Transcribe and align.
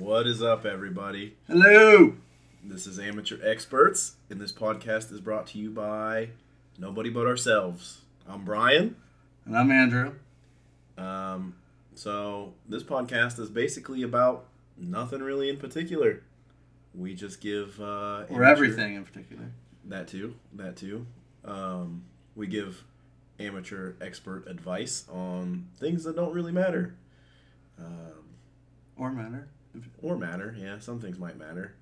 What 0.00 0.26
is 0.26 0.42
up, 0.42 0.64
everybody? 0.64 1.36
Hello. 1.46 2.14
This 2.64 2.86
is 2.86 2.98
Amateur 2.98 3.36
Experts, 3.46 4.16
and 4.30 4.40
this 4.40 4.50
podcast 4.50 5.12
is 5.12 5.20
brought 5.20 5.46
to 5.48 5.58
you 5.58 5.68
by 5.70 6.30
nobody 6.78 7.10
but 7.10 7.26
ourselves. 7.26 8.00
I'm 8.26 8.42
Brian. 8.42 8.96
And 9.44 9.54
I'm 9.54 9.70
Andrew. 9.70 10.14
Um, 10.96 11.56
so, 11.94 12.54
this 12.66 12.82
podcast 12.82 13.38
is 13.38 13.50
basically 13.50 14.02
about 14.02 14.46
nothing 14.78 15.20
really 15.20 15.50
in 15.50 15.58
particular. 15.58 16.22
We 16.94 17.14
just 17.14 17.42
give. 17.42 17.78
Uh, 17.78 18.24
Or 18.30 18.42
amateur- 18.42 18.44
everything 18.46 18.94
in 18.94 19.04
particular. 19.04 19.52
That 19.84 20.08
too. 20.08 20.34
That 20.54 20.76
too. 20.76 21.04
Um, 21.44 22.04
we 22.34 22.46
give 22.46 22.84
amateur 23.38 23.92
expert 24.00 24.46
advice 24.48 25.06
on 25.10 25.66
things 25.78 26.04
that 26.04 26.16
don't 26.16 26.32
really 26.32 26.52
matter. 26.52 26.94
Um, 27.78 28.24
Or 28.96 29.12
matter. 29.12 29.48
Or 30.02 30.16
matter. 30.16 30.54
Yeah, 30.58 30.78
some 30.78 31.00
things 31.00 31.18
might 31.18 31.38
matter, 31.38 31.74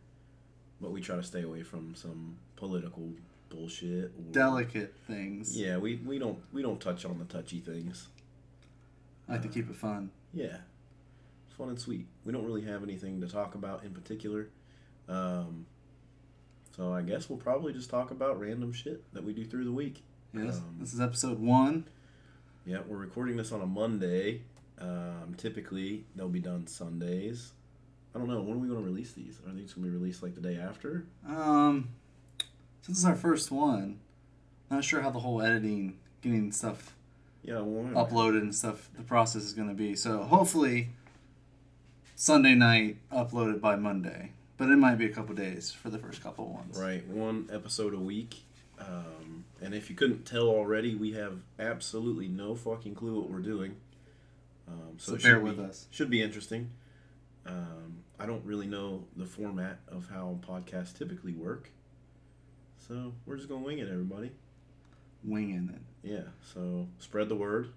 but 0.80 0.90
we 0.90 1.00
try 1.00 1.16
to 1.16 1.22
stay 1.22 1.42
away 1.42 1.62
from 1.62 1.94
some 1.94 2.36
political 2.56 3.10
bullshit. 3.48 4.12
Or, 4.16 4.32
Delicate 4.32 4.94
things. 5.06 5.56
Yeah, 5.56 5.78
we, 5.78 5.96
we 5.96 6.18
don't 6.18 6.38
we 6.52 6.62
don't 6.62 6.80
touch 6.80 7.04
on 7.04 7.18
the 7.18 7.24
touchy 7.24 7.60
things. 7.60 8.08
I 9.28 9.32
like 9.32 9.42
to 9.42 9.48
keep 9.48 9.68
it 9.68 9.76
fun. 9.76 10.10
Yeah, 10.32 10.58
fun 11.56 11.68
and 11.68 11.80
sweet. 11.80 12.06
We 12.24 12.32
don't 12.32 12.44
really 12.44 12.64
have 12.64 12.82
anything 12.82 13.20
to 13.20 13.28
talk 13.28 13.54
about 13.54 13.84
in 13.84 13.90
particular. 13.90 14.48
Um, 15.08 15.66
so 16.76 16.92
I 16.92 17.02
guess 17.02 17.28
we'll 17.28 17.38
probably 17.38 17.72
just 17.72 17.90
talk 17.90 18.10
about 18.10 18.38
random 18.40 18.72
shit 18.72 19.02
that 19.12 19.24
we 19.24 19.32
do 19.32 19.44
through 19.44 19.64
the 19.64 19.72
week. 19.72 20.02
Yes. 20.32 20.58
Um, 20.58 20.76
this 20.80 20.92
is 20.92 21.00
episode 21.00 21.40
one. 21.40 21.86
Yeah, 22.64 22.80
we're 22.86 22.98
recording 22.98 23.36
this 23.36 23.50
on 23.50 23.62
a 23.62 23.66
Monday. 23.66 24.42
Um, 24.78 25.34
typically, 25.36 26.04
they'll 26.14 26.28
be 26.28 26.40
done 26.40 26.66
Sundays. 26.66 27.52
I 28.18 28.20
don't 28.26 28.28
know. 28.34 28.40
When 28.40 28.56
are 28.56 28.60
we 28.60 28.66
going 28.68 28.80
to 28.80 28.84
release 28.86 29.12
these? 29.12 29.38
Are 29.46 29.52
these 29.52 29.72
going 29.74 29.84
to 29.86 29.90
be 29.92 29.96
released 29.96 30.24
like 30.24 30.34
the 30.34 30.40
day 30.40 30.56
after? 30.56 31.04
Um, 31.28 31.90
since 32.82 32.98
it's 32.98 33.06
our 33.06 33.14
first 33.14 33.52
one, 33.52 34.00
not 34.70 34.82
sure 34.82 35.02
how 35.02 35.10
the 35.10 35.20
whole 35.20 35.40
editing, 35.40 35.98
getting 36.20 36.50
stuff 36.50 36.94
Yeah, 37.44 37.60
well, 37.60 38.06
uploaded 38.06 38.40
and 38.40 38.52
stuff, 38.52 38.90
the 38.96 39.02
process 39.04 39.42
is 39.44 39.52
going 39.52 39.68
to 39.68 39.74
be. 39.74 39.94
So 39.94 40.24
hopefully, 40.24 40.88
Sunday 42.16 42.56
night 42.56 42.96
uploaded 43.12 43.60
by 43.60 43.76
Monday. 43.76 44.32
But 44.56 44.70
it 44.70 44.76
might 44.76 44.96
be 44.96 45.06
a 45.06 45.10
couple 45.10 45.36
days 45.36 45.70
for 45.70 45.88
the 45.88 45.98
first 45.98 46.20
couple 46.20 46.48
ones. 46.52 46.76
Right, 46.76 47.06
one 47.06 47.48
episode 47.52 47.94
a 47.94 47.98
week. 48.00 48.42
Um, 48.80 49.44
and 49.62 49.72
if 49.72 49.88
you 49.88 49.94
couldn't 49.94 50.24
tell 50.24 50.48
already, 50.48 50.96
we 50.96 51.12
have 51.12 51.38
absolutely 51.60 52.26
no 52.26 52.56
fucking 52.56 52.96
clue 52.96 53.20
what 53.20 53.30
we're 53.30 53.38
doing. 53.38 53.76
Um, 54.66 54.94
so 54.98 55.12
So 55.16 55.22
bear 55.22 55.34
should 55.36 55.42
with 55.44 55.56
be- 55.58 55.62
us. 55.64 55.86
Should 55.92 56.10
be 56.10 56.20
interesting. 56.22 56.70
Um, 57.46 57.98
I 58.18 58.26
don't 58.26 58.44
really 58.44 58.66
know 58.66 59.04
the 59.16 59.24
format 59.26 59.78
of 59.88 60.08
how 60.10 60.38
podcasts 60.46 60.96
typically 60.96 61.32
work. 61.34 61.70
So 62.86 63.12
we're 63.26 63.36
just 63.36 63.48
going 63.48 63.62
to 63.62 63.66
wing 63.66 63.78
it, 63.78 63.88
everybody. 63.90 64.32
Winging 65.24 65.70
it. 65.74 66.08
Yeah, 66.08 66.28
so 66.54 66.88
spread 66.98 67.28
the 67.28 67.34
word. 67.36 67.70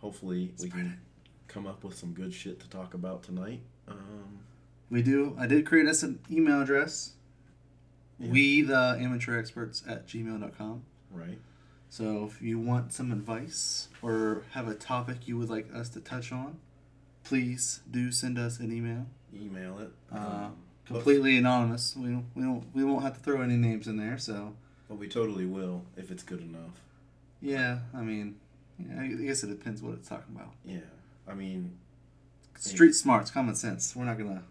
Hopefully, 0.00 0.52
we 0.60 0.68
Spread 0.68 0.72
can 0.84 1.00
come 1.48 1.66
up 1.66 1.82
with 1.82 1.96
some 1.96 2.12
good 2.12 2.32
shit 2.32 2.60
to 2.60 2.68
talk 2.68 2.94
about 2.94 3.22
tonight. 3.22 3.60
Um, 3.88 4.40
We 4.90 5.02
do. 5.02 5.34
I 5.38 5.46
did 5.46 5.66
create 5.66 5.86
us 5.88 6.02
an 6.02 6.20
email 6.30 6.60
address. 6.62 7.12
Yeah. 8.18 8.30
We 8.30 8.62
the 8.62 8.96
amateur 9.00 9.38
experts 9.38 9.82
at 9.88 10.06
gmail.com. 10.06 10.82
right? 11.10 11.38
So 11.88 12.24
if 12.24 12.42
you 12.42 12.58
want 12.58 12.92
some 12.92 13.12
advice 13.12 13.88
or 14.02 14.42
have 14.52 14.68
a 14.68 14.74
topic 14.74 15.26
you 15.28 15.38
would 15.38 15.48
like 15.48 15.68
us 15.74 15.88
to 15.90 16.00
touch 16.00 16.32
on, 16.32 16.58
please 17.24 17.80
do 17.90 18.10
send 18.12 18.38
us 18.38 18.58
an 18.58 18.72
email. 18.72 19.06
Email 19.40 19.78
it. 19.80 19.90
Uh, 20.12 20.16
Um, 20.18 20.56
but- 20.88 20.94
Completely 20.94 21.36
anonymous. 21.38 21.96
We 21.96 22.06
don't, 22.10 22.26
we 22.34 22.42
don't 22.42 22.64
we 22.74 22.84
won't 22.84 23.02
have 23.02 23.14
to 23.14 23.20
throw 23.20 23.40
any 23.42 23.56
names 23.56 23.88
in 23.88 23.96
there. 23.96 24.18
So 24.18 24.54
but 24.88 24.98
we 24.98 25.08
totally 25.08 25.44
will 25.46 25.82
if 25.96 26.10
it's 26.12 26.22
good 26.22 26.40
enough. 26.40 26.80
yeah, 27.40 27.80
I 27.92 28.02
mean, 28.02 28.36
yeah, 28.78 29.00
I 29.02 29.08
guess 29.08 29.42
it 29.42 29.48
depends 29.48 29.82
what 29.82 29.94
it's 29.94 30.08
talking 30.08 30.34
about. 30.36 30.52
Yeah, 30.64 30.78
I 31.26 31.34
mean, 31.34 31.72
Street 32.56 32.92
smarts, 32.94 33.30
common 33.32 33.56
sense. 33.56 33.96
We're 33.96 34.04
not 34.04 34.16
gonna 34.16 34.44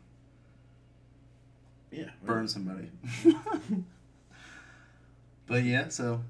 yeah. 1.91 2.09
burn 2.25 2.47
somebody. 2.50 2.90
but 5.47 5.63
yeah, 5.63 5.88
so 5.90 6.22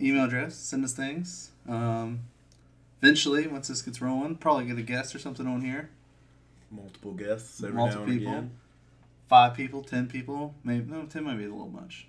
email 0.00 0.24
address, 0.24 0.56
send 0.56 0.84
us 0.84 0.92
things. 0.92 1.50
Um, 1.68 2.20
eventually, 3.00 3.46
once 3.46 3.68
this 3.68 3.82
gets 3.82 4.00
rolling, 4.02 4.36
probably 4.36 4.66
get 4.66 4.78
a 4.78 4.82
guest 4.82 5.14
or 5.14 5.18
something 5.20 5.46
on 5.46 5.60
here. 5.62 5.90
Multiple 6.72 7.12
guests 7.12 7.62
every 7.62 7.76
Multiple 7.76 8.06
now 8.06 8.10
and 8.10 8.18
people. 8.18 8.32
again. 8.32 8.50
Five 9.28 9.54
people, 9.54 9.82
ten 9.82 10.08
people, 10.08 10.54
maybe 10.64 10.90
no, 10.90 11.04
ten 11.04 11.24
might 11.24 11.36
be 11.36 11.44
a 11.44 11.50
little 11.50 11.68
much. 11.68 12.06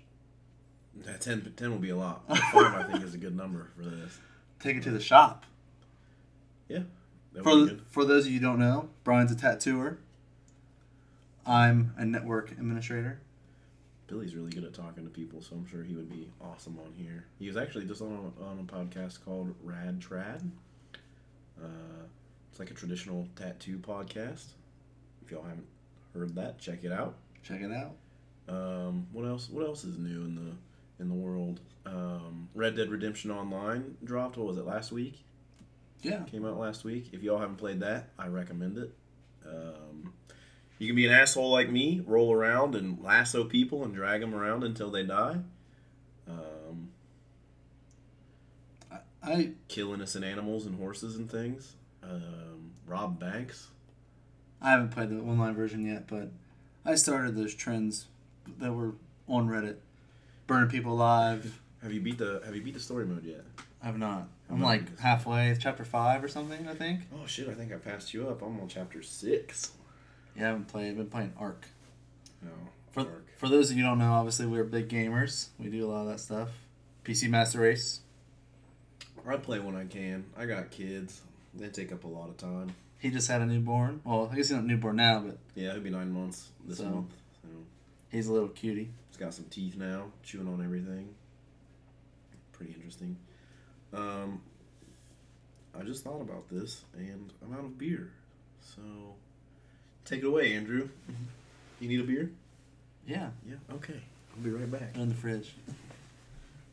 Yeah, 1.04 1.16
10, 1.16 1.54
10 1.56 1.70
will 1.70 1.78
be 1.78 1.90
a 1.90 1.96
lot. 1.96 2.22
Five, 2.52 2.74
I 2.74 2.84
think, 2.84 3.04
is 3.04 3.14
a 3.14 3.18
good 3.18 3.36
number 3.36 3.70
for 3.76 3.82
this. 3.82 4.18
Take 4.60 4.76
it 4.76 4.82
to 4.84 4.90
the 4.90 5.00
shop. 5.00 5.44
Yeah. 6.68 6.82
For 7.42 7.68
for 7.90 8.04
those 8.04 8.26
of 8.26 8.32
you 8.32 8.38
who 8.38 8.46
don't 8.46 8.60
know, 8.60 8.90
Brian's 9.02 9.32
a 9.32 9.36
tattooer. 9.36 9.98
I'm 11.46 11.92
a 11.98 12.04
network 12.04 12.52
administrator. 12.52 13.20
Billy's 14.06 14.34
really 14.36 14.50
good 14.50 14.64
at 14.64 14.72
talking 14.72 15.04
to 15.04 15.10
people, 15.10 15.42
so 15.42 15.56
I'm 15.56 15.66
sure 15.66 15.82
he 15.82 15.94
would 15.94 16.08
be 16.10 16.28
awesome 16.40 16.78
on 16.78 16.92
here. 16.96 17.24
He 17.38 17.48
was 17.48 17.56
actually 17.56 17.86
just 17.86 18.00
on 18.02 18.32
a, 18.38 18.44
on 18.44 18.60
a 18.60 18.72
podcast 18.72 19.24
called 19.24 19.54
Rad 19.62 20.00
Trad. 20.00 20.48
Uh, 21.60 21.66
it's 22.54 22.60
like 22.60 22.70
a 22.70 22.74
traditional 22.74 23.26
tattoo 23.34 23.78
podcast. 23.78 24.52
If 25.24 25.32
y'all 25.32 25.42
haven't 25.42 25.66
heard 26.14 26.36
that, 26.36 26.56
check 26.60 26.84
it 26.84 26.92
out. 26.92 27.16
Check 27.42 27.60
it 27.62 27.72
out. 27.72 27.96
Um, 28.48 29.08
what 29.10 29.24
else? 29.24 29.48
What 29.50 29.66
else 29.66 29.82
is 29.82 29.98
new 29.98 30.22
in 30.22 30.36
the 30.36 31.02
in 31.02 31.08
the 31.08 31.16
world? 31.16 31.58
Um, 31.84 32.48
Red 32.54 32.76
Dead 32.76 32.90
Redemption 32.90 33.32
Online 33.32 33.96
dropped. 34.04 34.36
What 34.36 34.46
was 34.46 34.56
it 34.56 34.64
last 34.64 34.92
week? 34.92 35.24
Yeah. 36.00 36.22
Came 36.30 36.46
out 36.46 36.56
last 36.56 36.84
week. 36.84 37.08
If 37.10 37.24
y'all 37.24 37.40
haven't 37.40 37.56
played 37.56 37.80
that, 37.80 38.10
I 38.16 38.28
recommend 38.28 38.78
it. 38.78 38.94
Um, 39.44 40.12
you 40.78 40.86
can 40.86 40.94
be 40.94 41.08
an 41.08 41.12
asshole 41.12 41.50
like 41.50 41.70
me, 41.70 42.04
roll 42.06 42.32
around 42.32 42.76
and 42.76 43.02
lasso 43.02 43.42
people 43.42 43.82
and 43.82 43.92
drag 43.92 44.20
them 44.20 44.32
around 44.32 44.62
until 44.62 44.92
they 44.92 45.02
die. 45.02 45.38
Um, 46.28 46.90
I, 48.92 48.98
I 49.24 49.50
kill 49.66 49.92
innocent 49.92 50.24
animals 50.24 50.66
and 50.66 50.78
horses 50.78 51.16
and 51.16 51.28
things. 51.28 51.74
Um, 52.08 52.72
rob 52.86 53.18
banks. 53.18 53.68
I 54.60 54.70
haven't 54.70 54.90
played 54.90 55.10
the 55.10 55.18
online 55.20 55.54
version 55.54 55.86
yet, 55.86 56.06
but 56.06 56.30
I 56.84 56.94
started 56.94 57.36
those 57.36 57.54
trends 57.54 58.06
that 58.58 58.72
were 58.72 58.94
on 59.28 59.48
Reddit, 59.48 59.76
burning 60.46 60.70
people 60.70 60.92
alive. 60.92 61.60
Have 61.82 61.92
you 61.92 62.00
beat 62.00 62.18
the 62.18 62.42
Have 62.44 62.54
you 62.54 62.62
beat 62.62 62.74
the 62.74 62.80
story 62.80 63.04
mode 63.04 63.24
yet? 63.24 63.44
I 63.82 63.86
have 63.86 63.98
not. 63.98 64.28
I'm 64.48 64.56
I'm 64.56 64.60
not 64.60 64.66
like 64.66 64.98
halfway, 64.98 65.56
chapter 65.58 65.84
five 65.84 66.24
or 66.24 66.28
something. 66.28 66.66
I 66.68 66.74
think. 66.74 67.00
Oh 67.14 67.26
shit! 67.26 67.48
I 67.48 67.54
think 67.54 67.72
I 67.72 67.76
passed 67.76 68.14
you 68.14 68.28
up. 68.28 68.42
I'm 68.42 68.58
on 68.60 68.68
chapter 68.68 69.02
six. 69.02 69.72
Yeah, 70.36 70.44
I 70.44 70.46
haven't 70.48 70.68
played. 70.68 70.90
I've 70.90 70.96
been 70.96 71.10
playing 71.10 71.32
Ark. 71.38 71.66
No. 72.42 72.50
For 72.92 73.00
Ark. 73.00 73.26
for 73.36 73.48
those 73.48 73.70
of 73.70 73.76
you 73.76 73.84
who 73.84 73.90
don't 73.90 73.98
know, 73.98 74.12
obviously 74.12 74.46
we're 74.46 74.64
big 74.64 74.88
gamers. 74.88 75.48
We 75.58 75.68
do 75.68 75.86
a 75.86 75.88
lot 75.90 76.02
of 76.02 76.08
that 76.08 76.20
stuff. 76.20 76.48
PC 77.04 77.28
Master 77.28 77.60
Race. 77.60 78.00
I 79.26 79.36
play 79.36 79.58
when 79.58 79.74
I 79.74 79.84
can. 79.86 80.26
I 80.36 80.44
got 80.46 80.70
kids. 80.70 81.22
They 81.56 81.68
take 81.68 81.92
up 81.92 82.04
a 82.04 82.08
lot 82.08 82.28
of 82.28 82.36
time. 82.36 82.74
He 82.98 83.10
just 83.10 83.28
had 83.28 83.40
a 83.42 83.46
newborn. 83.46 84.00
Well, 84.04 84.28
I 84.32 84.36
guess 84.36 84.48
he's 84.48 84.56
not 84.56 84.64
newborn 84.64 84.96
now, 84.96 85.20
but 85.20 85.38
Yeah, 85.54 85.72
he'll 85.72 85.82
be 85.82 85.90
nine 85.90 86.10
months 86.12 86.48
this 86.66 86.78
So- 86.78 86.88
month. 86.90 87.12
So 87.42 87.48
he's 88.10 88.26
a 88.28 88.32
little 88.32 88.48
cutie. 88.48 88.90
He's 89.10 89.16
got 89.18 89.34
some 89.34 89.44
teeth 89.46 89.76
now, 89.76 90.06
chewing 90.22 90.48
on 90.48 90.62
everything. 90.64 91.14
Pretty 92.52 92.72
interesting. 92.72 93.16
Um, 93.92 94.40
I 95.78 95.82
just 95.82 96.02
thought 96.04 96.20
about 96.20 96.48
this, 96.48 96.84
and 96.96 97.32
I'm 97.44 97.52
out 97.52 97.60
of 97.64 97.78
beer. 97.78 98.10
So 98.60 98.82
take 100.04 100.20
it 100.22 100.26
away, 100.26 100.54
Andrew. 100.54 100.88
You 101.80 101.88
need 101.88 102.00
a 102.00 102.04
beer? 102.04 102.30
Yeah, 103.06 103.30
Yeah. 103.46 103.56
Okay. 103.74 104.00
I'll 104.34 104.42
be 104.42 104.48
right 104.50 104.70
back. 104.70 104.96
in 104.96 105.08
the 105.08 105.14
fridge. 105.14 105.52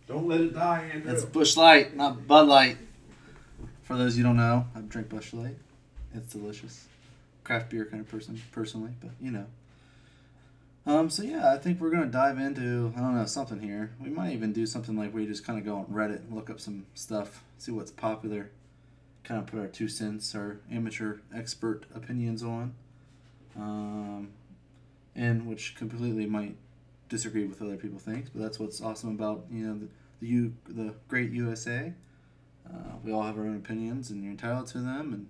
Don't 0.07 0.27
let 0.27 0.39
it 0.39 0.53
die, 0.53 0.89
Andrew. 0.93 1.11
That's 1.11 1.25
Busch 1.25 1.57
Light, 1.57 1.95
not 1.97 2.27
Bud 2.27 2.47
Light. 2.47 2.77
For 3.91 3.97
those 3.97 4.17
you 4.17 4.23
don't 4.23 4.37
know, 4.37 4.67
I 4.73 4.79
drink 4.79 5.09
Busch 5.09 5.33
Light. 5.33 5.57
It's 6.15 6.31
delicious. 6.31 6.87
Craft 7.43 7.69
beer 7.71 7.83
kind 7.83 7.99
of 7.99 8.07
person, 8.07 8.41
personally, 8.53 8.91
but 9.01 9.09
you 9.19 9.31
know. 9.31 9.45
Um. 10.85 11.09
So 11.09 11.23
yeah, 11.23 11.51
I 11.51 11.57
think 11.57 11.81
we're 11.81 11.89
gonna 11.89 12.05
dive 12.05 12.39
into 12.39 12.93
I 12.95 13.01
don't 13.01 13.17
know 13.17 13.25
something 13.25 13.59
here. 13.59 13.91
We 14.01 14.09
might 14.09 14.31
even 14.31 14.53
do 14.53 14.65
something 14.65 14.95
like 14.95 15.13
we 15.13 15.25
just 15.25 15.45
kind 15.45 15.59
of 15.59 15.65
go 15.65 15.75
on 15.75 15.87
Reddit 15.87 16.19
and 16.19 16.33
look 16.33 16.49
up 16.49 16.61
some 16.61 16.85
stuff, 16.95 17.43
see 17.57 17.73
what's 17.73 17.91
popular, 17.91 18.49
kind 19.25 19.41
of 19.41 19.47
put 19.47 19.59
our 19.59 19.67
two 19.67 19.89
cents, 19.89 20.33
our 20.35 20.61
amateur 20.71 21.17
expert 21.35 21.83
opinions 21.93 22.43
on, 22.43 22.73
um, 23.57 24.29
and 25.17 25.45
which 25.45 25.75
completely 25.75 26.25
might 26.25 26.55
disagree 27.09 27.43
with 27.43 27.61
other 27.61 27.75
people 27.75 27.99
think. 27.99 28.27
But 28.33 28.41
that's 28.41 28.57
what's 28.57 28.79
awesome 28.79 29.09
about 29.09 29.47
you 29.51 29.67
know 29.67 29.77
the 29.77 29.87
the, 30.21 30.27
U, 30.27 30.53
the 30.69 30.93
great 31.09 31.31
USA. 31.31 31.91
Uh, 32.71 32.95
we 33.03 33.11
all 33.11 33.23
have 33.23 33.37
our 33.37 33.45
own 33.45 33.57
opinions, 33.57 34.09
and 34.09 34.23
you're 34.23 34.31
entitled 34.31 34.67
to 34.67 34.79
them. 34.79 35.13
And 35.13 35.29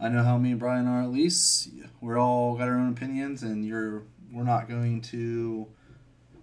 I 0.00 0.08
know 0.08 0.22
how 0.22 0.38
me 0.38 0.52
and 0.52 0.60
Brian 0.60 0.86
are 0.86 1.02
at 1.02 1.10
least. 1.10 1.68
We're 2.00 2.18
all 2.18 2.56
got 2.56 2.68
our 2.68 2.78
own 2.78 2.90
opinions, 2.90 3.42
and 3.42 3.64
you're 3.64 4.02
we're 4.32 4.44
not 4.44 4.68
going 4.68 5.00
to. 5.02 5.66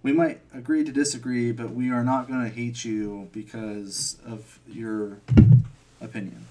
We 0.01 0.13
might 0.13 0.39
agree 0.53 0.85
to 0.85 0.91
disagree, 0.91 1.51
but 1.51 1.71
we 1.71 1.91
are 1.91 2.03
not 2.03 2.27
going 2.27 2.41
to 2.41 2.49
hate 2.49 2.85
you 2.85 3.29
because 3.33 4.17
of 4.25 4.59
your 4.65 5.19
opinion. 5.99 6.45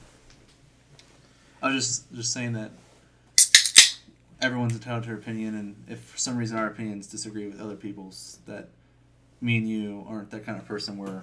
I 1.62 1.72
was 1.72 1.86
just 1.86 2.14
just 2.14 2.32
saying 2.32 2.52
that 2.52 2.72
everyone's 4.40 4.74
entitled 4.74 5.04
to 5.04 5.08
their 5.08 5.18
opinion, 5.18 5.54
and 5.54 5.76
if 5.88 6.00
for 6.00 6.18
some 6.18 6.36
reason 6.36 6.58
our 6.58 6.66
opinions 6.66 7.06
disagree 7.06 7.46
with 7.46 7.60
other 7.60 7.76
people's, 7.76 8.38
that 8.46 8.68
me 9.40 9.56
and 9.56 9.68
you 9.68 10.04
aren't 10.08 10.30
that 10.30 10.44
kind 10.44 10.58
of 10.58 10.66
person 10.66 10.98
where 10.98 11.22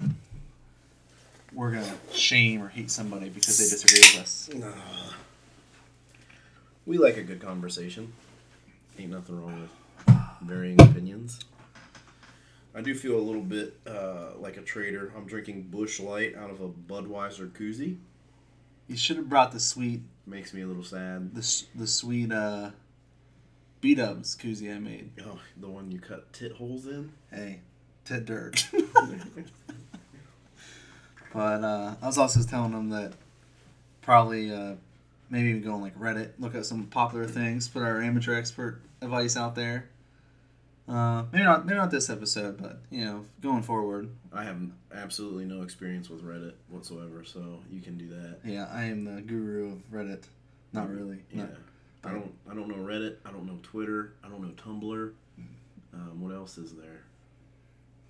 we're 1.56 1.72
gonna 1.72 1.96
shame 2.14 2.62
or 2.62 2.68
hate 2.68 2.92
somebody 2.92 3.30
because 3.30 3.58
they 3.58 3.64
disagree 3.64 4.02
with 4.18 4.22
us. 4.24 4.50
Nah. 4.54 5.14
We 6.86 6.98
like 6.98 7.18
a 7.18 7.24
good 7.24 7.42
conversation. 7.42 8.14
Ain't 9.00 9.12
nothing 9.12 9.42
wrong 9.42 9.62
with 9.62 10.16
varying 10.42 10.80
opinions. 10.82 11.40
I 12.76 12.82
do 12.82 12.94
feel 12.94 13.18
a 13.18 13.22
little 13.22 13.42
bit 13.42 13.80
uh, 13.88 14.32
like 14.38 14.58
a 14.58 14.62
traitor. 14.62 15.12
I'm 15.16 15.26
drinking 15.26 15.64
Busch 15.72 16.00
Light 16.00 16.36
out 16.36 16.50
of 16.50 16.60
a 16.62 16.68
Budweiser 16.68 17.50
koozie. 17.50 17.98
You 18.88 18.98
should 18.98 19.18
have 19.18 19.30
brought 19.30 19.52
the 19.52 19.60
sweet, 19.60 20.02
Makes 20.28 20.54
me 20.54 20.62
a 20.62 20.68
little 20.68 20.84
sad. 20.84 21.34
the 21.34 21.64
the 21.74 21.88
sweet 21.88 22.32
uh, 22.32 22.72
B 23.80 23.96
Dubs 23.96 24.36
koozie 24.36 24.76
I 24.76 24.80
made. 24.80 25.12
Oh, 25.26 25.40
the 25.58 25.70
one 25.70 25.92
you 25.92 26.00
cut 26.00 26.34
tit 26.34 26.52
holes 26.54 26.86
in. 26.86 27.12
Hey, 27.32 27.62
tit 28.04 28.26
dirt. 28.26 28.68
but 31.36 31.64
uh, 31.64 31.96
I 32.02 32.06
was 32.08 32.18
also 32.18 32.42
telling 32.44 32.72
them 32.72 32.90
that 32.90 33.14
probably 34.02 34.54
uh, 34.54 34.74
maybe 35.30 35.50
even 35.50 35.62
go 35.62 35.74
on 35.74 35.82
like 35.82 35.98
Reddit, 36.00 36.32
look 36.40 36.56
at 36.56 36.66
some 36.66 36.86
popular 36.86 37.26
things, 37.26 37.68
put 37.68 37.84
our 37.84 38.02
amateur 38.02 38.36
expert 38.36 38.82
advice 39.02 39.36
out 39.36 39.56
there. 39.56 39.90
Uh, 40.88 41.24
maybe 41.32 41.44
not 41.44 41.66
maybe 41.66 41.78
not 41.78 41.90
this 41.90 42.10
episode, 42.12 42.62
but 42.62 42.80
you 42.92 43.04
know, 43.04 43.26
going 43.42 43.64
forward. 43.64 44.10
I 44.32 44.44
have 44.44 44.58
absolutely 44.94 45.46
no 45.46 45.64
experience 45.64 46.10
with 46.10 46.24
Reddit 46.24 46.54
whatsoever, 46.70 47.24
so 47.24 47.60
you 47.72 47.82
can 47.82 47.98
do 47.98 48.08
that. 48.10 48.38
Yeah, 48.46 48.68
I 48.72 48.84
am 48.84 49.04
the 49.04 49.22
guru 49.22 49.74
of 49.74 49.92
Reddit. 49.92 50.24
Not 50.74 50.90
really. 50.90 51.20
Yeah. 51.32 51.44
Not- 51.44 51.52
I 52.04 52.12
don't. 52.12 52.32
I 52.50 52.54
don't 52.54 52.68
know 52.68 52.76
Reddit. 52.76 53.16
I 53.26 53.32
don't 53.32 53.48
know 53.48 53.58
Twitter. 53.64 54.14
I 54.24 54.30
don't 54.30 54.42
know 54.44 54.50
Tumblr. 54.64 55.12
Um, 55.92 56.22
what 56.22 56.36
else 56.36 56.60
is 56.60 56.74
there? 56.74 57.02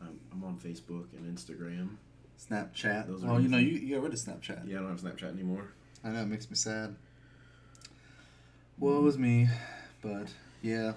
I'm, 0.01 0.19
I'm 0.33 0.43
on 0.43 0.57
Facebook 0.57 1.05
and 1.15 1.33
Instagram. 1.33 1.91
Snapchat. 2.39 3.07
Those 3.07 3.23
are 3.23 3.27
well, 3.27 3.39
you 3.41 3.47
know, 3.49 3.57
you, 3.57 3.71
you 3.71 3.95
got 3.95 4.03
rid 4.03 4.13
of 4.13 4.19
Snapchat. 4.19 4.67
Yeah, 4.67 4.77
I 4.77 4.81
don't 4.81 4.89
have 4.89 5.01
Snapchat 5.01 5.33
anymore. 5.33 5.69
I 6.03 6.09
know, 6.09 6.21
it 6.21 6.27
makes 6.27 6.49
me 6.49 6.55
sad. 6.55 6.95
Well, 8.77 8.97
it 8.97 9.01
was 9.01 9.17
me, 9.17 9.47
but 10.01 10.27
yeah. 10.61 10.93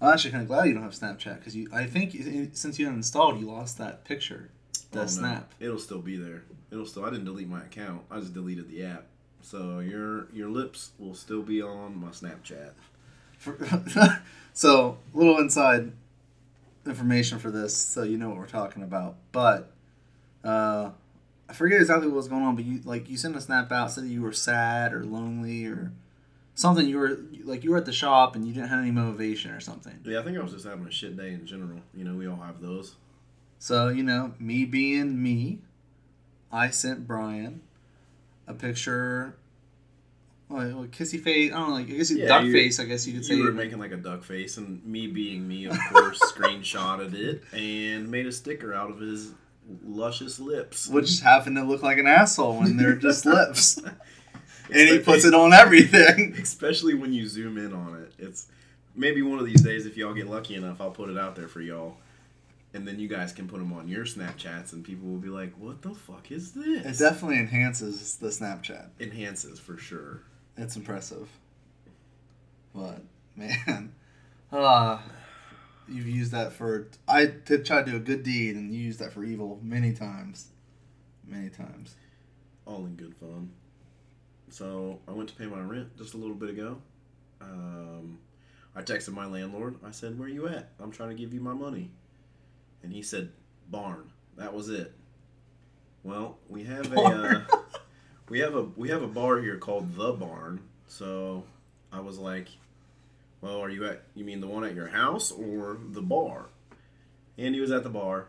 I'm 0.00 0.14
actually 0.14 0.30
kind 0.30 0.42
of 0.42 0.48
glad 0.48 0.66
you 0.66 0.74
don't 0.74 0.82
have 0.82 0.92
Snapchat 0.92 1.38
because 1.38 1.54
you. 1.54 1.68
I 1.72 1.84
think 1.84 2.12
since 2.54 2.78
you 2.78 2.88
uninstalled, 2.88 3.38
you 3.38 3.46
lost 3.46 3.76
that 3.78 4.04
picture, 4.04 4.48
the 4.92 5.00
Oh, 5.00 5.02
no. 5.02 5.08
snap. 5.08 5.52
It'll 5.60 5.78
still 5.78 6.00
be 6.00 6.16
there. 6.16 6.44
It'll 6.70 6.86
still. 6.86 7.04
I 7.04 7.10
didn't 7.10 7.26
delete 7.26 7.48
my 7.48 7.62
account. 7.62 8.02
I 8.10 8.20
just 8.20 8.32
deleted 8.32 8.70
the 8.70 8.82
app. 8.84 9.06
So 9.42 9.80
your 9.80 10.28
your 10.32 10.48
lips 10.48 10.92
will 10.98 11.14
still 11.14 11.42
be 11.42 11.60
on 11.60 12.00
my 12.00 12.08
Snapchat. 12.08 12.72
For, 13.36 13.58
so, 14.52 14.98
little 15.12 15.38
inside 15.38 15.92
information 16.86 17.38
for 17.38 17.50
this, 17.50 17.76
so 17.76 18.02
you 18.02 18.16
know 18.16 18.28
what 18.28 18.38
we're 18.38 18.46
talking 18.46 18.82
about. 18.82 19.16
But 19.32 19.70
uh, 20.44 20.90
I 21.48 21.52
forget 21.52 21.80
exactly 21.80 22.06
what 22.08 22.16
was 22.16 22.28
going 22.28 22.42
on, 22.42 22.54
but 22.56 22.64
you 22.64 22.80
like 22.84 23.08
you 23.10 23.16
sent 23.16 23.36
a 23.36 23.40
snap 23.40 23.70
out, 23.72 23.90
said 23.90 24.04
you 24.04 24.22
were 24.22 24.32
sad 24.32 24.92
or 24.92 25.04
lonely 25.04 25.66
or 25.66 25.92
something. 26.54 26.86
You 26.86 26.98
were 26.98 27.18
like 27.44 27.64
you 27.64 27.70
were 27.72 27.76
at 27.76 27.86
the 27.86 27.92
shop 27.92 28.36
and 28.36 28.46
you 28.46 28.54
didn't 28.54 28.68
have 28.68 28.80
any 28.80 28.90
motivation 28.92 29.50
or 29.50 29.60
something. 29.60 29.98
Yeah, 30.04 30.20
I 30.20 30.22
think 30.22 30.38
I 30.38 30.42
was 30.42 30.52
just 30.52 30.66
having 30.66 30.86
a 30.86 30.90
shit 30.90 31.16
day 31.16 31.32
in 31.32 31.46
general. 31.46 31.80
You 31.94 32.04
know, 32.04 32.14
we 32.14 32.26
all 32.28 32.36
have 32.36 32.60
those. 32.60 32.94
So, 33.58 33.88
you 33.88 34.02
know, 34.02 34.32
me 34.38 34.64
being 34.64 35.22
me, 35.22 35.58
I 36.50 36.70
sent 36.70 37.06
Brian 37.06 37.60
a 38.46 38.54
picture. 38.54 39.34
Well, 40.48 40.66
well, 40.78 40.86
kissy 40.86 41.20
face. 41.22 41.52
I 41.52 41.58
don't 41.58 41.68
know. 41.68 41.74
Like, 41.74 41.86
I 41.88 41.90
guess 41.92 42.10
Yeah, 42.10 42.26
duck 42.26 42.44
you- 42.44 42.52
face. 42.52 42.80
I 42.80 42.84
guess 42.84 43.06
you 43.06 43.12
could 43.14 43.24
say. 43.24 43.34
You 43.34 43.44
were 43.44 43.52
making 43.52 43.78
like 43.78 43.92
a 43.92 43.96
duck 43.96 44.24
face, 44.24 44.56
and 44.56 44.84
me 44.84 45.06
being 45.08 45.46
me, 45.46 45.66
of 45.66 45.76
course, 45.90 46.18
screenshotted 46.32 47.12
it 47.14 47.42
and 47.52 48.10
made 48.10 48.26
a 48.26 48.32
sticker 48.32 48.72
out 48.74 48.90
of 48.90 48.98
his 48.98 49.32
luscious 49.84 50.38
lips. 50.40 50.88
which 50.88 51.20
happen 51.20 51.54
to 51.54 51.62
look 51.62 51.82
like 51.82 51.98
an 51.98 52.06
asshole 52.06 52.58
when 52.58 52.76
they're 52.76 52.96
just 52.96 53.24
lips. 53.26 53.78
And 54.72 54.88
he 54.88 54.98
puts 55.00 55.24
it 55.24 55.34
on 55.34 55.52
everything. 55.52 56.34
Especially 56.40 56.94
when 56.94 57.12
you 57.12 57.26
zoom 57.26 57.58
in 57.58 57.72
on 57.72 58.00
it. 58.02 58.12
It's 58.18 58.46
maybe 58.94 59.22
one 59.22 59.38
of 59.38 59.46
these 59.46 59.62
days, 59.62 59.86
if 59.86 59.96
y'all 59.96 60.14
get 60.14 60.28
lucky 60.28 60.54
enough, 60.54 60.80
I'll 60.80 60.90
put 60.90 61.08
it 61.10 61.18
out 61.18 61.34
there 61.36 61.48
for 61.48 61.60
y'all. 61.60 61.96
And 62.72 62.86
then 62.86 63.00
you 63.00 63.08
guys 63.08 63.32
can 63.32 63.48
put 63.48 63.58
them 63.58 63.72
on 63.72 63.88
your 63.88 64.04
Snapchats, 64.04 64.72
and 64.72 64.84
people 64.84 65.08
will 65.08 65.18
be 65.18 65.28
like, 65.28 65.52
"What 65.58 65.82
the 65.82 65.92
fuck 65.92 66.30
is 66.30 66.52
this?" 66.52 67.00
It 67.00 67.02
definitely 67.04 67.40
enhances 67.40 68.14
the 68.18 68.28
Snapchat. 68.28 68.90
Enhances 69.00 69.58
for 69.58 69.76
sure. 69.76 70.20
It's 70.56 70.76
impressive. 70.76 71.28
But 72.72 73.02
man, 73.34 73.92
uh, 74.52 74.98
you've 75.90 76.08
used 76.08 76.32
that 76.32 76.52
for. 76.52 76.88
I 77.08 77.26
did 77.26 77.64
try 77.64 77.82
to 77.82 77.90
do 77.90 77.96
a 77.96 78.00
good 78.00 78.22
deed, 78.22 78.56
and 78.56 78.72
you 78.72 78.80
used 78.80 78.98
that 79.00 79.12
for 79.12 79.24
evil 79.24 79.60
many 79.62 79.92
times. 79.92 80.48
Many 81.26 81.48
times. 81.48 81.94
All 82.66 82.86
in 82.86 82.94
good 82.94 83.14
fun. 83.16 83.50
So 84.50 85.00
I 85.06 85.12
went 85.12 85.28
to 85.30 85.34
pay 85.34 85.46
my 85.46 85.60
rent 85.60 85.96
just 85.96 86.14
a 86.14 86.16
little 86.16 86.34
bit 86.34 86.50
ago. 86.50 86.78
Um, 87.40 88.18
I 88.74 88.82
texted 88.82 89.12
my 89.12 89.26
landlord. 89.26 89.76
I 89.84 89.90
said, 89.90 90.18
"Where 90.18 90.28
are 90.28 90.30
you 90.30 90.48
at? 90.48 90.70
I'm 90.80 90.90
trying 90.90 91.10
to 91.10 91.14
give 91.14 91.32
you 91.32 91.40
my 91.40 91.54
money." 91.54 91.90
And 92.82 92.92
he 92.92 93.02
said, 93.02 93.30
"Barn." 93.70 94.10
That 94.36 94.54
was 94.54 94.68
it. 94.68 94.92
Well, 96.02 96.38
we 96.48 96.64
have 96.64 96.92
a 96.92 97.00
uh, 97.00 97.42
we 98.28 98.40
have 98.40 98.54
a 98.54 98.62
we 98.76 98.88
have 98.88 99.02
a 99.02 99.08
bar 99.08 99.40
here 99.40 99.56
called 99.56 99.94
the 99.94 100.12
Barn. 100.12 100.60
So 100.86 101.44
I 101.92 102.00
was 102.00 102.18
like, 102.18 102.48
"Well, 103.40 103.60
are 103.60 103.70
you 103.70 103.86
at? 103.86 104.02
You 104.14 104.24
mean 104.24 104.40
the 104.40 104.46
one 104.46 104.64
at 104.64 104.74
your 104.74 104.88
house 104.88 105.30
or 105.30 105.78
the 105.82 106.02
bar?" 106.02 106.46
And 107.38 107.54
he 107.54 107.60
was 107.60 107.70
at 107.70 107.82
the 107.82 107.90
bar, 107.90 108.28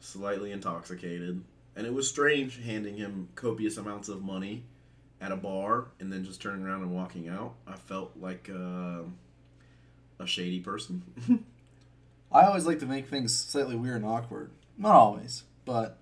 slightly 0.00 0.52
intoxicated, 0.52 1.42
and 1.74 1.86
it 1.86 1.92
was 1.92 2.08
strange 2.08 2.62
handing 2.62 2.96
him 2.96 3.28
copious 3.34 3.76
amounts 3.76 4.08
of 4.08 4.22
money 4.22 4.64
at 5.20 5.32
a 5.32 5.36
bar 5.36 5.88
and 6.00 6.12
then 6.12 6.24
just 6.24 6.40
turning 6.40 6.64
around 6.64 6.82
and 6.82 6.94
walking 6.94 7.28
out. 7.28 7.54
I 7.66 7.74
felt 7.74 8.12
like 8.16 8.50
uh, 8.52 9.02
a 10.18 10.26
shady 10.26 10.60
person. 10.60 11.02
I 12.32 12.44
always 12.44 12.66
like 12.66 12.80
to 12.80 12.86
make 12.86 13.08
things 13.08 13.36
slightly 13.36 13.76
weird 13.76 13.96
and 13.96 14.04
awkward. 14.04 14.50
Not 14.76 14.94
always, 14.94 15.44
but 15.64 15.98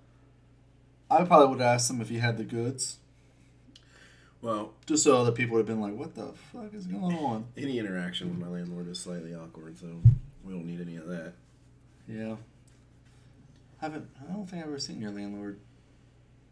I 1.11 1.25
probably 1.25 1.49
would 1.49 1.61
ask 1.61 1.91
him 1.91 2.01
if 2.01 2.09
he 2.09 2.19
had 2.19 2.39
the 2.39 2.45
goods, 2.45 2.99
well, 4.45 4.75
just 4.85 5.03
so 5.03 5.17
other 5.17 5.33
people 5.33 5.55
would 5.55 5.67
have 5.67 5.75
been 5.75 5.81
like, 5.81 5.97
"What 5.97 6.15
the 6.15 6.35
fuck 6.53 6.75
is 6.75 6.87
going 6.87 7.17
on?" 7.17 7.47
any 7.57 7.79
interaction 7.79 8.29
with 8.29 8.39
my 8.39 8.55
landlord 8.55 8.89
is 8.89 9.01
slightly 9.01 9.35
awkward, 9.35 9.79
so 9.79 9.87
we 10.45 10.53
don't 10.53 10.67
need 10.67 10.83
any 10.83 10.97
of 10.97 11.09
that. 11.09 11.33
Yeah. 12.07 12.37
Haven't 13.79 14.07
I 14.21 14.31
don't 14.35 14.47
think 14.47 14.63
I've 14.63 14.69
ever 14.69 14.79
seen 14.79 15.01
your 15.01 15.13
landlord. 15.13 15.61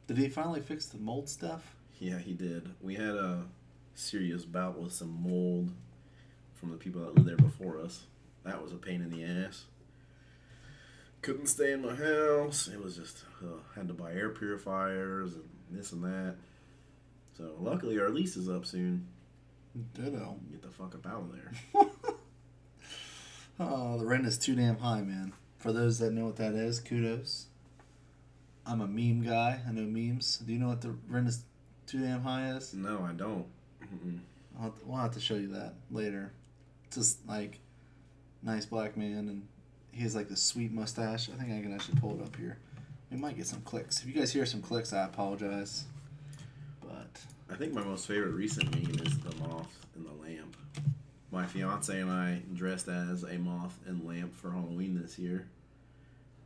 Did 0.07 0.17
he 0.17 0.31
finally 0.31 0.63
fix 0.63 0.87
the 0.87 0.97
mold 0.97 1.29
stuff? 1.29 1.77
Yeah, 1.99 2.19
he 2.19 2.33
did. 2.33 2.71
We 2.81 2.95
had 2.95 3.15
a 3.15 3.43
serious 3.95 4.47
bout 4.47 4.81
with 4.81 4.95
some 4.95 5.23
mold 5.23 5.71
from 6.55 6.71
the 6.71 6.79
people 6.79 7.03
that 7.03 7.15
lived 7.15 7.29
there 7.29 7.37
before 7.37 7.79
us. 7.79 8.05
That 8.45 8.63
was 8.63 8.73
a 8.73 8.77
pain 8.77 9.03
in 9.03 9.11
the 9.11 9.23
ass. 9.23 9.67
Couldn't 11.21 11.47
stay 11.49 11.73
in 11.73 11.83
my 11.83 11.95
house. 11.95 12.69
It 12.69 12.83
was 12.83 12.97
just 12.97 13.25
uh, 13.43 13.59
had 13.75 13.87
to 13.89 13.95
buy 13.95 14.13
air 14.15 14.31
purifiers 14.31 15.35
and 15.35 15.45
this 15.71 15.93
and 15.93 16.03
that. 16.05 16.37
So 17.37 17.55
luckily 17.61 17.99
our 17.99 18.11
lease 18.11 18.37
is 18.37 18.49
up 18.49 18.67
soon. 18.67 19.07
Ditto. 19.95 20.39
Get 20.51 20.63
the 20.63 20.71
fuck 20.71 20.95
up 20.95 21.07
out 21.07 21.23
of 21.23 21.33
there. 21.33 21.87
Oh, 23.61 23.99
the 23.99 24.05
rent 24.05 24.27
is 24.27 24.39
too 24.39 24.57
damn 24.57 24.79
high, 24.79 25.03
man. 25.03 25.33
For 25.59 25.73
those 25.73 25.99
that 25.99 26.13
know 26.13 26.25
what 26.25 26.37
that 26.37 26.55
is, 26.55 26.81
kudos. 26.81 27.47
I'm 28.67 28.81
a 28.81 28.87
meme 28.87 29.23
guy. 29.23 29.61
I 29.67 29.73
know 29.73 29.83
memes. 29.83 30.39
Do 30.39 30.53
you 30.53 30.59
know 30.59 30.69
what 30.69 30.81
the 30.81 30.95
rent 31.09 31.29
is 31.29 31.45
too 31.87 32.01
damn 32.01 32.23
high 32.23 32.51
is? 32.51 32.75
No, 32.75 33.07
I 33.09 33.13
don't. 33.13 33.47
Mm-mm. 33.83 34.19
I'll 34.57 34.65
have 34.65 34.79
to, 34.79 34.85
we'll 34.87 34.99
have 34.99 35.13
to 35.13 35.21
show 35.21 35.35
you 35.35 35.49
that 35.49 35.75
later. 35.91 36.33
Just 36.93 37.27
like 37.29 37.61
nice 38.43 38.65
black 38.65 38.97
man, 38.97 39.29
and 39.29 39.47
he 39.93 40.03
has 40.03 40.17
like 40.17 40.29
this 40.29 40.43
sweet 40.43 40.73
mustache. 40.73 41.29
I 41.29 41.41
think 41.41 41.53
I 41.53 41.63
can 41.63 41.75
actually 41.75 42.01
pull 42.01 42.19
it 42.19 42.25
up 42.25 42.35
here. 42.37 42.59
We 43.11 43.17
might 43.17 43.37
get 43.37 43.47
some 43.47 43.61
clicks. 43.61 44.01
If 44.01 44.09
you 44.09 44.15
guys 44.15 44.33
hear 44.33 44.47
some 44.47 44.63
clicks, 44.63 44.93
I 44.93 45.05
apologize. 45.05 45.85
I 47.53 47.55
think 47.55 47.75
my 47.75 47.85
most 47.85 48.07
favorite 48.07 48.31
recent 48.31 48.75
meme 48.75 49.07
is 49.07 49.19
the 49.19 49.37
moth 49.47 49.85
and 49.95 50.07
the 50.07 50.23
lamp. 50.23 50.57
My 51.31 51.45
fiance 51.45 52.01
and 52.01 52.11
I 52.11 52.41
dressed 52.55 52.89
as 52.89 53.25
a 53.25 53.37
moth 53.37 53.79
and 53.87 54.09
lamp 54.09 54.35
for 54.35 54.51
Halloween 54.51 54.99
this 54.99 55.19
year. 55.19 55.47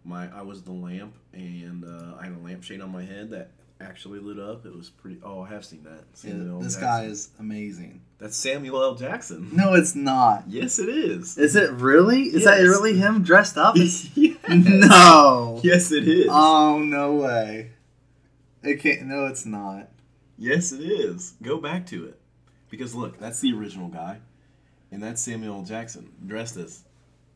My 0.04 0.28
I 0.36 0.42
was 0.42 0.62
the 0.62 0.72
lamp, 0.72 1.14
and 1.32 1.84
uh, 1.84 2.16
I 2.20 2.24
had 2.24 2.32
a 2.32 2.44
lampshade 2.44 2.80
on 2.80 2.90
my 2.90 3.04
head 3.04 3.30
that 3.30 3.50
actually 3.80 4.18
lit 4.18 4.40
up. 4.40 4.66
It 4.66 4.76
was 4.76 4.90
pretty. 4.90 5.18
Oh, 5.22 5.42
I 5.42 5.48
have 5.50 5.64
seen 5.64 5.84
that. 5.84 6.02
Yeah, 6.24 6.32
Samuel 6.32 6.60
this 6.60 6.74
Jackson. 6.74 6.88
guy 6.88 7.04
is 7.04 7.30
amazing. 7.38 8.00
That's 8.18 8.36
Samuel 8.36 8.82
L. 8.82 8.94
Jackson. 8.96 9.50
No, 9.52 9.74
it's 9.74 9.94
not. 9.94 10.44
Yes, 10.48 10.80
it 10.80 10.88
is. 10.88 11.38
Is 11.38 11.54
it 11.54 11.70
really? 11.70 12.22
Is 12.22 12.44
that 12.44 12.58
really 12.58 12.98
him 12.98 13.22
dressed 13.22 13.56
up? 13.56 13.76
yes. 13.78 14.10
no. 14.48 15.60
Yes, 15.62 15.92
it 15.92 16.08
is. 16.08 16.26
Oh 16.30 16.78
no 16.78 17.14
way. 17.14 17.70
It 18.64 18.80
can't. 18.80 19.02
No, 19.02 19.26
it's 19.26 19.46
not. 19.46 19.90
Yes, 20.38 20.72
it 20.72 20.80
is. 20.80 21.34
Go 21.42 21.58
back 21.58 21.86
to 21.86 22.06
it, 22.06 22.18
because 22.70 22.94
look, 22.94 23.18
that's 23.18 23.40
the 23.40 23.52
original 23.52 23.88
guy, 23.88 24.18
and 24.90 25.02
that's 25.02 25.22
Samuel 25.22 25.56
L. 25.56 25.62
Jackson 25.62 26.10
dressed 26.26 26.56
as. 26.56 26.82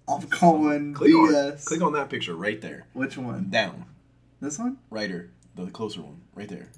I'm 0.09 0.23
calling 0.28 0.92
Click 0.92 1.14
on, 1.14 1.57
click 1.64 1.83
on 1.83 1.92
that 1.92 2.11
picture 2.11 2.35
right 2.35 2.61
there. 2.61 2.87
Which 2.95 3.16
one? 3.16 3.49
Down. 3.50 3.85
This 4.40 4.59
one? 4.59 4.78
Righter, 4.90 5.30
the 5.54 5.66
closer 5.66 6.00
one, 6.02 6.21
right 6.35 6.49
there. 6.49 6.69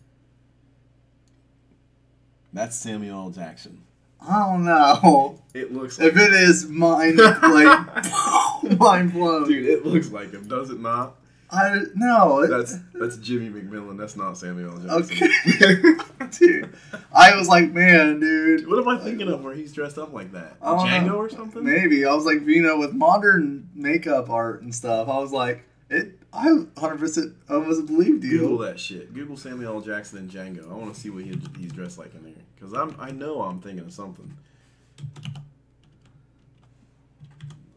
That's 2.52 2.76
Samuel 2.76 3.26
L. 3.26 3.30
Jackson. 3.30 3.82
I 4.20 4.38
don't 4.52 4.64
know. 4.64 5.40
It 5.54 5.72
looks 5.72 5.98
like 5.98 6.08
If 6.08 6.16
it 6.16 6.32
is 6.32 6.68
mind 6.68 7.16
like 7.18 7.42
mind 8.78 9.12
blown. 9.12 9.48
dude. 9.48 9.66
It 9.66 9.86
looks 9.86 10.10
like 10.10 10.32
him, 10.32 10.46
does 10.46 10.70
it 10.70 10.78
not? 10.80 11.14
I 11.52 11.82
no. 11.94 12.47
That's 12.47 12.78
that's 12.94 13.18
Jimmy 13.18 13.50
McMillan. 13.50 13.99
That's 13.99 14.16
not 14.16 14.38
Samuel. 14.38 14.78
Jackson. 14.78 15.30
okay, 15.47 16.28
dude. 16.38 16.75
I 17.14 17.37
was 17.37 17.47
like, 17.47 17.71
man, 17.73 18.21
dude. 18.21 18.66
what 18.66 18.78
am 18.78 18.88
I 18.88 18.99
thinking 18.99 19.28
of 19.28 19.44
where 19.44 19.54
he's 19.54 19.73
dressed 19.73 19.99
up 19.99 20.14
like 20.14 20.32
that? 20.32 20.59
Django 20.61 21.06
know. 21.06 21.16
or 21.16 21.28
something? 21.28 21.62
Maybe 21.62 22.06
I 22.06 22.14
was 22.14 22.25
like, 22.25 22.40
you 22.47 22.62
know, 22.62 22.78
with 22.78 22.94
modern 22.94 23.68
makeup 23.75 24.30
art 24.30 24.62
and 24.62 24.75
stuff. 24.75 25.09
I 25.09 25.18
was 25.18 25.32
like, 25.32 25.64
it. 25.90 26.18
I 26.32 26.50
100 26.50 26.99
percent 26.99 27.35
almost 27.50 27.85
believed 27.85 28.25
you. 28.25 28.38
Google 28.38 28.59
that 28.59 28.80
shit. 28.80 29.12
Google 29.12 29.37
Samuel 29.37 29.75
L. 29.75 29.80
Jackson 29.82 30.18
and 30.18 30.30
Django. 30.30 30.71
I 30.71 30.75
want 30.75 30.94
to 30.94 30.99
see 30.99 31.11
what 31.11 31.25
he, 31.25 31.38
he's 31.59 31.73
dressed 31.73 31.99
like 31.99 32.14
in 32.14 32.23
there 32.25 32.32
because 32.54 32.73
I'm 32.73 32.97
I 32.99 33.11
know 33.11 33.42
I'm 33.42 33.61
thinking 33.61 33.85
of 33.85 33.92
something. 33.92 34.35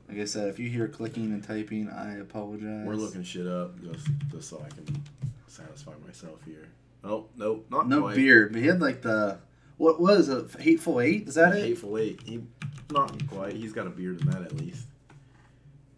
Like 0.07 0.19
I 0.19 0.25
said, 0.25 0.49
if 0.49 0.59
you 0.59 0.69
hear 0.69 0.87
clicking 0.87 1.31
and 1.33 1.43
typing, 1.43 1.89
I 1.89 2.17
apologize. 2.19 2.85
We're 2.85 2.95
looking 2.95 3.23
shit 3.23 3.47
up 3.47 3.81
just 3.81 4.07
just 4.31 4.49
so 4.49 4.63
I 4.63 4.69
can 4.69 5.03
satisfy 5.47 5.93
myself 6.05 6.39
here. 6.45 6.67
Oh 7.03 7.25
nope, 7.35 7.65
not 7.69 7.87
no 7.87 8.01
quite. 8.01 8.15
beard, 8.15 8.53
but 8.53 8.61
he 8.61 8.67
had 8.67 8.81
like 8.81 9.01
the 9.01 9.39
what 9.77 9.99
was 9.99 10.29
it? 10.29 10.49
Hateful 10.59 11.01
Eight? 11.01 11.27
Is 11.27 11.35
that 11.35 11.55
it? 11.55 11.63
Hateful 11.63 11.97
Eight. 11.97 12.21
He 12.23 12.43
not 12.91 13.27
quite. 13.27 13.53
He's 13.53 13.73
got 13.73 13.87
a 13.87 13.89
beard 13.89 14.21
in 14.21 14.29
that 14.29 14.41
at 14.41 14.53
least. 14.53 14.85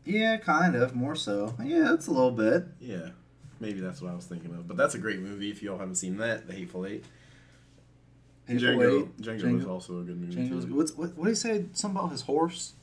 Yeah, 0.05 0.37
kind 0.37 0.75
of 0.75 0.95
more 0.95 1.15
so. 1.15 1.53
Yeah, 1.61 1.83
that's 1.89 2.07
a 2.07 2.11
little 2.11 2.31
bit. 2.31 2.65
Yeah, 2.79 3.09
maybe 3.59 3.81
that's 3.81 4.01
what 4.01 4.11
I 4.11 4.15
was 4.15 4.25
thinking 4.25 4.51
of. 4.51 4.67
But 4.67 4.77
that's 4.77 4.95
a 4.95 4.99
great 4.99 5.19
movie. 5.19 5.51
If 5.51 5.61
y'all 5.61 5.77
haven't 5.77 5.95
seen 5.95 6.17
that, 6.17 6.47
The 6.47 6.53
Hateful 6.53 6.85
Eight. 6.85 7.03
Hateful 8.47 8.69
Django, 8.69 9.01
Eight. 9.01 9.21
Django, 9.21 9.59
is 9.59 9.65
also 9.65 9.99
a 9.99 10.03
good 10.03 10.19
movie 10.19 10.47
too. 10.47 10.75
what's, 10.75 10.93
what 10.93 11.17
what 11.17 11.25
did 11.25 11.31
he 11.31 11.35
say? 11.35 11.65
Something 11.73 11.99
about 11.99 12.11
his 12.11 12.21
horse? 12.21 12.73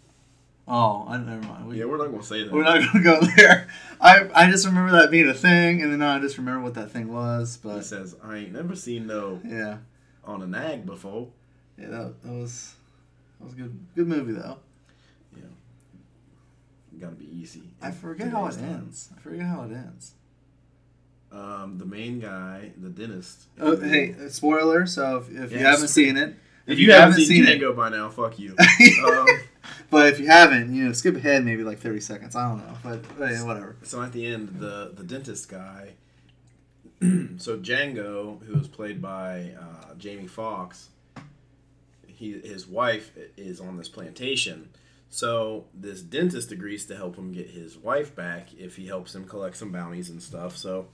Oh, 0.66 1.04
I 1.08 1.18
never 1.18 1.46
mind. 1.46 1.68
We, 1.68 1.78
Yeah, 1.78 1.84
we're 1.84 1.98
not 1.98 2.10
gonna 2.10 2.22
say 2.22 2.44
that. 2.44 2.52
we're 2.52 2.62
not 2.64 2.80
gonna 2.92 3.04
go 3.04 3.20
there. 3.36 3.68
I 4.00 4.28
I 4.34 4.50
just 4.50 4.66
remember 4.66 4.92
that 4.92 5.10
being 5.10 5.28
a 5.28 5.34
thing, 5.34 5.82
and 5.82 5.92
then 5.92 6.02
I 6.02 6.18
just 6.20 6.38
remember 6.38 6.62
what 6.62 6.74
that 6.74 6.90
thing 6.90 7.12
was. 7.12 7.58
But 7.62 7.76
He 7.76 7.82
says, 7.82 8.16
"I 8.22 8.36
ain't 8.38 8.52
never 8.52 8.74
seen 8.74 9.06
no 9.06 9.40
yeah, 9.44 9.78
on 10.24 10.42
a 10.42 10.46
nag 10.46 10.86
before." 10.86 11.28
yeah, 11.78 11.88
that, 11.88 12.22
that 12.22 12.32
was 12.32 12.74
that 13.38 13.44
was 13.44 13.52
a 13.54 13.56
good 13.56 13.78
good 13.94 14.08
movie 14.08 14.32
though. 14.32 14.58
Yeah, 15.36 15.42
gotta 17.00 17.16
be 17.16 17.28
easy. 17.40 17.64
I 17.82 17.90
forget 17.90 18.28
how 18.28 18.46
it 18.46 18.52
time. 18.52 18.64
ends. 18.64 19.10
I 19.16 19.20
forget 19.20 19.44
how 19.46 19.62
it 19.64 19.72
ends. 19.72 20.12
Um, 21.30 21.78
the 21.78 21.84
main 21.84 22.20
guy, 22.20 22.70
the 22.80 22.88
dentist. 22.88 23.48
Oh, 23.60 23.76
hey, 23.76 24.14
uh, 24.14 24.28
spoiler. 24.28 24.86
So 24.86 25.16
if, 25.18 25.30
if 25.46 25.52
you 25.52 25.58
haven't 25.58 25.88
seen 25.88 26.16
it, 26.16 26.36
If 26.66 26.78
you, 26.78 26.92
haven't, 26.92 27.20
seen, 27.20 27.44
Django 27.44 27.74
by 27.76 27.88
now, 27.88 28.08
fuck 28.08 28.38
you. 28.38 28.54
um, 29.04 29.26
but 29.94 30.08
if 30.08 30.18
you 30.18 30.26
haven't, 30.26 30.74
you 30.74 30.84
know, 30.84 30.92
skip 30.92 31.14
ahead 31.14 31.44
maybe 31.44 31.62
like 31.62 31.78
thirty 31.78 32.00
seconds. 32.00 32.34
I 32.34 32.48
don't 32.48 32.58
know, 32.58 32.74
but, 32.82 33.16
but 33.16 33.30
yeah, 33.30 33.44
whatever. 33.44 33.76
so 33.84 34.02
at 34.02 34.10
the 34.10 34.26
end, 34.26 34.56
the 34.58 34.90
the 34.92 35.04
dentist 35.04 35.48
guy. 35.48 35.92
so 37.38 37.56
Django, 37.58 38.42
who 38.44 38.58
was 38.58 38.66
played 38.66 39.00
by 39.00 39.52
uh, 39.56 39.94
Jamie 39.96 40.26
Foxx, 40.26 40.88
he 42.08 42.32
his 42.32 42.66
wife 42.66 43.12
is 43.36 43.60
on 43.60 43.76
this 43.76 43.88
plantation. 43.88 44.68
So 45.10 45.66
this 45.72 46.02
dentist 46.02 46.50
agrees 46.50 46.84
to 46.86 46.96
help 46.96 47.14
him 47.14 47.32
get 47.32 47.50
his 47.50 47.78
wife 47.78 48.16
back 48.16 48.52
if 48.58 48.74
he 48.74 48.88
helps 48.88 49.14
him 49.14 49.28
collect 49.28 49.56
some 49.56 49.70
bounties 49.70 50.10
and 50.10 50.20
stuff. 50.20 50.56
So 50.56 50.88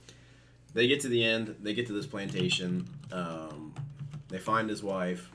they 0.75 0.87
get 0.87 0.99
to 1.01 1.07
the 1.07 1.25
end. 1.25 1.55
They 1.59 1.73
get 1.73 1.87
to 1.87 1.93
this 1.93 2.05
plantation. 2.05 2.87
Um, 3.11 3.73
they 4.29 4.37
find 4.37 4.69
his 4.69 4.83
wife. 4.83 5.31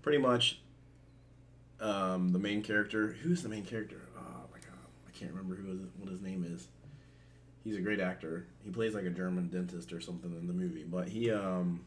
Pretty 0.00 0.16
much, 0.16 0.62
um, 1.80 2.32
the 2.32 2.38
main 2.38 2.62
character. 2.62 3.08
Who's 3.22 3.42
the 3.42 3.48
main 3.48 3.64
character? 3.64 4.00
Oh 4.16 4.46
my 4.52 4.58
god, 4.58 4.78
I 5.06 5.18
can't 5.18 5.30
remember 5.32 5.54
who 5.54 5.68
his, 5.68 5.80
what 5.98 6.10
his 6.10 6.20
name 6.20 6.44
is. 6.48 6.68
He's 7.64 7.76
a 7.76 7.80
great 7.80 8.00
actor. 8.00 8.46
He 8.64 8.70
plays 8.70 8.94
like 8.94 9.04
a 9.04 9.10
German 9.10 9.48
dentist 9.48 9.92
or 9.92 10.00
something 10.00 10.32
in 10.32 10.46
the 10.46 10.52
movie, 10.52 10.84
but 10.84 11.08
he 11.08 11.30
um 11.30 11.80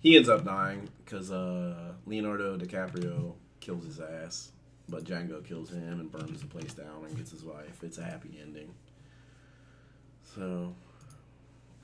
he 0.00 0.16
ends 0.16 0.28
up 0.28 0.44
dying 0.44 0.88
because 1.04 1.30
uh, 1.32 1.92
Leonardo 2.06 2.58
DiCaprio 2.58 3.32
kills 3.60 3.86
his 3.86 4.00
ass, 4.00 4.52
but 4.86 5.04
Django 5.04 5.42
kills 5.42 5.70
him 5.70 5.98
and 5.98 6.12
burns 6.12 6.42
the 6.42 6.46
place 6.46 6.74
down 6.74 7.06
and 7.06 7.16
gets 7.16 7.30
his 7.30 7.42
wife. 7.42 7.82
It's 7.82 7.96
a 7.96 8.04
happy 8.04 8.38
ending. 8.40 8.74
So, 10.34 10.74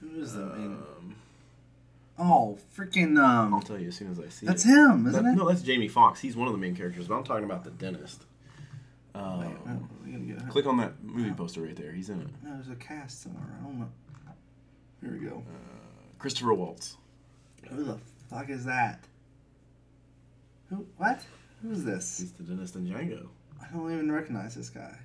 Who 0.01 0.21
is 0.21 0.35
the 0.35 0.45
main? 0.45 0.77
Um, 2.21 2.31
Oh, 2.33 2.59
freaking 2.77 3.19
Um, 3.19 3.55
I'll 3.55 3.55
um, 3.55 3.63
tell 3.63 3.79
you 3.79 3.89
as 3.89 3.97
soon 3.97 4.11
as 4.11 4.19
I 4.21 4.29
see 4.29 4.47
it. 4.47 4.49
that's 4.49 4.65
it. 4.65 4.69
him, 4.69 5.07
isn't 5.07 5.25
That- 5.25 5.33
it? 5.33 5.37
No, 5.37 5.49
that's 5.49 5.63
Jamie 5.63 5.89
Foxx. 5.89 6.21
He's 6.21 6.37
one 6.37 6.47
of 6.49 6.53
the 6.53 6.59
main 6.59 6.77
characters, 6.77 7.09
but 7.09 7.15
I'm 7.17 7.25
talking 7.25 7.45
about 7.45 7.65
the 7.65 7.71
dentist. 7.71 8.25
Um, 9.15 9.41
Wait, 9.41 9.57
oh, 10.15 10.19
get- 10.37 10.49
click 10.49 10.67
on 10.67 10.77
that 10.79 11.03
movie 11.03 11.33
poster 11.33 11.63
right 11.63 11.75
there. 11.77 11.93
He's 11.93 12.11
in 12.11 12.21
it. 12.21 12.29
No, 12.43 12.55
there's 12.55 12.69
a 12.69 12.77
cast 12.77 13.23
somewhere. 13.23 13.45
I 13.61 13.65
don't 13.65 13.81
know. 13.81 13.89
Here 15.03 15.13
we 15.13 15.19
go. 15.27 15.39
Uh, 15.39 16.19
Christopher 16.19 16.53
Waltz. 16.55 16.97
Who 17.71 17.85
the 17.85 17.99
fuck 18.29 18.51
is 18.51 18.65
that? 18.67 19.05
Who? 20.69 20.87
What? 20.99 21.25
Who 21.63 21.71
is 21.73 21.85
this? 21.85 22.19
He's 22.19 22.33
the 22.33 22.43
dentist 22.45 22.77
in 22.77 22.87
Django. 22.87 23.27
I 23.61 23.67
don't 23.73 23.93
even 23.93 24.13
recognize 24.13 24.55
this 24.55 24.71
guy. 24.71 24.97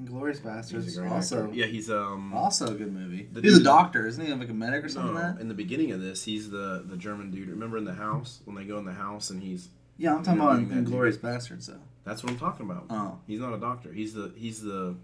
Inglourious 0.00 0.40
Basterds. 0.40 1.10
Also, 1.10 1.44
actor. 1.44 1.54
Yeah, 1.54 1.66
he's 1.66 1.90
um. 1.90 2.32
also 2.32 2.68
a 2.68 2.74
good 2.74 2.92
movie. 2.92 3.28
The 3.30 3.42
He's 3.42 3.58
a 3.58 3.62
doctor, 3.62 4.06
isn't 4.06 4.24
he? 4.24 4.32
Like 4.32 4.48
a 4.48 4.54
medic 4.54 4.84
or 4.84 4.88
something 4.88 5.14
No, 5.14 5.20
like 5.20 5.34
that? 5.34 5.40
in 5.42 5.48
the 5.48 5.54
beginning 5.54 5.92
of 5.92 6.00
this, 6.00 6.24
he's 6.24 6.50
the 6.50 6.82
the 6.86 6.96
German 6.96 7.30
dude. 7.30 7.48
Remember 7.48 7.76
in 7.76 7.84
the 7.84 7.94
house 7.94 8.40
when 8.44 8.56
they 8.56 8.64
go 8.64 8.78
in 8.78 8.84
the 8.86 8.92
house 8.92 9.28
and 9.30 9.42
he's 9.42 9.68
Yeah, 9.98 10.14
I'm 10.14 10.22
talking 10.22 10.40
about 10.40 10.56
doing 10.56 10.68
that, 10.68 10.90
Inglourious 10.90 11.18
Basterds, 11.18 11.66
though. 11.66 11.80
that's 12.04 12.22
what 12.22 12.32
I'm 12.32 12.38
talking 12.38 12.64
about. 12.70 12.86
Oh, 12.88 13.18
He's 13.26 13.40
not 13.40 13.52
a 13.52 13.58
doctor. 13.58 13.92
He's 13.92 14.14
the 14.14 14.32
he's 14.34 14.62
the 14.62 14.96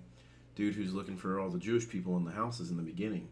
dude 0.55 0.75
who's 0.75 0.95
looking 0.95 1.17
for 1.19 1.39
all 1.39 1.51
the 1.51 1.59
Jewish 1.59 1.87
people 1.89 2.17
in 2.17 2.25
the 2.25 2.33
houses 2.33 2.71
in 2.71 2.77
the 2.79 2.83
beginning. 2.83 3.29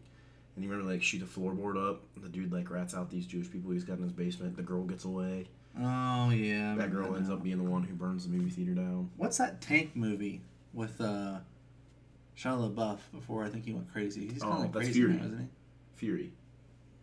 And 0.55 0.63
you 0.63 0.69
remember 0.71 0.91
like 0.91 1.01
shoot 1.01 1.23
a 1.23 1.25
floorboard 1.25 1.75
up. 1.89 2.03
The 2.21 2.29
dude 2.29 2.51
like 2.53 2.69
rats 2.69 2.93
out 2.93 3.09
these 3.09 3.25
Jewish 3.25 3.49
people 3.51 3.71
he's 3.71 3.83
got 3.83 3.97
in 3.97 4.03
his 4.03 4.13
basement. 4.13 4.55
The 4.57 4.63
girl 4.63 4.83
gets 4.83 5.05
away. 5.05 5.47
oh 5.79 6.29
yeah. 6.29 6.75
That 6.75 6.91
girl 6.91 7.15
ends 7.15 7.31
up 7.31 7.41
being 7.41 7.57
the 7.57 7.69
one 7.69 7.81
who 7.83 7.95
burns 7.95 8.27
the 8.27 8.31
movie 8.35 8.51
theater 8.51 8.75
down. 8.75 9.09
What's 9.17 9.39
that 9.39 9.59
tank 9.59 9.95
movie 9.95 10.41
with 10.73 10.99
uh, 11.01 11.39
Shia 12.37 12.73
LaBeouf 12.73 12.99
before 13.13 13.43
I 13.43 13.49
think 13.49 13.65
he 13.65 13.73
went 13.73 13.91
crazy? 13.91 14.27
He's 14.27 14.41
kind 14.41 14.53
Oh, 14.53 14.55
of 14.57 14.61
like 14.63 14.71
that's 14.73 14.85
crazy 14.85 14.99
Fury. 15.01 15.13
now, 15.13 15.25
isn't 15.25 15.39
he? 15.39 15.47
Fury. 15.95 16.31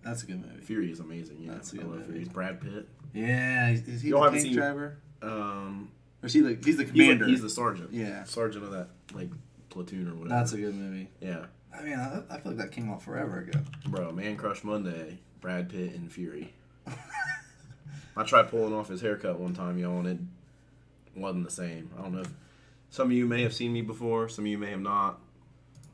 That's 0.03 0.23
a 0.23 0.27
good 0.27 0.41
movie. 0.43 0.61
Fury 0.63 0.91
is 0.93 1.01
amazing. 1.01 1.39
Yeah, 1.41 1.53
That's 1.55 1.73
a 1.73 1.77
I 1.77 1.79
good 1.79 1.87
love 1.87 1.95
movie. 2.01 2.07
Fury. 2.07 2.19
He's 2.21 2.29
Brad 2.29 2.61
Pitt. 2.61 2.89
Yeah, 3.15 3.71
is, 3.71 3.89
is 3.89 4.03
he 4.03 4.11
Y'all 4.11 4.21
the 4.21 4.25
haven't 4.27 4.39
tank 4.41 4.49
seen- 4.49 4.57
driver? 4.57 4.99
Um, 5.23 5.91
Or 6.23 6.27
is 6.27 6.33
he 6.35 6.41
the 6.41 6.59
he's 6.63 6.77
the 6.77 6.83
he's, 6.85 6.93
commander? 6.93 7.27
he's 7.27 7.41
the 7.43 7.49
sergeant. 7.51 7.93
yeah, 7.93 8.25
Sergeant 8.25 8.65
of 8.65 8.71
that 8.73 8.89
like 9.15 9.31
platoon 9.71 10.09
or 10.09 10.15
whatever. 10.15 10.29
that's 10.39 10.53
a 10.53 10.59
good 10.59 10.75
movie. 10.75 11.09
yeah, 11.21 11.47
I 11.77 11.83
mean, 11.83 11.95
I, 11.99 12.23
I 12.31 12.39
feel 12.39 12.53
like 12.53 12.59
that 12.59 12.73
came 12.73 12.91
out 12.91 13.03
forever 13.03 13.39
ago. 13.41 13.59
bro. 13.87 14.13
Man 14.13 14.37
Crush 14.37 14.63
Monday. 14.63 15.19
Brad 15.41 15.69
Pitt 15.71 15.95
and 15.95 16.11
Fury. 16.13 16.53
I 18.17 18.23
tried 18.25 18.49
pulling 18.49 18.73
off 18.75 18.89
his 18.89 19.01
haircut 19.01 19.39
one 19.41 19.55
time, 19.55 19.79
y'all, 19.79 19.99
and 20.07 20.29
it 21.15 21.19
wasn't 21.21 21.45
the 21.45 21.51
same. 21.51 21.91
I 21.99 22.03
don't 22.03 22.13
know 22.15 22.21
if 22.21 22.31
some 22.95 23.09
of 23.09 23.13
you 23.17 23.27
may 23.27 23.43
have 23.43 23.53
seen 23.53 23.73
me 23.73 23.83
before, 23.83 24.29
some 24.29 24.45
of 24.45 24.49
you 24.49 24.57
may 24.57 24.71
have 24.71 24.81
not. 24.81 25.19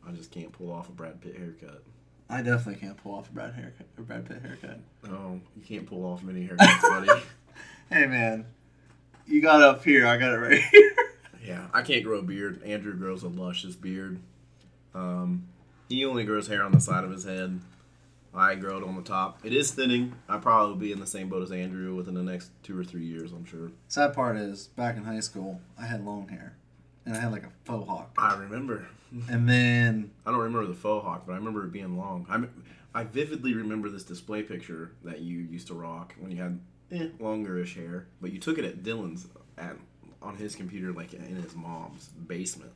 I 0.07 0.13
just 0.13 0.31
can't 0.31 0.53
pull 0.53 0.71
off 0.71 0.91
a 0.91 0.93
Brad 0.93 1.19
Pitt 1.23 1.35
haircut. 1.35 1.83
I 2.29 2.43
definitely 2.43 2.79
can't 2.79 2.99
pull 2.99 3.15
off 3.15 3.31
a 3.31 3.33
Brad 3.33 3.55
haircut, 3.55 3.87
a 3.97 4.03
Brad 4.03 4.29
Pitt 4.29 4.43
haircut. 4.43 4.81
Oh, 5.09 5.41
you 5.57 5.63
can't 5.65 5.87
pull 5.87 6.05
off 6.05 6.23
many 6.23 6.47
haircuts, 6.47 6.83
buddy. 6.83 7.23
Hey 7.91 8.07
man, 8.07 8.47
you 9.27 9.43
got 9.43 9.63
it 9.63 9.67
up 9.67 9.83
here. 9.83 10.07
I 10.07 10.17
got 10.17 10.33
it 10.33 10.37
right 10.37 10.61
here. 10.61 10.93
Yeah, 11.43 11.67
I 11.73 11.81
can't 11.81 12.05
grow 12.05 12.19
a 12.19 12.23
beard. 12.23 12.63
Andrew 12.63 12.95
grows 12.95 13.23
a 13.23 13.29
luscious 13.29 13.75
beard. 13.75 14.21
Um, 14.95 15.49
he 15.89 16.05
only 16.05 16.25
grows 16.25 16.47
hair 16.49 16.63
on 16.63 16.71
the 16.71 16.81
side 16.81 17.03
of 17.03 17.11
his 17.11 17.25
head. 17.25 17.59
I 18.35 18.55
grow 18.57 18.77
it 18.77 18.85
on 18.85 18.95
the 18.95 19.03
top. 19.03 19.41
It 19.43 19.55
is 19.55 19.73
thinning. 19.73 20.15
I 20.29 20.37
probably 20.37 20.75
will 20.75 20.81
be 20.81 20.93
in 20.93 21.01
the 21.01 21.07
same 21.07 21.31
boat 21.31 21.43
as 21.43 21.51
Andrew 21.51 21.95
within 21.97 22.15
the 22.15 22.23
next 22.23 22.51
two 22.63 22.79
or 22.79 22.85
three 22.85 23.05
years, 23.05 23.33
I'm 23.33 23.47
sure. 23.47 23.73
Sad 23.89 24.13
part 24.13 24.37
is, 24.37 24.67
back 24.69 24.99
in 24.99 25.05
high 25.05 25.21
school, 25.21 25.63
I 25.79 25.87
had 25.87 26.05
long 26.05 26.29
hair. 26.29 26.57
And 27.07 27.17
I 27.17 27.21
had 27.21 27.33
like 27.33 27.45
a 27.45 27.51
faux 27.65 27.89
hawk. 27.89 28.15
I 28.19 28.37
remember. 28.37 28.87
And 29.29 29.49
then 29.49 30.11
I 30.27 30.31
don't 30.31 30.41
remember 30.41 30.67
the 30.67 30.75
faux 30.75 31.05
hawk, 31.05 31.25
but 31.27 31.33
I 31.33 31.37
remember 31.37 31.65
it 31.65 31.73
being 31.73 31.97
long. 31.97 32.27
I 32.29 32.99
I 32.99 33.05
vividly 33.05 33.55
remember 33.55 33.89
this 33.89 34.05
display 34.05 34.43
picture 34.43 34.93
that 35.05 35.21
you 35.21 35.39
used 35.39 35.69
to 35.69 35.75
rock 35.75 36.15
when 36.19 36.31
you 36.33 36.43
had 36.43 36.61
eh, 36.93 37.09
longerish 37.21 37.77
hair, 37.77 38.07
but 38.21 38.33
you 38.33 38.39
took 38.39 38.59
it 38.59 38.65
at 38.65 38.83
Dylan's 38.83 39.27
at 39.57 39.77
on 40.23 40.37
his 40.37 40.55
computer, 40.55 40.93
like 40.93 41.15
in 41.15 41.23
his 41.23 41.55
mom's 41.55 42.09
basement. 42.09 42.73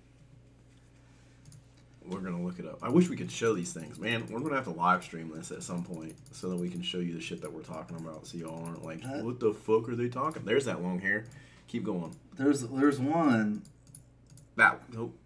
We're 2.07 2.21
gonna 2.21 2.43
look 2.43 2.59
it 2.59 2.67
up. 2.67 2.79
I 2.83 2.91
wish 2.91 3.09
we 3.09 3.17
could 3.17 3.31
show 3.31 3.55
these 3.55 3.73
things, 3.73 3.99
man. 3.99 4.27
We're 4.31 4.41
gonna 4.41 4.57
have 4.57 4.65
to 4.65 4.71
live 4.71 5.03
stream 5.03 5.33
this 5.35 5.51
at 5.51 5.63
some 5.63 5.83
point 5.85 6.15
so 6.33 6.51
that 6.51 6.57
we 6.57 6.69
can 6.69 6.83
show 6.83 6.99
you 6.99 7.15
the 7.15 7.21
shit 7.21 7.41
that 7.41 7.53
we're 7.53 7.63
talking 7.63 7.97
about, 7.97 8.27
so 8.27 8.37
y'all 8.37 8.63
aren't 8.65 8.85
like, 8.85 9.03
"What 9.23 9.41
the 9.41 9.55
fuck 9.55 9.89
are 9.89 9.97
they 9.97 10.09
talking?" 10.09 10.45
There's 10.45 10.67
that 10.67 10.83
long 10.83 11.01
hair. 11.01 11.25
Keep 11.67 11.85
going. 11.85 12.15
there's 12.37 12.61
there's 12.61 13.01
one. 13.01 13.63
That 14.57 14.81
nope. 14.93 15.17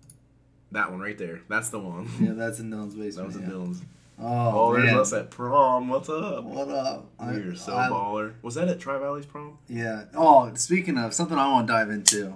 That 0.73 0.91
one 0.91 1.01
right 1.01 1.17
there. 1.17 1.41
That's 1.49 1.71
the 1.71 1.79
one. 1.79 2.09
Yeah, 2.21 2.33
that's 2.33 2.59
in 2.61 2.71
Dylan's 2.71 2.95
basement. 2.95 3.17
that 3.17 3.27
was 3.27 3.37
in 3.37 3.43
yeah. 3.43 3.49
Dylan's. 3.49 3.83
Oh, 4.21 4.61
Oh, 4.71 4.77
there's 4.77 4.93
us 4.93 5.13
at 5.13 5.31
prom. 5.31 5.89
What's 5.89 6.09
up? 6.09 6.45
What 6.45 6.69
up? 6.69 7.07
I- 7.21 7.35
You're 7.35 7.55
so 7.55 7.77
I- 7.77 7.89
baller. 7.89 8.33
Was 8.43 8.55
that 8.57 8.69
at 8.69 8.81
Tri 8.81 8.99
Valley's 8.99 9.27
prom? 9.27 9.59
Yeah. 9.69 10.05
Oh, 10.15 10.53
speaking 10.55 10.99
of 10.99 11.15
something 11.15 11.39
I 11.39 11.49
want 11.53 11.67
to 11.69 11.73
dive 11.73 11.89
into, 11.91 12.35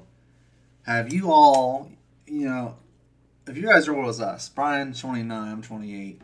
have 0.85 1.13
you 1.13 1.31
all, 1.33 1.91
you 2.27 2.47
know, 2.49 2.77
if 3.49 3.57
you 3.57 3.67
guys 3.67 3.89
are 3.89 3.97
old 3.97 4.09
as 4.09 4.21
us, 4.21 4.49
Brian's 4.49 5.01
29, 5.01 5.49
I'm 5.53 5.61
28. 5.63 6.23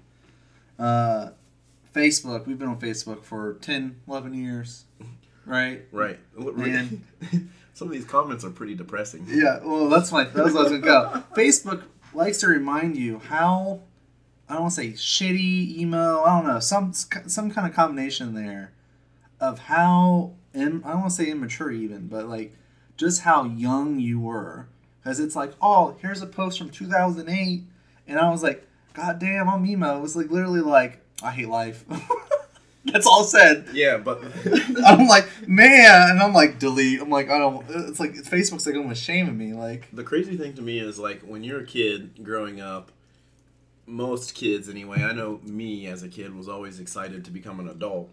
Uh, 0.78 1.30
Facebook, 1.92 2.46
we've 2.46 2.58
been 2.58 2.68
on 2.68 2.78
Facebook 2.78 3.24
for 3.24 3.54
10, 3.54 3.96
11 4.06 4.34
years, 4.34 4.84
right? 5.48 5.82
Right. 5.92 6.18
Man. 6.36 7.04
Some 7.74 7.88
of 7.88 7.94
these 7.94 8.04
comments 8.04 8.44
are 8.44 8.50
pretty 8.50 8.74
depressing. 8.74 9.24
Yeah, 9.28 9.60
well, 9.62 9.88
that's 9.88 10.10
my, 10.10 10.24
that's 10.24 10.52
what 10.52 10.66
I 10.66 10.70
was 10.70 10.72
to 10.72 10.78
go. 10.78 11.22
Facebook 11.36 11.84
likes 12.12 12.38
to 12.38 12.48
remind 12.48 12.96
you 12.96 13.20
how, 13.20 13.82
I 14.48 14.54
don't 14.54 14.62
want 14.62 14.74
to 14.74 14.80
say 14.80 14.88
shitty, 14.92 15.76
emo, 15.78 16.22
I 16.22 16.36
don't 16.36 16.48
know, 16.48 16.58
some, 16.58 16.92
some 16.92 17.50
kind 17.50 17.68
of 17.68 17.74
combination 17.74 18.34
there 18.34 18.72
of 19.40 19.60
how, 19.60 20.32
im- 20.54 20.82
I 20.84 20.90
don't 20.90 21.00
want 21.02 21.12
to 21.12 21.16
say 21.22 21.30
immature 21.30 21.70
even, 21.70 22.08
but 22.08 22.28
like 22.28 22.56
just 22.96 23.22
how 23.22 23.44
young 23.44 24.00
you 24.00 24.18
were. 24.20 24.66
Because 25.00 25.20
it's 25.20 25.36
like, 25.36 25.52
oh, 25.62 25.96
here's 26.02 26.20
a 26.20 26.26
post 26.26 26.58
from 26.58 26.70
2008. 26.70 27.62
And 28.08 28.18
I 28.18 28.30
was 28.30 28.42
like, 28.42 28.66
God 28.92 29.20
damn, 29.20 29.48
I'm 29.48 29.64
emo. 29.64 29.96
It 29.96 30.02
was 30.02 30.16
like 30.16 30.30
literally 30.30 30.60
like, 30.60 31.00
I 31.22 31.30
hate 31.30 31.48
life. 31.48 31.84
That's 32.92 33.06
all 33.06 33.24
said. 33.24 33.68
Yeah, 33.72 33.98
but 33.98 34.22
I'm 34.86 35.06
like, 35.06 35.28
man. 35.46 36.10
And 36.10 36.20
I'm 36.20 36.32
like, 36.32 36.58
delete. 36.58 37.00
I'm 37.00 37.10
like, 37.10 37.30
I 37.30 37.38
don't, 37.38 37.64
it's 37.68 38.00
like, 38.00 38.12
Facebook's 38.14 38.66
like 38.66 38.76
almost 38.76 39.02
shaming 39.02 39.36
me. 39.36 39.52
Like, 39.52 39.88
the 39.92 40.04
crazy 40.04 40.36
thing 40.36 40.54
to 40.54 40.62
me 40.62 40.78
is 40.78 40.98
like 40.98 41.22
when 41.22 41.44
you're 41.44 41.60
a 41.60 41.66
kid 41.66 42.22
growing 42.24 42.60
up, 42.60 42.92
most 43.86 44.34
kids 44.34 44.68
anyway, 44.68 45.02
I 45.02 45.12
know 45.12 45.40
me 45.42 45.86
as 45.86 46.02
a 46.02 46.08
kid 46.08 46.34
was 46.34 46.48
always 46.48 46.78
excited 46.78 47.24
to 47.24 47.30
become 47.30 47.58
an 47.60 47.68
adult. 47.68 48.10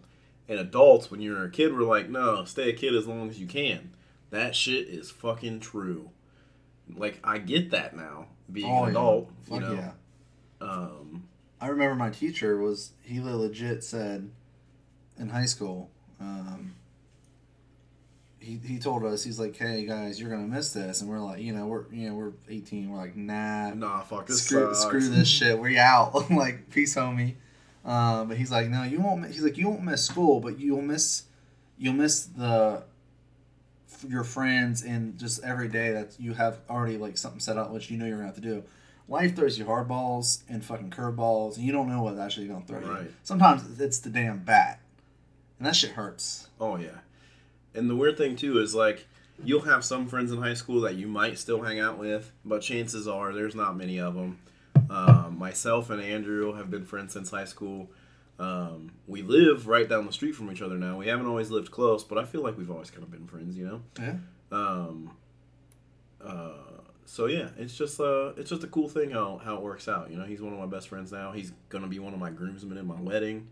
And 0.48 0.60
adults, 0.60 1.10
when 1.10 1.22
you're 1.22 1.44
a 1.44 1.50
kid, 1.50 1.74
were 1.74 1.82
like, 1.82 2.10
no, 2.10 2.46
stay 2.46 2.70
a 2.70 2.74
kid 2.74 2.96
as 2.96 3.08
long 3.08 3.30
as 3.30 3.40
you 3.40 3.48
can. 3.48 3.92
That 4.30 4.56
shit 4.56 4.88
is 4.88 5.10
fucking 5.10 5.60
true. 5.60 6.12
Like, 6.96 7.20
I 7.24 7.40
get 7.40 7.72
that 7.72 7.96
now, 7.96 8.28
being 8.52 8.72
oh, 8.72 8.84
an 8.84 8.92
adult, 8.92 9.32
yeah. 9.48 9.56
you 9.56 9.62
Fuck 9.62 9.70
know. 9.70 9.76
yeah. 9.76 9.92
Um, 10.62 11.28
I 11.60 11.68
remember 11.68 11.96
my 11.96 12.10
teacher 12.10 12.58
was 12.58 12.92
he 13.02 13.20
legit 13.20 13.84
said 13.84 14.30
in 15.18 15.30
high 15.30 15.46
school. 15.46 15.90
Um, 16.20 16.76
he, 18.40 18.60
he 18.64 18.78
told 18.78 19.04
us 19.04 19.24
he's 19.24 19.40
like, 19.40 19.56
hey 19.58 19.86
guys, 19.86 20.20
you're 20.20 20.30
gonna 20.30 20.44
miss 20.44 20.72
this, 20.72 21.02
and 21.02 21.10
we're 21.10 21.20
like, 21.20 21.42
you 21.42 21.52
know, 21.52 21.66
we're 21.66 21.86
you 21.92 22.10
know 22.10 22.16
we're 22.16 22.34
18, 22.50 22.90
we're 22.90 22.98
like, 22.98 23.16
nah, 23.16 23.74
nah, 23.74 24.02
fuck 24.02 24.28
this 24.28 24.44
screw 24.44 24.74
sucks. 24.74 24.86
screw 24.86 25.10
this 25.10 25.28
shit, 25.28 25.58
we 25.58 25.78
out. 25.78 26.30
Like, 26.30 26.70
peace, 26.70 26.96
homie. 26.96 27.36
Um, 27.84 28.28
but 28.28 28.38
he's 28.38 28.52
like, 28.52 28.68
no, 28.70 28.84
you 28.84 29.00
won't. 29.00 29.26
He's 29.28 29.44
like, 29.44 29.58
you 29.58 29.70
won't 29.70 29.84
miss 29.84 30.04
school, 30.04 30.40
but 30.40 30.60
you'll 30.60 30.82
miss 30.82 31.24
you'll 31.78 31.94
miss 31.94 32.26
the 32.26 32.84
your 34.08 34.24
friends 34.24 34.84
and 34.84 35.18
just 35.18 35.44
every 35.44 35.68
day 35.68 35.92
that 35.92 36.16
you 36.20 36.34
have 36.34 36.60
already 36.70 36.98
like 36.98 37.18
something 37.18 37.40
set 37.40 37.58
up, 37.58 37.72
which 37.72 37.90
you 37.90 37.98
know 37.98 38.06
you're 38.06 38.18
gonna 38.18 38.28
have 38.28 38.36
to 38.36 38.42
do. 38.42 38.64
Life 39.08 39.36
throws 39.36 39.58
you 39.60 39.66
hardballs 39.66 40.42
and 40.50 40.66
fucking 40.66 40.90
curveballs, 40.90 41.58
and 41.58 41.66
you 41.66 41.72
don't 41.72 41.88
know 41.88 42.02
what's 42.02 42.20
actually 42.20 42.48
gonna 42.48 42.66
throw 42.66 42.80
you. 42.80 42.88
Sometimes 43.24 43.80
it's 43.80 44.00
the 44.00 44.10
damn 44.10 44.40
bat, 44.40 44.80
and 45.58 45.68
that 45.68 45.76
shit 45.76 45.92
hurts. 45.92 46.50
Oh 46.60 46.78
yeah, 46.78 47.00
and 47.74 47.90
the 47.90 47.96
weird 47.96 48.18
thing 48.18 48.36
too 48.36 48.60
is 48.60 48.76
like 48.76 49.08
you'll 49.44 49.62
have 49.62 49.84
some 49.84 50.08
friends 50.08 50.32
in 50.32 50.42
high 50.42 50.54
school 50.54 50.82
that 50.82 50.96
you 50.96 51.08
might 51.08 51.38
still 51.38 51.62
hang 51.62 51.80
out 51.80 51.98
with, 51.98 52.32
but 52.44 52.62
chances 52.62 53.08
are 53.08 53.34
there's 53.34 53.56
not 53.56 53.76
many 53.76 54.00
of 54.00 54.16
them. 54.16 54.40
Um, 54.90 55.38
myself 55.38 55.90
and 55.90 56.02
Andrew 56.02 56.54
have 56.54 56.70
been 56.70 56.86
friends 56.86 57.14
since 57.14 57.32
high 57.32 57.46
school. 57.46 57.90
Um, 58.38 58.92
we 59.08 59.22
live 59.22 59.68
right 59.68 59.88
down 59.88 60.06
the 60.06 60.14
street 60.14 60.36
from 60.36 60.52
each 60.52 60.62
other 60.62 60.76
now. 60.76 60.98
We 60.98 61.08
haven't 61.08 61.26
always 61.26 61.50
lived 61.50 61.72
close, 61.72 62.04
but 62.04 62.18
I 62.18 62.26
feel 62.26 62.42
like 62.42 62.58
we've 62.58 62.72
always 62.72 62.92
kind 62.92 63.04
of 63.04 63.12
been 63.12 63.28
friends, 63.28 63.58
you 63.58 63.66
know. 63.66 63.82
Yeah. 64.00 64.16
Um, 64.52 65.12
uh, 66.24 66.50
so 67.06 67.28
yeah, 67.28 67.50
it's 67.58 67.76
just 67.78 68.00
uh, 68.00 68.34
it's 68.36 68.50
just 68.50 68.64
a 68.64 68.68
cool 68.68 68.90
thing 68.90 69.12
how 69.12 69.40
how 69.44 69.56
it 69.56 69.62
works 69.62 69.88
out. 69.88 70.12
You 70.12 70.18
know, 70.18 70.26
he's 70.26 70.42
one 70.42 70.54
of 70.54 70.60
my 70.60 70.66
best 70.66 70.90
friends 70.90 71.12
now. 71.12 71.32
He's 71.32 71.52
gonna 71.70 71.88
be 71.88 72.00
one 72.00 72.14
of 72.14 72.20
my 72.20 72.30
groomsmen 72.30 72.78
in 72.78 72.86
my 72.86 73.00
wedding. 73.00 73.48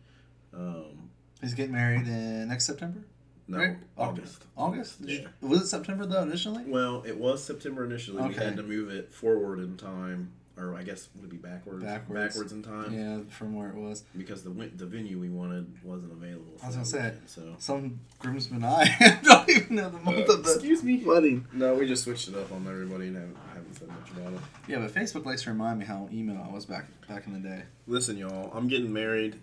Um, 0.54 1.10
He's 1.44 1.54
getting 1.54 1.74
married 1.74 2.08
in 2.08 2.48
next 2.48 2.66
September. 2.66 3.02
no, 3.48 3.58
Right? 3.58 3.78
August. 3.98 4.46
August. 4.58 4.96
Yeah. 5.02 5.28
was 5.42 5.62
it 5.62 5.68
September 5.68 6.06
though 6.06 6.22
initially? 6.24 6.64
Well, 6.66 7.04
it 7.06 7.18
was 7.18 7.44
September 7.44 7.84
initially. 7.86 8.24
We 8.28 8.34
had 8.34 8.56
to 8.58 8.64
move 8.64 8.90
it 8.90 9.14
forward 9.14 9.60
in 9.60 9.76
time, 9.78 10.32
or 10.58 10.74
I 10.76 10.84
guess 10.84 11.10
would 11.16 11.26
it 11.26 11.30
be 11.30 11.36
backwards? 11.38 11.84
Backwards. 11.84 12.52
in 12.54 12.64
time. 12.64 12.94
Yeah, 12.94 13.20
from 13.30 13.56
where 13.56 13.68
it 13.70 13.76
was. 13.76 14.04
Because 14.18 14.44
the 14.44 14.52
the 14.78 14.86
venue 14.86 15.20
we 15.20 15.28
wanted 15.30 15.68
wasn't 15.84 16.14
available. 16.14 16.54
I 16.64 16.68
was 16.68 16.76
gonna 16.76 16.86
say, 16.86 16.98
weekend, 17.04 17.22
so. 17.26 17.56
Some 17.60 18.00
groomsmen 18.20 18.64
I 18.64 19.20
don't 19.24 19.50
even 19.50 19.76
know 19.76 19.90
the 19.90 20.00
month 20.00 20.30
Uh, 20.30 20.34
of 20.36 20.44
the 20.46 20.54
excuse 20.54 20.82
me. 20.82 21.04
wedding. 21.04 21.46
No, 21.52 21.74
we 21.76 21.86
just 21.88 22.06
switched 22.06 22.30
it 22.30 22.36
up 22.36 22.52
on 22.54 22.66
everybody 22.68 23.08
and 23.08 23.18
haven't, 23.18 23.38
haven't 23.54 23.74
said 23.76 23.90
much 23.90 24.10
about 24.16 24.32
it. 24.34 24.40
Yeah, 24.70 24.80
but 24.80 24.94
Facebook 24.94 25.26
likes 25.26 25.44
to 25.44 25.50
remind 25.50 25.80
me 25.80 25.86
how 25.86 26.08
emo 26.14 26.42
I 26.50 26.54
was 26.54 26.66
back 26.66 26.86
back 27.10 27.28
in 27.28 27.34
the 27.34 27.40
day. 27.40 27.64
Listen, 27.86 28.16
y'all, 28.18 28.50
I'm 28.56 28.70
getting 28.70 28.94
married, 28.94 29.40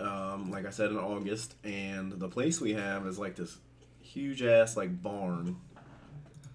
um, 0.00 0.50
like 0.50 0.66
I 0.66 0.70
said 0.70 0.90
in 0.90 0.98
August, 0.98 1.54
and 1.64 2.12
the 2.12 2.28
place 2.28 2.60
we 2.60 2.74
have 2.74 3.06
is 3.06 3.18
like 3.18 3.36
this 3.36 3.56
huge 4.00 4.42
ass 4.42 4.76
like 4.76 5.02
barn, 5.02 5.56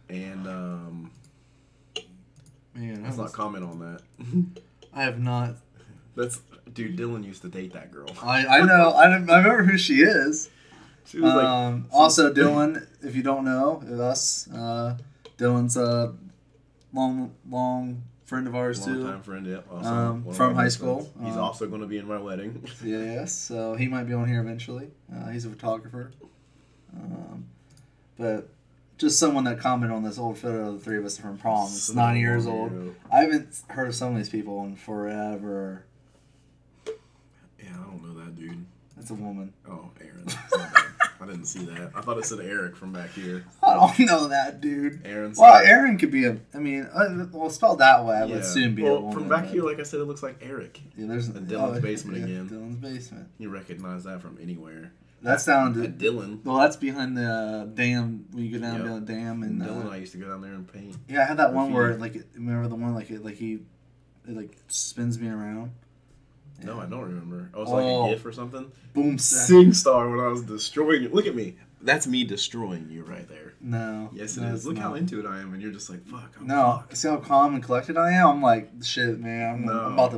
and 0.10 0.48
um, 0.48 1.12
Man, 2.76 3.04
let's 3.04 3.18
not 3.18 3.34
comment 3.34 3.64
on 3.66 3.80
that. 3.80 4.02
I 4.94 5.04
have 5.04 5.20
not. 5.20 5.56
That's 6.16 6.42
dude. 6.74 6.98
Dylan 6.98 7.26
used 7.26 7.42
to 7.42 7.50
date 7.50 7.74
that 7.74 7.92
girl. 7.92 8.10
I, 8.22 8.46
I 8.46 8.62
know. 8.66 8.92
I, 8.92 9.04
I 9.06 9.16
remember 9.16 9.64
who 9.64 9.78
she 9.78 10.02
is. 10.02 10.50
She 11.06 11.20
was 11.20 11.34
like 11.34 11.44
Um, 11.46 11.88
also, 11.92 12.32
Dylan, 12.34 12.86
if 13.02 13.16
you 13.16 13.24
don't 13.24 13.44
know, 13.46 13.82
us, 14.02 14.48
uh, 14.52 14.98
Dylan's 15.38 15.76
a 15.78 16.14
long, 16.94 17.34
long 17.50 18.04
friend 18.30 18.48
of 18.48 18.56
ours 18.56 18.86
long 18.86 18.96
too. 18.96 19.04
time 19.04 19.22
friend. 19.24 19.46
Yep. 19.48 19.66
Also 19.72 19.90
Um, 19.90 20.34
from 20.34 20.56
high 20.56 20.68
school. 20.70 21.02
friends. 21.02 21.28
He's 21.28 21.36
Um, 21.38 21.44
also 21.44 21.68
going 21.68 21.82
to 21.82 21.88
be 21.88 21.98
in 21.98 22.08
my 22.08 22.20
wedding. 22.20 22.64
Yes, 22.84 23.34
so 23.34 23.74
he 23.76 23.88
might 23.88 24.04
be 24.06 24.14
on 24.14 24.28
here 24.28 24.40
eventually. 24.40 24.92
Uh, 25.14 25.30
he's 25.30 25.46
a 25.46 25.50
photographer. 25.50 26.12
Um, 26.96 27.46
but 28.18 28.50
just 28.98 29.18
someone 29.20 29.44
that 29.46 29.60
commented 29.60 29.96
on 29.96 30.04
this 30.04 30.18
old 30.20 30.38
photo 30.38 30.68
of 30.70 30.74
the 30.76 30.80
three 30.80 30.98
of 30.98 31.06
us 31.06 31.18
from 31.18 31.38
prom. 31.38 31.66
It's 31.68 31.84
So 31.84 31.94
nine 31.94 32.18
years 32.18 32.46
old. 32.46 32.96
I 33.12 33.22
haven't 33.22 33.48
heard 33.70 33.88
of 33.88 33.96
some 33.96 34.12
of 34.12 34.18
these 34.18 34.30
people 34.30 34.64
in 34.66 34.76
forever. 34.76 35.84
Yeah, 36.86 36.94
I 37.74 37.84
don't 37.84 38.04
know 38.04 38.24
that 38.24 38.36
dude. 38.38 38.66
That's 38.98 39.10
a 39.12 39.14
woman. 39.16 39.54
Oh, 39.68 39.90
Aaron. 40.02 40.26
I 41.22 41.26
didn't 41.26 41.46
see 41.46 41.66
that. 41.66 41.92
I 41.96 42.02
thought 42.02 42.18
it 42.18 42.26
said 42.26 42.40
Eric 42.40 42.76
from 42.76 42.94
back 42.94 43.12
here. 43.14 43.46
I 43.64 43.74
don't 43.74 44.00
know 44.08 44.28
that 44.30 44.62
dude. 44.62 45.02
Aaron. 45.06 45.34
Well, 45.38 45.56
Aaron 45.66 45.98
could 45.98 46.12
be 46.12 46.26
a. 46.26 46.38
I 46.54 46.60
mean, 46.60 46.84
uh, 46.94 47.28
well, 47.32 47.50
spelled 47.50 47.80
that 47.80 48.06
way, 48.06 48.16
I 48.16 48.26
would 48.26 48.38
assume 48.38 48.76
be 48.76 48.84
well, 48.84 48.96
a 48.96 49.02
woman. 49.02 49.14
from 49.14 49.30
back 49.30 49.44
but- 49.44 49.52
here, 49.52 49.64
like 49.64 49.80
I 49.80 49.84
said, 49.84 50.00
it 50.00 50.06
looks 50.06 50.24
like 50.24 50.38
Eric. 50.42 50.80
Yeah, 50.98 51.08
there's 51.08 51.28
The 51.30 51.40
Dylan's 51.40 51.78
oh, 51.78 51.82
basement 51.82 52.18
yeah, 52.20 52.24
again. 52.26 52.50
Dylan's 52.50 52.76
basement. 52.78 53.28
You 53.38 53.50
recognize 53.50 54.04
that 54.06 54.22
from 54.22 54.38
anywhere. 54.42 54.94
That 55.22 55.46
down 55.46 55.84
At 55.84 55.98
Dylan. 55.98 56.44
well, 56.46 56.58
that's 56.60 56.78
behind 56.78 57.18
the 57.18 57.30
uh, 57.30 57.66
dam. 57.66 58.26
When 58.32 58.46
you 58.46 58.58
go 58.58 58.60
down 58.60 58.76
Yep. 58.76 58.84
behind 58.84 59.08
the 59.08 59.14
dam, 59.14 59.44
and 59.44 59.62
Dylan 59.62 59.88
uh, 59.88 59.90
I 59.90 59.98
used 59.98 60.14
to 60.14 60.18
go 60.18 60.30
down 60.30 60.42
there 60.42 60.54
and 60.54 60.72
paint. 60.72 60.96
yeah, 61.10 61.22
I 61.22 61.26
had 61.26 61.38
that 61.38 61.54
one 61.54 61.74
where 61.74 61.96
like 61.98 62.16
remember 62.36 62.70
the 62.70 62.76
one 62.76 62.94
like 62.96 63.12
it 63.12 63.26
like 63.26 63.36
he 63.36 63.60
it 64.28 64.36
like 64.38 64.58
spins 64.70 65.20
me 65.20 65.28
around. 65.28 65.72
No, 66.64 66.80
I 66.80 66.86
don't 66.86 67.02
remember. 67.02 67.50
Oh, 67.54 67.62
it's 67.64 67.72
Oh. 67.72 67.76
like 67.76 67.84
a 67.84 67.88
oh. 67.88 68.10
GIF 68.10 68.26
or 68.26 68.32
something. 68.32 68.72
Boom. 68.94 69.18
SingStar 69.18 70.10
when 70.10 70.20
I 70.20 70.28
was 70.28 70.42
destroying 70.44 71.04
you. 71.04 71.10
Look 71.10 71.26
at 71.28 71.36
me. 71.36 71.56
That's 71.82 72.08
me 72.08 72.24
destroying 72.26 72.90
you 72.90 73.04
right 73.04 73.28
there. 73.30 73.54
No. 73.62 74.10
Yes, 74.14 74.36
it 74.38 74.42
no, 74.42 74.50
is. 74.54 74.66
Look 74.66 74.78
how 74.78 74.90
not. 74.90 74.98
into 74.98 75.20
it 75.20 75.26
I 75.26 75.40
am, 75.40 75.54
and 75.54 75.62
you're 75.62 75.72
just 75.72 75.90
like, 75.90 76.06
fuck. 76.06 76.36
I'm 76.40 76.48
No, 76.48 76.80
fucked. 76.82 76.98
see 76.98 77.08
how 77.08 77.18
calm 77.18 77.56
and 77.56 77.64
collected 77.64 77.98
I 77.98 78.12
am. 78.12 78.28
I'm 78.28 78.42
like 78.42 78.70
shit, 78.84 79.20
man. 79.20 79.54
I'm, 79.54 79.66
No. 79.66 79.80
I'm 79.86 79.94
about 79.94 80.12
to. 80.12 80.18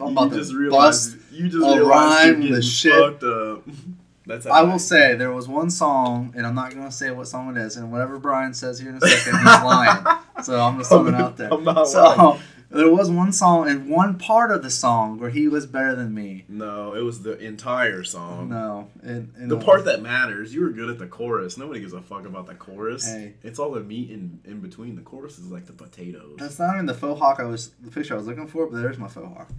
I'm 0.00 0.06
you 0.06 0.12
about 0.12 0.32
just 0.32 0.50
to 0.52 0.56
realized 0.56 1.18
bust. 1.18 1.32
you 1.32 1.48
just 1.48 1.66
a 1.76 1.84
rhyme 1.84 2.40
you're 2.42 2.62
shit. 2.62 3.22
up. 3.24 3.62
That's 4.26 4.46
how 4.46 4.52
I 4.52 4.62
will 4.62 4.78
say 4.78 5.16
there 5.16 5.32
was 5.32 5.48
one 5.48 5.70
song, 5.70 6.32
and 6.36 6.46
I'm 6.46 6.54
not 6.54 6.72
gonna 6.72 6.92
say 6.92 7.10
what 7.10 7.26
song 7.26 7.56
it 7.56 7.60
is, 7.60 7.76
and 7.76 7.90
whatever 7.90 8.18
Brian 8.18 8.54
says 8.54 8.78
here 8.78 8.90
in 8.90 8.96
a 8.96 9.00
second, 9.00 9.38
he's 9.38 9.44
lying. 9.44 10.04
So 10.04 10.42
So 10.42 10.60
I'm 10.60 10.78
just 10.78 10.90
throwing 10.90 11.14
it 11.14 11.20
out 11.20 11.36
there. 11.36 11.52
I'm 11.52 11.64
not 11.64 11.88
so 11.88 12.02
lying. 12.04 12.40
There 12.70 12.88
was 12.88 13.10
one 13.10 13.32
song 13.32 13.68
and 13.68 13.88
one 13.88 14.16
part 14.16 14.52
of 14.52 14.62
the 14.62 14.70
song 14.70 15.18
where 15.18 15.30
he 15.30 15.48
was 15.48 15.66
better 15.66 15.96
than 15.96 16.14
me. 16.14 16.44
No, 16.48 16.94
it 16.94 17.00
was 17.00 17.22
the 17.22 17.36
entire 17.38 18.04
song. 18.04 18.48
No, 18.48 18.88
and, 19.02 19.32
and 19.36 19.50
The 19.50 19.58
part 19.58 19.84
that 19.86 20.02
matters, 20.02 20.54
you 20.54 20.62
were 20.62 20.70
good 20.70 20.88
at 20.88 20.98
the 20.98 21.08
chorus. 21.08 21.58
Nobody 21.58 21.80
gives 21.80 21.92
a 21.92 22.00
fuck 22.00 22.26
about 22.26 22.46
the 22.46 22.54
chorus. 22.54 23.06
Hey. 23.06 23.34
It's 23.42 23.58
all 23.58 23.72
the 23.72 23.80
meat 23.80 24.10
in, 24.10 24.40
in 24.44 24.60
between. 24.60 24.94
The 24.94 25.02
chorus 25.02 25.38
is 25.38 25.50
like 25.50 25.66
the 25.66 25.72
potatoes. 25.72 26.36
That's 26.38 26.60
not 26.60 26.74
even 26.74 26.86
the 26.86 26.94
faux 26.94 27.18
hawk 27.18 27.40
I 27.40 27.44
was 27.44 27.70
the 27.80 27.90
picture 27.90 28.14
I 28.14 28.18
was 28.18 28.28
looking 28.28 28.46
for, 28.46 28.66
but 28.66 28.80
there's 28.80 28.98
my 28.98 29.08
faux 29.08 29.26
hawk. 29.26 29.50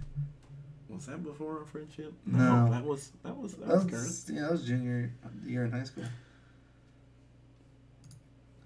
was 0.88 1.04
that 1.06 1.22
before 1.22 1.58
our 1.58 1.64
friendship? 1.66 2.14
No. 2.24 2.70
that 2.70 2.84
was 2.84 3.12
that 3.24 3.36
was 3.36 3.54
that, 3.56 3.68
That 3.68 3.92
was, 3.92 4.30
yeah, 4.32 4.40
that 4.42 4.52
was 4.52 4.64
junior 4.64 5.12
year 5.44 5.66
in 5.66 5.72
high 5.72 5.84
school. 5.84 6.04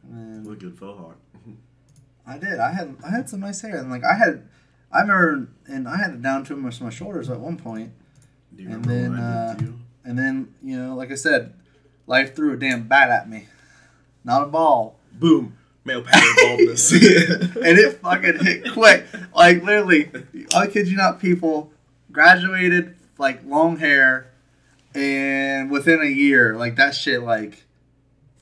And 0.09 0.47
Look 0.47 0.61
good 0.61 0.79
faux 0.79 1.01
hawk. 1.01 1.17
I 2.27 2.39
did. 2.39 2.59
I 2.59 2.73
had 2.73 2.97
I 3.05 3.11
had 3.11 3.29
some 3.29 3.41
nice 3.41 3.61
hair, 3.61 3.77
and 3.77 3.91
like 3.91 4.05
I 4.05 4.15
had, 4.15 4.49
I 4.93 5.01
remember, 5.03 5.49
and 5.67 5.87
I 5.89 5.97
had 5.97 6.11
it 6.11 6.23
down 6.23 6.45
to 6.47 6.57
my, 6.57 6.73
my 6.81 6.91
shoulders 6.91 7.31
at 7.31 7.39
one 7.41 7.57
point, 7.57 7.93
Do 8.55 8.63
you 8.63 8.71
And 8.71 8.87
remember 8.87 9.17
then, 9.17 9.25
uh, 9.25 9.55
did 9.55 9.59
to 9.61 9.65
you? 9.67 9.79
and 10.05 10.19
then 10.19 10.55
you 10.63 10.77
know, 10.79 10.95
like 10.95 11.11
I 11.13 11.15
said, 11.15 11.55
life 12.07 12.35
threw 12.35 12.53
a 12.55 12.57
damn 12.57 12.89
bat 12.89 13.11
at 13.11 13.29
me, 13.31 13.47
not 14.25 14.43
a 14.43 14.47
ball, 14.47 14.99
Boom. 15.13 15.57
Male 15.85 16.03
pattern 16.03 16.35
baldness. 16.43 16.91
and 16.93 17.79
it 17.79 17.99
fucking 18.01 18.45
hit 18.45 18.73
quick. 18.73 19.07
Like 19.35 19.63
literally, 19.63 20.11
I 20.55 20.67
kid 20.67 20.89
you 20.89 20.97
not, 20.97 21.21
people 21.21 21.71
graduated 22.11 22.97
like 23.19 23.45
long 23.47 23.77
hair, 23.77 24.33
and 24.97 25.71
within 25.71 26.03
a 26.03 26.07
year, 26.11 26.57
like 26.57 26.75
that 26.75 26.97
shit 26.97 27.23
like 27.23 27.65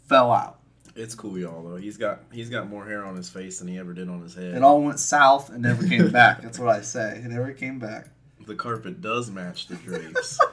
fell 0.08 0.32
out. 0.32 0.58
It's 0.96 1.14
cool, 1.14 1.38
y'all. 1.38 1.62
Though 1.62 1.76
he's 1.76 1.96
got 1.96 2.20
he's 2.32 2.50
got 2.50 2.68
more 2.68 2.86
hair 2.86 3.04
on 3.04 3.16
his 3.16 3.28
face 3.28 3.58
than 3.58 3.68
he 3.68 3.78
ever 3.78 3.92
did 3.92 4.08
on 4.08 4.22
his 4.22 4.34
head. 4.34 4.54
It 4.54 4.62
all 4.62 4.80
went 4.82 5.00
south 5.00 5.50
and 5.50 5.62
never 5.62 5.86
came 5.86 6.10
back. 6.10 6.42
That's 6.42 6.58
what 6.58 6.68
I 6.68 6.82
say. 6.82 7.16
It 7.24 7.24
never 7.30 7.52
came 7.52 7.78
back. 7.78 8.06
the 8.46 8.54
carpet 8.54 9.00
does 9.00 9.30
match 9.30 9.66
the 9.66 9.74
drapes. 9.76 10.38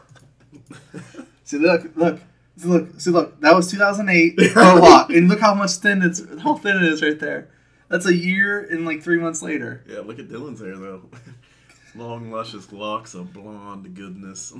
See, 1.43 1.57
look, 1.57 1.91
look, 1.95 2.19
see, 2.55 2.67
look, 2.69 2.99
see, 2.99 3.11
look. 3.11 3.41
That 3.41 3.53
was 3.55 3.69
2008 3.69 4.55
Mohawk, 4.55 5.09
and 5.11 5.27
look 5.27 5.41
how 5.41 5.53
much 5.53 5.71
thin 5.71 6.01
it's 6.01 6.21
how 6.41 6.55
thin 6.55 6.77
it 6.77 6.83
is 6.83 7.01
right 7.03 7.19
there. 7.19 7.49
That's 7.89 8.05
a 8.05 8.15
year 8.15 8.61
and 8.61 8.85
like 8.85 9.03
three 9.03 9.17
months 9.19 9.41
later. 9.41 9.83
yeah, 9.85 9.99
look 9.99 10.17
at 10.17 10.29
Dylan's 10.29 10.61
hair 10.61 10.77
though. 10.77 11.09
Long, 11.95 12.31
luscious 12.31 12.71
locks 12.71 13.13
of 13.15 13.33
blonde 13.33 13.93
goodness. 13.95 14.53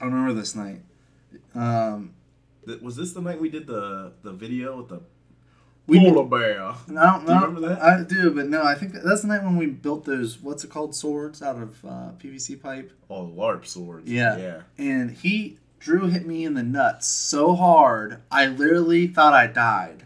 I 0.00 0.04
remember 0.04 0.32
this 0.32 0.56
night. 0.56 0.80
Um, 1.54 2.14
Th- 2.66 2.80
Was 2.80 2.96
this 2.96 3.12
the 3.12 3.20
night 3.22 3.40
we 3.40 3.48
did 3.48 3.66
the 3.66 4.12
the 4.22 4.32
video 4.32 4.78
with 4.78 4.88
the 4.88 5.00
we 5.86 6.00
polar 6.00 6.24
bear? 6.24 6.62
I 6.62 6.74
don't 6.88 7.26
Do 7.26 7.32
you 7.32 7.40
remember 7.40 7.60
that? 7.68 7.82
I 7.82 8.02
do, 8.02 8.30
but 8.32 8.48
no, 8.48 8.64
I 8.64 8.74
think 8.74 8.92
that's 8.92 9.22
the 9.22 9.28
night 9.28 9.44
when 9.44 9.56
we 9.56 9.66
built 9.66 10.04
those. 10.04 10.40
What's 10.40 10.64
it 10.64 10.70
called? 10.70 10.94
Swords 10.96 11.42
out 11.42 11.56
of 11.56 11.84
uh, 11.84 12.10
PVC 12.18 12.60
pipe. 12.60 12.92
Oh, 13.08 13.26
LARP 13.26 13.66
swords. 13.66 14.10
Yeah. 14.10 14.36
Yeah. 14.36 14.60
And 14.78 15.12
he 15.12 15.58
Drew 15.78 16.08
hit 16.08 16.26
me 16.26 16.44
in 16.44 16.54
the 16.54 16.62
nuts 16.64 17.06
so 17.06 17.54
hard, 17.54 18.22
I 18.30 18.46
literally 18.46 19.06
thought 19.06 19.34
I 19.34 19.46
died. 19.46 20.05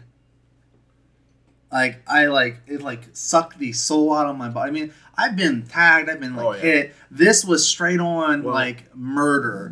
Like 1.71 2.01
I 2.07 2.25
like 2.27 2.57
it 2.67 2.81
like 2.81 3.01
sucked 3.13 3.57
the 3.59 3.71
soul 3.71 4.13
out 4.13 4.27
of 4.27 4.37
my 4.37 4.49
body. 4.49 4.69
I 4.69 4.71
mean, 4.71 4.93
I've 5.17 5.35
been 5.35 5.63
tagged, 5.67 6.09
I've 6.09 6.19
been 6.19 6.35
like 6.35 6.45
Oh, 6.45 6.51
yeah. 6.53 6.59
hit. 6.59 6.95
This 7.09 7.45
was 7.45 7.67
straight 7.67 7.99
on 7.99 8.43
Well- 8.43 8.53
like 8.53 8.93
murder. 8.95 9.71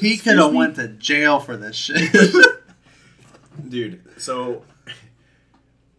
He 0.00 0.16
could 0.16 0.38
have 0.38 0.54
went 0.54 0.76
to 0.76 0.88
jail 0.88 1.40
for 1.40 1.56
this 1.56 1.74
shit. 1.76 2.12
Dude, 3.68 4.00
so 4.20 4.64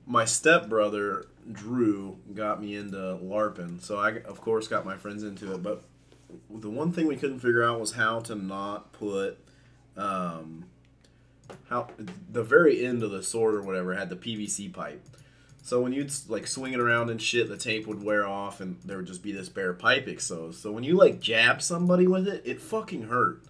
my 0.06 0.26
stepbrother 0.26 1.26
Drew 1.52 2.18
got 2.34 2.62
me 2.62 2.76
into 2.76 2.98
LARPing, 2.98 3.82
so 3.82 3.98
I 3.98 4.20
of 4.22 4.40
course 4.42 4.68
got 4.68 4.86
my 4.86 4.96
friends 4.96 5.24
into 5.24 5.54
it. 5.54 5.62
But 5.64 5.84
the 6.50 6.70
one 6.70 6.92
thing 6.94 7.08
we 7.08 7.18
couldn't 7.18 7.40
figure 7.40 7.64
out 7.64 7.80
was 7.80 7.94
how 7.94 8.20
to 8.22 8.36
not 8.36 8.94
put 8.94 9.38
um, 9.98 10.66
how 11.70 11.90
the 12.32 12.44
very 12.44 12.86
end 12.86 13.04
of 13.04 13.12
the 13.12 13.22
sword 13.22 13.56
or 13.56 13.62
whatever 13.64 13.94
had 13.96 14.10
the 14.10 14.16
PVC 14.16 14.72
pipe. 14.72 15.04
So 15.64 15.80
when 15.80 15.94
you'd 15.94 16.12
like 16.28 16.48
swing 16.48 16.74
it 16.74 16.80
around 16.80 17.10
and 17.10 17.22
shit, 17.22 17.48
the 17.48 17.58
tape 17.58 17.86
would 17.88 18.04
wear 18.04 18.26
off, 18.26 18.62
and 18.62 18.78
there 18.84 18.98
would 18.98 19.06
just 19.06 19.22
be 19.24 19.32
this 19.32 19.50
bare 19.50 19.74
pipe 19.74 20.08
exposed. 20.08 20.60
So 20.60 20.72
when 20.72 20.84
you 20.84 20.96
like 20.96 21.20
jab 21.20 21.62
somebody 21.62 22.08
with 22.08 22.28
it, 22.28 22.42
it 22.46 22.60
fucking 22.62 23.04
hurt. 23.04 23.44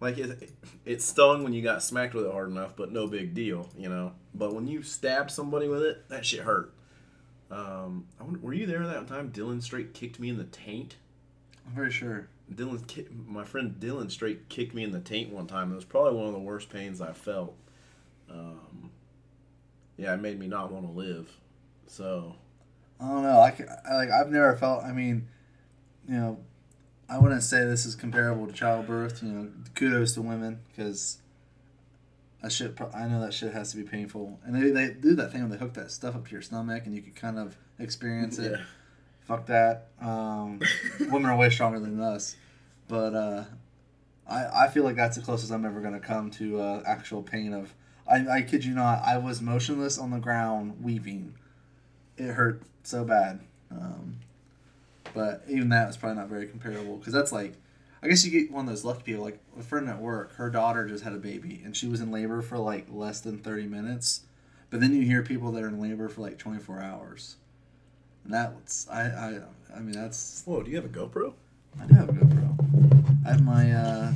Like 0.00 0.18
it, 0.18 0.50
it 0.84 1.02
stung 1.02 1.44
when 1.44 1.52
you 1.52 1.62
got 1.62 1.82
smacked 1.82 2.14
with 2.14 2.26
it 2.26 2.32
hard 2.32 2.50
enough, 2.50 2.76
but 2.76 2.92
no 2.92 3.06
big 3.06 3.34
deal, 3.34 3.68
you 3.76 3.88
know. 3.88 4.12
But 4.34 4.54
when 4.54 4.66
you 4.66 4.82
stab 4.82 5.30
somebody 5.30 5.68
with 5.68 5.82
it, 5.82 6.08
that 6.08 6.26
shit 6.26 6.40
hurt. 6.40 6.72
Um, 7.50 8.06
I 8.18 8.24
wonder, 8.24 8.40
were 8.40 8.54
you 8.54 8.66
there 8.66 8.84
that 8.86 9.06
time? 9.06 9.30
Dylan 9.30 9.62
straight 9.62 9.94
kicked 9.94 10.18
me 10.18 10.30
in 10.30 10.38
the 10.38 10.44
taint. 10.44 10.96
I'm 11.66 11.74
pretty 11.74 11.92
sure. 11.92 12.28
Dylan, 12.52 12.86
ki- 12.86 13.06
my 13.26 13.44
friend 13.44 13.76
Dylan, 13.78 14.10
straight 14.10 14.48
kicked 14.48 14.74
me 14.74 14.82
in 14.82 14.92
the 14.92 15.00
taint 15.00 15.30
one 15.30 15.46
time. 15.46 15.72
It 15.72 15.76
was 15.76 15.84
probably 15.84 16.18
one 16.18 16.26
of 16.26 16.32
the 16.32 16.38
worst 16.38 16.68
pains 16.70 17.00
I 17.00 17.12
felt. 17.12 17.54
Um, 18.30 18.90
yeah, 20.04 20.14
it 20.14 20.20
made 20.20 20.38
me 20.38 20.46
not 20.46 20.70
want 20.70 20.86
to 20.86 20.92
live. 20.92 21.30
So 21.86 22.34
I 23.00 23.08
don't 23.08 23.22
know. 23.22 23.40
I, 23.40 23.50
ca- 23.50 23.76
I 23.88 23.94
like 23.94 24.10
I've 24.10 24.30
never 24.30 24.54
felt. 24.56 24.84
I 24.84 24.92
mean, 24.92 25.28
you 26.08 26.14
know, 26.14 26.38
I 27.08 27.18
wouldn't 27.18 27.42
say 27.42 27.64
this 27.64 27.86
is 27.86 27.94
comparable 27.94 28.46
to 28.46 28.52
childbirth. 28.52 29.22
You 29.22 29.28
know, 29.30 29.48
kudos 29.74 30.12
to 30.14 30.22
women 30.22 30.60
because 30.68 31.18
that 32.42 32.52
shit. 32.52 32.78
I 32.94 33.06
know 33.06 33.20
that 33.22 33.32
shit 33.32 33.52
has 33.54 33.70
to 33.70 33.78
be 33.78 33.82
painful, 33.82 34.38
and 34.44 34.54
they, 34.54 34.70
they 34.70 34.92
do 34.92 35.14
that 35.14 35.32
thing 35.32 35.40
where 35.40 35.50
they 35.50 35.56
hook 35.56 35.72
that 35.74 35.90
stuff 35.90 36.14
up 36.14 36.26
to 36.26 36.32
your 36.32 36.42
stomach, 36.42 36.84
and 36.84 36.94
you 36.94 37.00
can 37.02 37.12
kind 37.12 37.38
of 37.38 37.56
experience 37.78 38.38
it. 38.38 38.52
yeah, 38.52 38.64
Fuck 39.22 39.46
that. 39.46 39.88
Um, 40.02 40.60
women 41.00 41.26
are 41.26 41.36
way 41.36 41.48
stronger 41.48 41.80
than 41.80 41.98
us, 42.00 42.36
but 42.88 43.14
uh, 43.14 43.44
I 44.28 44.64
I 44.66 44.68
feel 44.68 44.84
like 44.84 44.96
that's 44.96 45.16
the 45.16 45.22
closest 45.22 45.50
I'm 45.50 45.64
ever 45.64 45.80
gonna 45.80 46.00
come 46.00 46.30
to 46.32 46.60
uh, 46.60 46.82
actual 46.86 47.22
pain 47.22 47.54
of. 47.54 47.72
I, 48.08 48.26
I 48.28 48.42
kid 48.42 48.64
you 48.64 48.74
not. 48.74 49.02
I 49.04 49.18
was 49.18 49.40
motionless 49.40 49.98
on 49.98 50.10
the 50.10 50.18
ground, 50.18 50.82
weeping. 50.82 51.34
It 52.16 52.32
hurt 52.32 52.62
so 52.82 53.04
bad. 53.04 53.40
Um, 53.70 54.18
but 55.14 55.44
even 55.48 55.68
that 55.70 55.86
was 55.86 55.96
probably 55.96 56.18
not 56.18 56.28
very 56.28 56.46
comparable 56.46 56.96
because 56.96 57.12
that's 57.12 57.32
like, 57.32 57.54
I 58.02 58.08
guess 58.08 58.24
you 58.24 58.30
get 58.30 58.52
one 58.52 58.66
of 58.66 58.70
those 58.70 58.84
lucky 58.84 59.02
people. 59.02 59.24
Like 59.24 59.38
a 59.58 59.62
friend 59.62 59.88
at 59.88 60.00
work, 60.00 60.34
her 60.36 60.50
daughter 60.50 60.86
just 60.86 61.04
had 61.04 61.12
a 61.12 61.18
baby 61.18 61.62
and 61.64 61.76
she 61.76 61.86
was 61.86 62.00
in 62.00 62.10
labor 62.10 62.42
for 62.42 62.58
like 62.58 62.86
less 62.90 63.20
than 63.20 63.38
thirty 63.38 63.66
minutes. 63.66 64.22
But 64.70 64.80
then 64.80 64.94
you 64.94 65.02
hear 65.02 65.22
people 65.22 65.52
that 65.52 65.62
are 65.62 65.68
in 65.68 65.80
labor 65.80 66.08
for 66.08 66.20
like 66.20 66.38
twenty 66.38 66.58
four 66.58 66.80
hours. 66.80 67.36
And 68.24 68.34
that's 68.34 68.88
I, 68.88 69.02
I 69.02 69.40
I 69.76 69.80
mean 69.80 69.92
that's 69.92 70.42
Whoa, 70.44 70.62
do 70.62 70.70
you 70.70 70.76
have 70.76 70.84
a 70.84 70.88
GoPro? 70.88 71.32
I 71.80 71.86
do 71.86 71.94
have 71.94 72.08
a 72.10 72.12
GoPro. 72.12 73.24
I 73.24 73.30
have 73.30 73.42
my 73.42 73.72
uh 73.72 74.12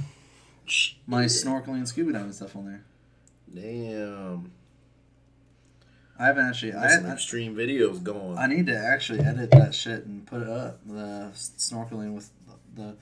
my 1.07 1.24
snorkeling 1.24 1.77
and 1.77 1.88
scuba 1.88 2.12
diving 2.12 2.33
stuff 2.33 2.55
on 2.57 2.66
there. 2.66 2.85
Damn. 3.55 4.53
I 6.19 6.27
haven't 6.27 6.47
actually. 6.47 6.73
I, 6.73 6.83
Got 6.89 6.91
some 7.03 7.11
extreme 7.13 7.55
videos 7.55 8.03
going. 8.03 8.37
I 8.39 8.47
need 8.47 8.67
to 8.67 8.77
actually 8.77 9.21
edit 9.21 9.51
that 9.53 9.75
shit 9.75 10.05
and 10.05 10.27
put 10.27 10.43
it 10.43 10.49
up. 10.49 10.81
The 10.87 11.31
snorkeling 11.35 12.15
with 12.15 12.31
the, 12.75 12.97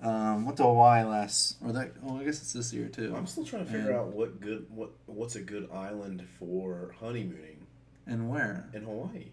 the 0.00 0.06
um, 0.08 0.44
what 0.44 0.56
the 0.56 0.64
Hawaii 0.64 1.04
last 1.04 1.56
or 1.64 1.72
that. 1.72 1.92
Oh, 2.04 2.18
I 2.20 2.24
guess 2.24 2.40
it's 2.42 2.52
this 2.52 2.72
year 2.74 2.88
too. 2.88 3.14
I'm 3.16 3.26
still 3.26 3.44
trying 3.44 3.64
to 3.64 3.70
figure 3.72 3.90
And- 3.90 3.98
out 4.00 4.06
what 4.08 4.40
good 4.40 4.66
what 4.68 4.90
what's 5.06 5.36
a 5.36 5.40
good 5.40 5.70
island 5.72 6.26
for 6.38 6.94
honeymooning 7.00 7.66
And 8.06 8.28
where? 8.28 8.68
in 8.74 8.82
Hawaii. 8.82 9.28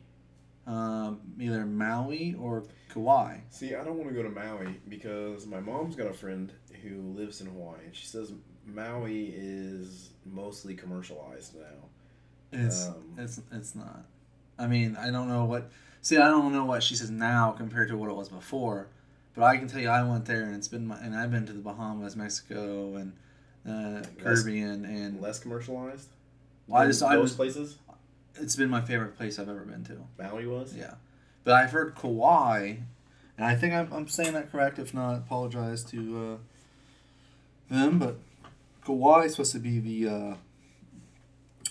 Um, 0.65 1.19
either 1.39 1.65
Maui 1.65 2.35
or 2.39 2.63
Kauai. 2.93 3.37
See, 3.49 3.73
I 3.73 3.83
don't 3.83 3.97
want 3.97 4.07
to 4.09 4.15
go 4.15 4.21
to 4.23 4.29
Maui 4.29 4.79
because 4.87 5.47
my 5.47 5.59
mom's 5.59 5.95
got 5.95 6.05
a 6.07 6.13
friend 6.13 6.51
who 6.83 7.01
lives 7.15 7.41
in 7.41 7.47
Hawaii, 7.47 7.79
and 7.85 7.95
she 7.95 8.05
says 8.05 8.31
Maui 8.65 9.33
is 9.35 10.09
mostly 10.25 10.75
commercialized 10.75 11.55
now. 11.55 11.87
It's 12.51 12.87
Um, 12.87 12.95
it's 13.17 13.39
it's 13.51 13.75
not. 13.75 14.05
I 14.57 14.67
mean, 14.67 14.95
I 14.97 15.11
don't 15.11 15.27
know 15.27 15.45
what. 15.45 15.69
See, 16.01 16.17
I 16.17 16.27
don't 16.29 16.53
know 16.53 16.65
what 16.65 16.81
she 16.83 16.95
says 16.95 17.09
now 17.11 17.51
compared 17.51 17.89
to 17.89 17.97
what 17.97 18.09
it 18.09 18.15
was 18.15 18.29
before, 18.29 18.87
but 19.35 19.43
I 19.43 19.57
can 19.57 19.67
tell 19.67 19.81
you, 19.81 19.89
I 19.89 20.01
went 20.03 20.25
there 20.25 20.43
and 20.43 20.55
it's 20.55 20.67
been 20.67 20.87
my, 20.87 20.97
and 20.99 21.15
I've 21.15 21.31
been 21.31 21.45
to 21.47 21.53
the 21.53 21.59
Bahamas, 21.61 22.15
Mexico, 22.15 22.95
and 22.95 23.13
uh, 23.67 24.01
Caribbean, 24.21 24.85
and 24.85 25.19
Less 25.21 25.39
commercialized. 25.39 26.07
Well, 26.67 26.81
I 26.81 26.87
just- 26.87 26.99
those 27.01 27.09
I 27.11 27.17
was- 27.17 27.35
places. 27.35 27.77
it's 28.35 28.55
been 28.55 28.69
my 28.69 28.81
favorite 28.81 29.17
place 29.17 29.37
I've 29.39 29.49
ever 29.49 29.61
been 29.65 29.83
to. 29.85 29.97
Maui 30.17 30.45
was. 30.47 30.75
Yeah, 30.75 30.93
but 31.43 31.53
I've 31.55 31.71
heard 31.71 31.95
Kauai, 31.95 32.75
and 33.37 33.45
I 33.45 33.55
think 33.55 33.73
I'm, 33.73 33.91
I'm 33.91 34.07
saying 34.07 34.33
that 34.33 34.51
correct. 34.51 34.79
If 34.79 34.93
not, 34.93 35.15
apologize 35.17 35.83
to 35.85 36.39
uh, 37.69 37.73
them. 37.73 37.99
But 37.99 38.17
Kauai 38.89 39.25
is 39.25 39.33
supposed 39.33 39.51
to 39.51 39.59
be 39.59 39.77
the 39.77 40.09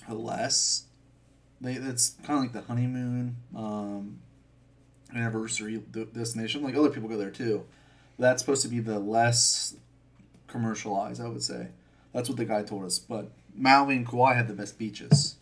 uh, 0.09 0.15
less. 0.15 0.85
They 1.61 1.73
it's 1.73 2.11
kind 2.23 2.39
of 2.39 2.45
like 2.45 2.53
the 2.53 2.61
honeymoon 2.73 3.35
um, 3.57 4.21
anniversary 5.13 5.83
destination. 6.15 6.63
Like 6.63 6.77
other 6.77 6.91
people 6.91 7.09
go 7.09 7.17
there 7.17 7.33
too. 7.33 7.65
That's 8.21 8.41
supposed 8.41 8.63
to 8.63 8.69
be 8.69 8.79
the 8.79 9.01
less 9.01 9.75
commercialized. 10.47 11.21
I 11.21 11.27
would 11.27 11.43
say 11.43 11.69
that's 12.13 12.29
what 12.29 12.39
the 12.39 12.45
guy 12.45 12.63
told 12.63 12.85
us. 12.85 13.01
But 13.01 13.33
Maui 13.53 13.97
and 13.97 14.07
Kauai 14.09 14.35
had 14.35 14.47
the 14.47 14.55
best 14.55 14.79
beaches. 14.79 15.35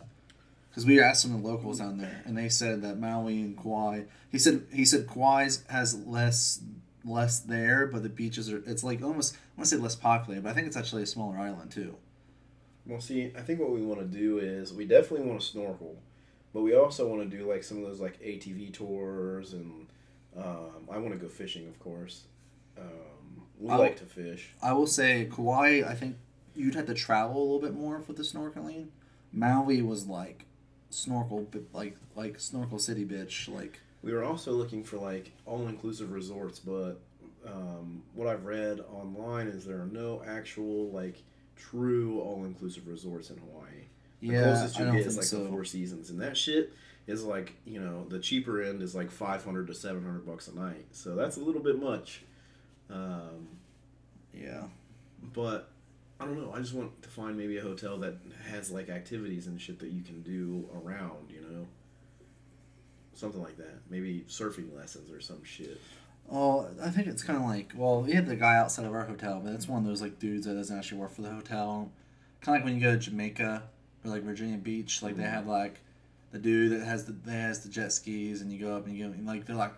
because 0.71 0.83
we 0.83 0.99
asked 0.99 1.21
some 1.21 1.35
of 1.35 1.43
the 1.43 1.47
locals 1.47 1.77
down 1.77 1.99
there, 1.99 2.23
and 2.25 2.35
they 2.35 2.49
said 2.49 2.81
that 2.81 2.97
Maui 2.97 3.39
and 3.39 3.55
Kauai. 3.55 4.05
He 4.31 4.39
said 4.39 4.65
he 4.73 4.83
said 4.83 5.05
Kauai's 5.05 5.63
has 5.69 5.93
less 6.07 6.59
less 7.07 7.39
there, 7.39 7.87
but 7.87 8.03
the 8.03 8.09
beaches 8.09 8.51
are. 8.51 8.61
It's 8.65 8.83
like 8.83 9.01
almost 9.01 9.35
I 9.35 9.37
want 9.61 9.69
to 9.69 9.75
say 9.75 9.81
less 9.81 9.95
populated, 9.95 10.43
but 10.43 10.49
I 10.49 10.53
think 10.53 10.67
it's 10.67 10.77
actually 10.77 11.03
a 11.03 11.07
smaller 11.07 11.37
island 11.37 11.71
too. 11.71 11.95
Well, 12.85 13.01
see, 13.01 13.31
I 13.37 13.41
think 13.41 13.59
what 13.59 13.71
we 13.71 13.81
want 13.81 13.99
to 13.99 14.05
do 14.05 14.39
is 14.39 14.73
we 14.73 14.85
definitely 14.85 15.27
want 15.27 15.41
to 15.41 15.45
snorkel, 15.45 15.97
but 16.53 16.61
we 16.61 16.73
also 16.75 17.07
want 17.07 17.29
to 17.29 17.37
do 17.37 17.49
like 17.49 17.63
some 17.63 17.77
of 17.77 17.83
those 17.83 17.99
like 17.99 18.19
ATV 18.21 18.71
tours, 18.73 19.53
and 19.53 19.87
um, 20.37 20.87
I 20.91 20.97
want 20.97 21.13
to 21.13 21.19
go 21.19 21.27
fishing, 21.27 21.67
of 21.67 21.79
course. 21.79 22.23
Um, 22.77 23.43
we 23.59 23.69
I'll- 23.71 23.79
like 23.79 23.97
to 23.97 24.05
fish. 24.05 24.51
I 24.61 24.73
will 24.73 24.87
say 24.87 25.27
Kauai. 25.33 25.83
I 25.87 25.95
think 25.95 26.15
you'd 26.55 26.75
have 26.75 26.85
to 26.87 26.93
travel 26.93 27.37
a 27.41 27.43
little 27.43 27.59
bit 27.59 27.73
more 27.73 27.99
for 28.01 28.13
the 28.13 28.23
snorkeling. 28.23 28.87
Maui 29.33 29.81
was 29.81 30.07
like 30.07 30.45
snorkel, 30.89 31.47
like 31.73 31.97
like 32.15 32.39
snorkel 32.39 32.79
city 32.79 33.03
bitch. 33.05 33.53
Like 33.53 33.81
We 34.03 34.13
were 34.13 34.23
also 34.23 34.51
looking 34.51 34.83
for 34.83 34.97
like 34.97 35.31
all 35.45 35.67
inclusive 35.67 36.11
resorts, 36.11 36.59
but 36.59 36.99
um, 37.45 38.03
what 38.13 38.27
I've 38.27 38.45
read 38.45 38.79
online 38.91 39.47
is 39.47 39.65
there 39.65 39.81
are 39.81 39.87
no 39.87 40.21
actual 40.25 40.89
like 40.91 41.23
true 41.55 42.21
all 42.21 42.45
inclusive 42.45 42.87
resorts 42.87 43.29
in 43.29 43.37
Hawaii. 43.37 43.87
The 44.21 44.27
yeah, 44.27 44.43
closest 44.43 44.79
you 44.79 44.85
get 44.85 44.95
is 44.95 45.17
like 45.17 45.25
so. 45.25 45.43
the 45.43 45.49
Four 45.49 45.65
Seasons, 45.65 46.09
and 46.09 46.21
that 46.21 46.37
shit 46.37 46.73
is 47.05 47.23
like 47.23 47.53
you 47.65 47.79
know 47.79 48.05
the 48.09 48.19
cheaper 48.19 48.61
end 48.61 48.81
is 48.81 48.95
like 48.95 49.11
five 49.11 49.43
hundred 49.43 49.67
to 49.67 49.73
seven 49.73 50.03
hundred 50.03 50.25
bucks 50.25 50.47
a 50.47 50.55
night, 50.55 50.85
so 50.91 51.15
that's 51.15 51.37
a 51.37 51.39
little 51.39 51.61
bit 51.61 51.79
much. 51.79 52.23
Um, 52.89 53.47
yeah, 54.33 54.63
but 55.33 55.69
I 56.19 56.25
don't 56.25 56.41
know. 56.41 56.51
I 56.53 56.59
just 56.59 56.73
want 56.73 57.01
to 57.03 57.09
find 57.09 57.37
maybe 57.37 57.57
a 57.57 57.61
hotel 57.61 57.97
that 57.99 58.15
has 58.49 58.71
like 58.71 58.89
activities 58.89 59.47
and 59.47 59.59
shit 59.61 59.79
that 59.79 59.91
you 59.91 60.01
can 60.01 60.21
do 60.21 60.67
around, 60.75 61.29
you 61.29 61.41
know, 61.41 61.67
something 63.17 63.41
like 63.41 63.57
that. 63.57 63.79
Maybe 63.89 64.25
surfing 64.29 64.75
lessons 64.75 65.11
or 65.11 65.19
some 65.21 65.43
shit. 65.43 65.79
Oh, 66.31 66.67
I 66.83 66.89
think 66.89 67.07
it's 67.07 67.23
kind 67.23 67.37
of 67.39 67.45
like 67.45 67.71
well, 67.75 68.01
we 68.01 68.11
had 68.13 68.25
the 68.27 68.35
guy 68.35 68.55
outside 68.57 68.85
of 68.85 68.93
our 68.93 69.05
hotel, 69.05 69.41
but 69.43 69.53
it's 69.53 69.67
one 69.67 69.81
of 69.81 69.87
those 69.87 70.01
like 70.01 70.19
dudes 70.19 70.45
that 70.45 70.53
doesn't 70.55 70.77
actually 70.77 70.99
work 70.99 71.11
for 71.13 71.21
the 71.21 71.29
hotel. 71.31 71.91
Kind 72.41 72.55
of 72.57 72.61
like 72.61 72.65
when 72.65 72.75
you 72.75 72.81
go 72.81 72.91
to 72.91 72.97
Jamaica 72.97 73.63
or 74.05 74.11
like 74.11 74.23
Virginia 74.23 74.57
Beach, 74.57 75.01
like 75.01 75.15
they 75.17 75.23
Mhm. 75.23 75.31
have 75.31 75.47
like 75.47 75.79
the 76.31 76.39
dude 76.39 76.71
that 76.73 76.85
has 76.85 77.05
the 77.05 77.13
that 77.13 77.31
has 77.31 77.63
the 77.63 77.69
jet 77.69 77.91
skis, 77.93 78.41
and 78.41 78.51
you 78.51 78.59
go 78.59 78.75
up 78.75 78.85
and 78.85 78.95
you 78.95 79.05
go 79.07 79.11
and 79.13 79.25
like 79.25 79.45
they're 79.45 79.55
like 79.55 79.73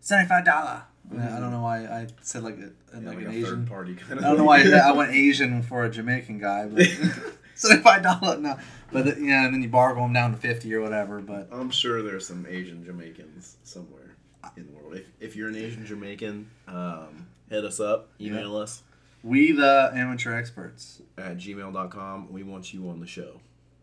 seventy 0.00 0.28
five 0.28 0.44
dollar. 0.44 0.82
I 1.12 1.38
don't 1.38 1.50
know 1.50 1.60
why 1.60 1.80
I 1.84 2.06
said 2.22 2.42
like 2.44 2.56
a, 2.56 2.70
Yeah, 2.98 3.08
like, 3.10 3.16
like 3.18 3.26
an 3.26 3.30
Asian. 3.32 3.44
third 3.44 3.66
party 3.68 3.94
kind 3.94 4.20
I 4.20 4.28
don't 4.28 4.38
know 4.38 4.44
why 4.44 4.62
I 4.62 4.92
went 4.92 5.12
Asian 5.14 5.60
for 5.62 5.84
a 5.84 5.90
Jamaican 5.90 6.38
guy, 6.38 6.66
but 6.66 6.88
seventy 7.54 7.82
five 7.82 8.02
dollar 8.02 8.38
no. 8.38 8.56
But 8.92 9.04
the, 9.06 9.16
yeah, 9.20 9.44
and 9.46 9.54
then 9.54 9.62
you 9.62 9.68
bargain 9.68 10.02
them 10.02 10.12
down 10.12 10.32
to 10.32 10.36
fifty 10.38 10.72
or 10.74 10.80
whatever. 10.80 11.20
But 11.20 11.48
I'm 11.52 11.70
sure 11.70 12.02
there's 12.02 12.26
some 12.26 12.46
Asian 12.48 12.84
Jamaicans 12.84 13.56
somewhere 13.64 14.14
in 14.56 14.66
the 14.66 14.72
world. 14.72 14.94
If, 14.94 15.06
if 15.20 15.36
you're 15.36 15.48
an 15.48 15.56
Asian 15.56 15.84
Jamaican, 15.86 16.48
um, 16.68 17.26
hit 17.50 17.64
us 17.64 17.80
up, 17.80 18.10
email 18.20 18.56
us 18.56 18.82
we 19.22 19.52
the 19.52 19.90
amateur 19.94 20.34
experts. 20.36 21.00
at 21.16 21.38
gmail.com. 21.38 22.30
We 22.32 22.42
want 22.42 22.74
you 22.74 22.88
on 22.90 23.00
the 23.00 23.06
show. 23.06 23.40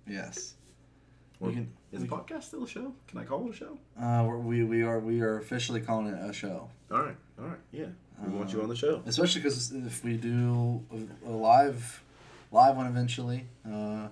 Yes. 0.08 0.54
Or- 1.40 1.52
can- 1.52 1.72
is 1.92 2.02
the 2.02 2.08
podcast 2.08 2.44
still 2.44 2.64
a 2.64 2.68
show? 2.68 2.94
Can 3.08 3.18
I 3.20 3.26
call 3.26 3.46
it 3.48 3.54
a 3.54 3.58
show? 3.58 3.78
Uh, 4.02 4.24
we 4.38 4.64
we 4.64 4.82
are 4.84 5.00
we 5.00 5.20
are 5.22 5.40
officially 5.40 5.82
calling 5.82 6.08
it 6.08 6.18
a 6.30 6.32
show, 6.32 6.70
All 6.90 7.00
right, 7.02 7.18
all 7.38 7.48
right, 7.48 7.58
yeah. 7.74 7.88
We 8.26 8.32
want 8.32 8.54
you 8.54 8.60
Uh, 8.62 8.64
on 8.64 8.70
the 8.70 8.76
show. 8.78 9.02
especially 9.06 9.42
because 9.42 9.72
if 9.74 10.02
we 10.04 10.16
do 10.16 10.82
a, 11.26 11.30
a 11.30 11.32
live 11.32 12.02
live 12.52 12.76
one 12.76 12.86
eventually, 12.88 13.46
uh, 13.66 14.08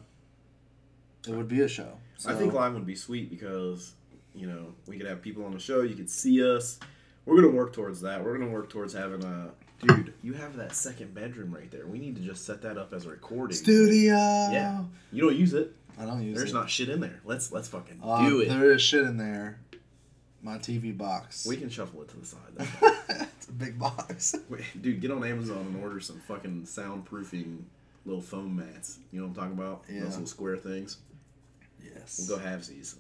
it 1.28 1.34
would 1.34 1.47
be 1.47 1.62
a 1.62 1.67
show. 1.67 1.97
I 2.25 2.34
think 2.34 2.54
live 2.54 2.73
would 2.73 2.86
be 2.86 2.95
sweet 2.95 3.30
because 3.30 3.93
you 4.34 4.47
know 4.47 4.73
we 4.88 4.97
could 4.97 5.08
have 5.08 5.21
people 5.21 5.45
on 5.45 5.52
the 5.54 5.60
show. 5.60 5.82
You 5.82 5.95
could 5.95 6.10
see 6.10 6.43
us. 6.43 6.80
We're 7.25 7.36
gonna 7.41 7.54
work 7.54 7.73
towards 7.73 8.02
that. 8.02 8.23
We're 8.23 8.38
gonna 8.38 8.52
work 8.52 8.69
towards 8.69 8.93
having 8.93 9.23
a 9.23 9.52
dude. 9.86 10.13
You 10.23 10.34
have 10.34 10.58
that 10.58 10.73
second 10.73 11.13
bedroom 11.13 11.54
right 11.54 11.69
there. 11.71 11.86
We 11.86 11.99
need 11.99 12.15
to 12.15 12.21
just 12.21 12.45
set 12.45 12.62
that 12.63 12.78
up 12.78 12.93
as 12.93 13.06
a 13.06 13.10
recording. 13.10 13.56
studio. 13.56 14.15
Yeah. 14.15 14.84
You 15.12 15.21
don't 15.21 15.36
use 15.36 15.54
it. 15.54 15.73
I 15.99 16.06
don't 16.06 16.21
use 16.21 16.36
it. 16.36 16.39
There's 16.39 16.52
it. 16.52 16.56
not 16.56 16.69
shit 16.69 16.89
in 16.89 16.99
there. 17.02 17.19
Let's 17.25 17.52
let's 17.52 17.67
fucking 17.67 17.99
Uh, 18.04 18.28
do 18.28 18.41
it. 18.41 18.49
There 18.49 18.71
is 18.71 18.82
shit 18.82 19.04
in 19.04 19.17
there. 19.17 19.60
My 20.41 20.58
TV 20.58 20.97
box. 20.97 21.45
We 21.45 21.58
can 21.58 21.69
shuffle 21.69 22.02
it 22.02 22.08
to 22.10 22.17
the 22.17 22.25
side. 22.25 22.39
That's 22.56 23.28
it's 23.34 23.47
a 23.49 23.52
big 23.52 23.78
box. 23.78 24.36
Wait, 24.49 24.63
dude, 24.82 25.02
get 25.02 25.12
on 25.12 25.23
Amazon 25.23 25.58
and 25.58 25.84
order 25.84 25.99
some 25.99 26.19
fucking 26.21 26.63
soundproofing 26.63 27.60
little 28.10 28.22
foam 28.24 28.56
mats. 28.56 29.00
You 29.12 29.22
know 29.22 29.28
what 29.28 29.30
I'm 29.32 29.36
talking 29.36 29.63
about? 29.63 29.84
Yeah. 29.89 30.02
Those 30.02 30.12
little 30.13 30.26
square 30.28 30.58
things. 30.58 30.98
Yes. 31.84 32.26
We'll 32.28 32.38
go 32.39 32.43
halvesies. 32.43 32.95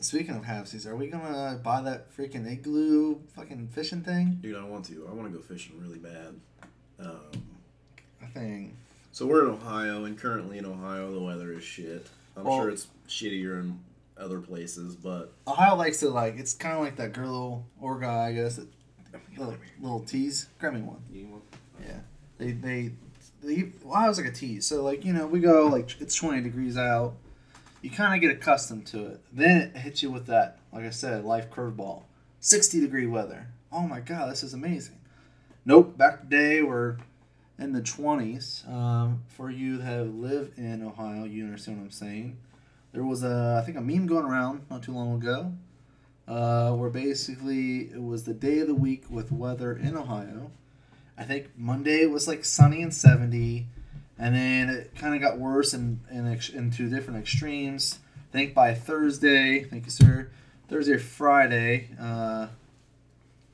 Speaking 0.00 0.34
of 0.36 0.42
halvesies, 0.44 0.86
are 0.86 0.96
we 0.96 1.08
gonna 1.08 1.60
buy 1.62 1.80
that 1.82 2.14
freaking 2.16 2.50
igloo 2.50 3.18
fucking 3.34 3.68
fishing 3.68 4.02
thing? 4.02 4.38
Dude, 4.42 4.56
I 4.56 4.64
want 4.64 4.84
to. 4.86 5.06
I 5.08 5.12
want 5.14 5.30
to 5.32 5.36
go 5.36 5.42
fishing 5.42 5.80
really 5.80 5.98
bad. 5.98 6.34
Um, 7.00 7.42
I 8.22 8.26
think. 8.26 8.76
So 9.12 9.26
we're 9.26 9.44
in 9.44 9.50
Ohio, 9.50 10.04
and 10.04 10.18
currently 10.18 10.58
in 10.58 10.66
Ohio, 10.66 11.12
the 11.12 11.20
weather 11.20 11.52
is 11.52 11.62
shit. 11.64 12.06
I'm 12.36 12.44
Well- 12.44 12.58
sure 12.60 12.70
it's 12.70 12.88
shittier 13.08 13.60
in 13.60 13.80
other 14.16 14.40
places, 14.40 14.94
but 14.96 15.32
Ohio 15.46 15.76
likes 15.76 16.00
to 16.00 16.10
like. 16.10 16.36
It's 16.36 16.54
kind 16.54 16.74
of 16.76 16.82
like 16.82 16.96
that 16.96 17.12
girl 17.12 17.64
or 17.80 17.98
guy, 17.98 18.26
I 18.28 18.32
guess. 18.32 18.56
That, 18.56 18.68
little, 19.38 19.56
little 19.80 20.00
tease. 20.00 20.48
Grab 20.58 20.74
me 20.74 20.82
one. 20.82 21.02
Yeah. 21.80 22.00
They 22.38 22.52
they. 22.52 22.92
They 23.44 23.72
was 23.82 24.18
like 24.18 24.28
a 24.28 24.32
tease. 24.32 24.66
So 24.66 24.82
like 24.82 25.04
you 25.04 25.12
know 25.12 25.26
we 25.26 25.40
go 25.40 25.66
like 25.66 26.00
it's 26.00 26.14
twenty 26.14 26.40
degrees 26.42 26.76
out. 26.76 27.14
You 27.82 27.90
kind 27.90 28.14
of 28.14 28.20
get 28.20 28.30
accustomed 28.30 28.86
to 28.88 29.06
it. 29.06 29.20
Then 29.32 29.60
it 29.60 29.76
hits 29.76 30.02
you 30.02 30.10
with 30.10 30.26
that, 30.26 30.58
like 30.72 30.84
I 30.84 30.90
said, 30.90 31.24
life 31.24 31.50
curveball. 31.50 32.04
Sixty 32.40 32.80
degree 32.80 33.06
weather. 33.06 33.48
Oh 33.70 33.86
my 33.86 34.00
god, 34.00 34.30
this 34.30 34.42
is 34.42 34.54
amazing. 34.54 34.98
Nope. 35.64 35.96
Back 35.96 36.22
today 36.22 36.62
we're 36.62 36.96
in 37.58 37.72
the 37.72 37.82
twenties. 37.82 38.64
Um, 38.68 39.22
for 39.28 39.50
you 39.50 39.78
that 39.78 39.84
have 39.84 40.14
lived 40.14 40.58
in 40.58 40.82
Ohio, 40.82 41.24
you 41.24 41.44
understand 41.44 41.78
what 41.78 41.84
I'm 41.84 41.90
saying. 41.90 42.38
There 42.92 43.04
was 43.04 43.24
a, 43.24 43.58
I 43.60 43.66
think, 43.66 43.76
a 43.76 43.80
meme 43.80 44.06
going 44.06 44.24
around 44.24 44.66
not 44.70 44.84
too 44.84 44.92
long 44.92 45.16
ago, 45.16 45.52
uh, 46.28 46.72
where 46.74 46.90
basically 46.90 47.90
it 47.92 48.00
was 48.02 48.22
the 48.22 48.34
day 48.34 48.60
of 48.60 48.68
the 48.68 48.74
week 48.74 49.04
with 49.10 49.32
weather 49.32 49.76
in 49.76 49.96
Ohio. 49.96 50.52
I 51.16 51.24
think 51.24 51.50
Monday 51.56 52.06
was 52.06 52.26
like 52.26 52.44
sunny 52.44 52.82
and 52.82 52.92
70, 52.92 53.66
and 54.18 54.34
then 54.34 54.68
it 54.68 54.94
kind 54.96 55.14
of 55.14 55.20
got 55.20 55.38
worse 55.38 55.72
in, 55.74 56.00
in 56.10 56.26
ex- 56.32 56.48
into 56.50 56.88
different 56.90 57.20
extremes. 57.20 57.98
I 58.30 58.32
think 58.32 58.54
by 58.54 58.74
Thursday, 58.74 59.62
thank 59.64 59.84
you, 59.84 59.90
sir, 59.90 60.30
Thursday 60.68 60.92
or 60.94 60.98
Friday, 60.98 61.90
uh, 62.00 62.48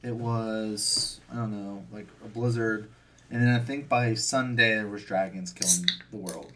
it 0.03 0.15
was, 0.17 1.21
I 1.31 1.37
don't 1.37 1.51
know, 1.51 1.85
like 1.93 2.07
a 2.25 2.29
blizzard. 2.29 2.89
And 3.31 3.43
then 3.43 3.49
I 3.51 3.59
think 3.59 3.89
by 3.89 4.15
Sunday, 4.15 4.75
there 4.75 4.89
was 4.89 5.05
dragons 5.05 5.53
killing 5.53 5.87
the 6.11 6.17
world. 6.17 6.51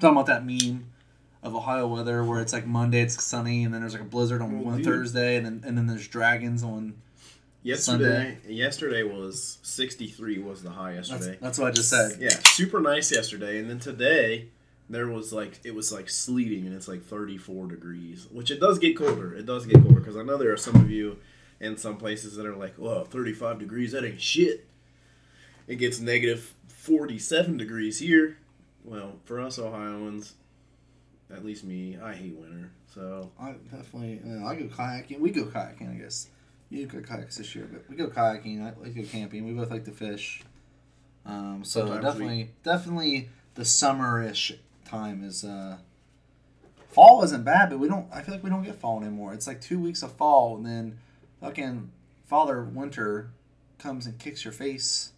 talking 0.00 0.16
about 0.16 0.26
that 0.26 0.44
meme 0.44 0.86
of 1.42 1.54
Ohio 1.54 1.86
weather 1.86 2.24
where 2.24 2.40
it's 2.40 2.52
like 2.52 2.66
Monday 2.66 3.00
it's 3.02 3.22
sunny 3.22 3.62
and 3.62 3.72
then 3.72 3.80
there's 3.80 3.92
like 3.92 4.02
a 4.02 4.06
blizzard 4.06 4.42
on 4.42 4.52
Well, 4.56 4.64
one 4.64 4.76
dude. 4.78 4.86
Thursday 4.86 5.36
and 5.36 5.46
then, 5.46 5.62
and 5.64 5.78
then 5.78 5.86
there's 5.86 6.08
dragons 6.08 6.64
on 6.64 6.94
yesterday, 7.66 8.38
yesterday 8.46 9.02
was 9.02 9.58
63 9.62 10.38
was 10.38 10.62
the 10.62 10.70
high 10.70 10.94
that's, 10.94 11.10
yesterday. 11.10 11.38
that's 11.40 11.58
what 11.58 11.68
I 11.68 11.70
just 11.72 11.90
said. 11.90 12.18
Yeah, 12.20 12.30
super 12.30 12.80
nice 12.80 13.10
yesterday, 13.12 13.58
and 13.58 13.68
then 13.68 13.78
today 13.78 14.48
there 14.88 15.08
was 15.08 15.32
like 15.32 15.60
it 15.64 15.74
was 15.74 15.92
like 15.92 16.08
sleeting, 16.08 16.66
and 16.66 16.74
it's 16.74 16.88
like 16.88 17.02
34 17.02 17.66
degrees, 17.66 18.26
which 18.30 18.50
it 18.50 18.60
does 18.60 18.78
get 18.78 18.96
colder. 18.96 19.34
It 19.34 19.46
does 19.46 19.66
get 19.66 19.82
colder 19.82 20.00
because 20.00 20.16
I 20.16 20.22
know 20.22 20.36
there 20.36 20.52
are 20.52 20.56
some 20.56 20.76
of 20.76 20.90
you 20.90 21.18
in 21.60 21.76
some 21.76 21.96
places 21.96 22.36
that 22.36 22.46
are 22.46 22.56
like, 22.56 22.76
"Whoa, 22.76 23.04
35 23.04 23.58
degrees, 23.58 23.92
that 23.92 24.04
ain't 24.04 24.20
shit." 24.20 24.66
It 25.66 25.76
gets 25.76 25.98
negative 25.98 26.54
47 26.68 27.56
degrees 27.56 27.98
here. 27.98 28.38
Well, 28.84 29.14
for 29.24 29.40
us 29.40 29.58
Ohioans, 29.58 30.34
at 31.34 31.44
least 31.44 31.64
me, 31.64 31.98
I 32.00 32.14
hate 32.14 32.36
winter. 32.36 32.70
So 32.94 33.32
I 33.40 33.54
definitely, 33.70 34.20
I 34.44 34.54
go 34.54 34.66
kayaking. 34.66 35.18
We 35.18 35.30
go 35.30 35.44
kayaking, 35.44 35.90
I 35.90 35.94
guess. 36.00 36.28
You 36.70 36.86
go 36.86 37.00
kayaks 37.00 37.36
this 37.36 37.54
year, 37.54 37.68
but 37.70 37.84
we 37.88 37.96
go 37.96 38.08
kayaking. 38.08 38.60
I 38.60 38.72
like 38.80 38.94
to 38.94 39.02
go 39.02 39.08
camping. 39.08 39.46
We 39.46 39.52
both 39.52 39.70
like 39.70 39.84
to 39.84 39.92
fish. 39.92 40.42
Um, 41.24 41.62
so 41.64 41.80
Sometimes 41.80 42.04
definitely, 42.04 42.50
definitely 42.64 43.28
the 43.54 43.62
summerish 43.62 44.56
time 44.84 45.22
is. 45.24 45.44
Uh, 45.44 45.78
fall 46.88 47.22
isn't 47.24 47.44
bad, 47.44 47.70
but 47.70 47.78
we 47.78 47.88
don't. 47.88 48.06
I 48.12 48.22
feel 48.22 48.34
like 48.34 48.42
we 48.44 48.50
don't 48.50 48.62
get 48.64 48.74
fall 48.76 49.00
anymore. 49.00 49.32
It's 49.32 49.46
like 49.46 49.60
two 49.60 49.78
weeks 49.78 50.02
of 50.02 50.12
fall, 50.12 50.56
and 50.56 50.66
then 50.66 50.98
fucking 51.40 51.90
Father 52.26 52.62
Winter 52.64 53.30
comes 53.78 54.06
and 54.06 54.18
kicks 54.18 54.44
your 54.44 54.52
face, 54.52 55.12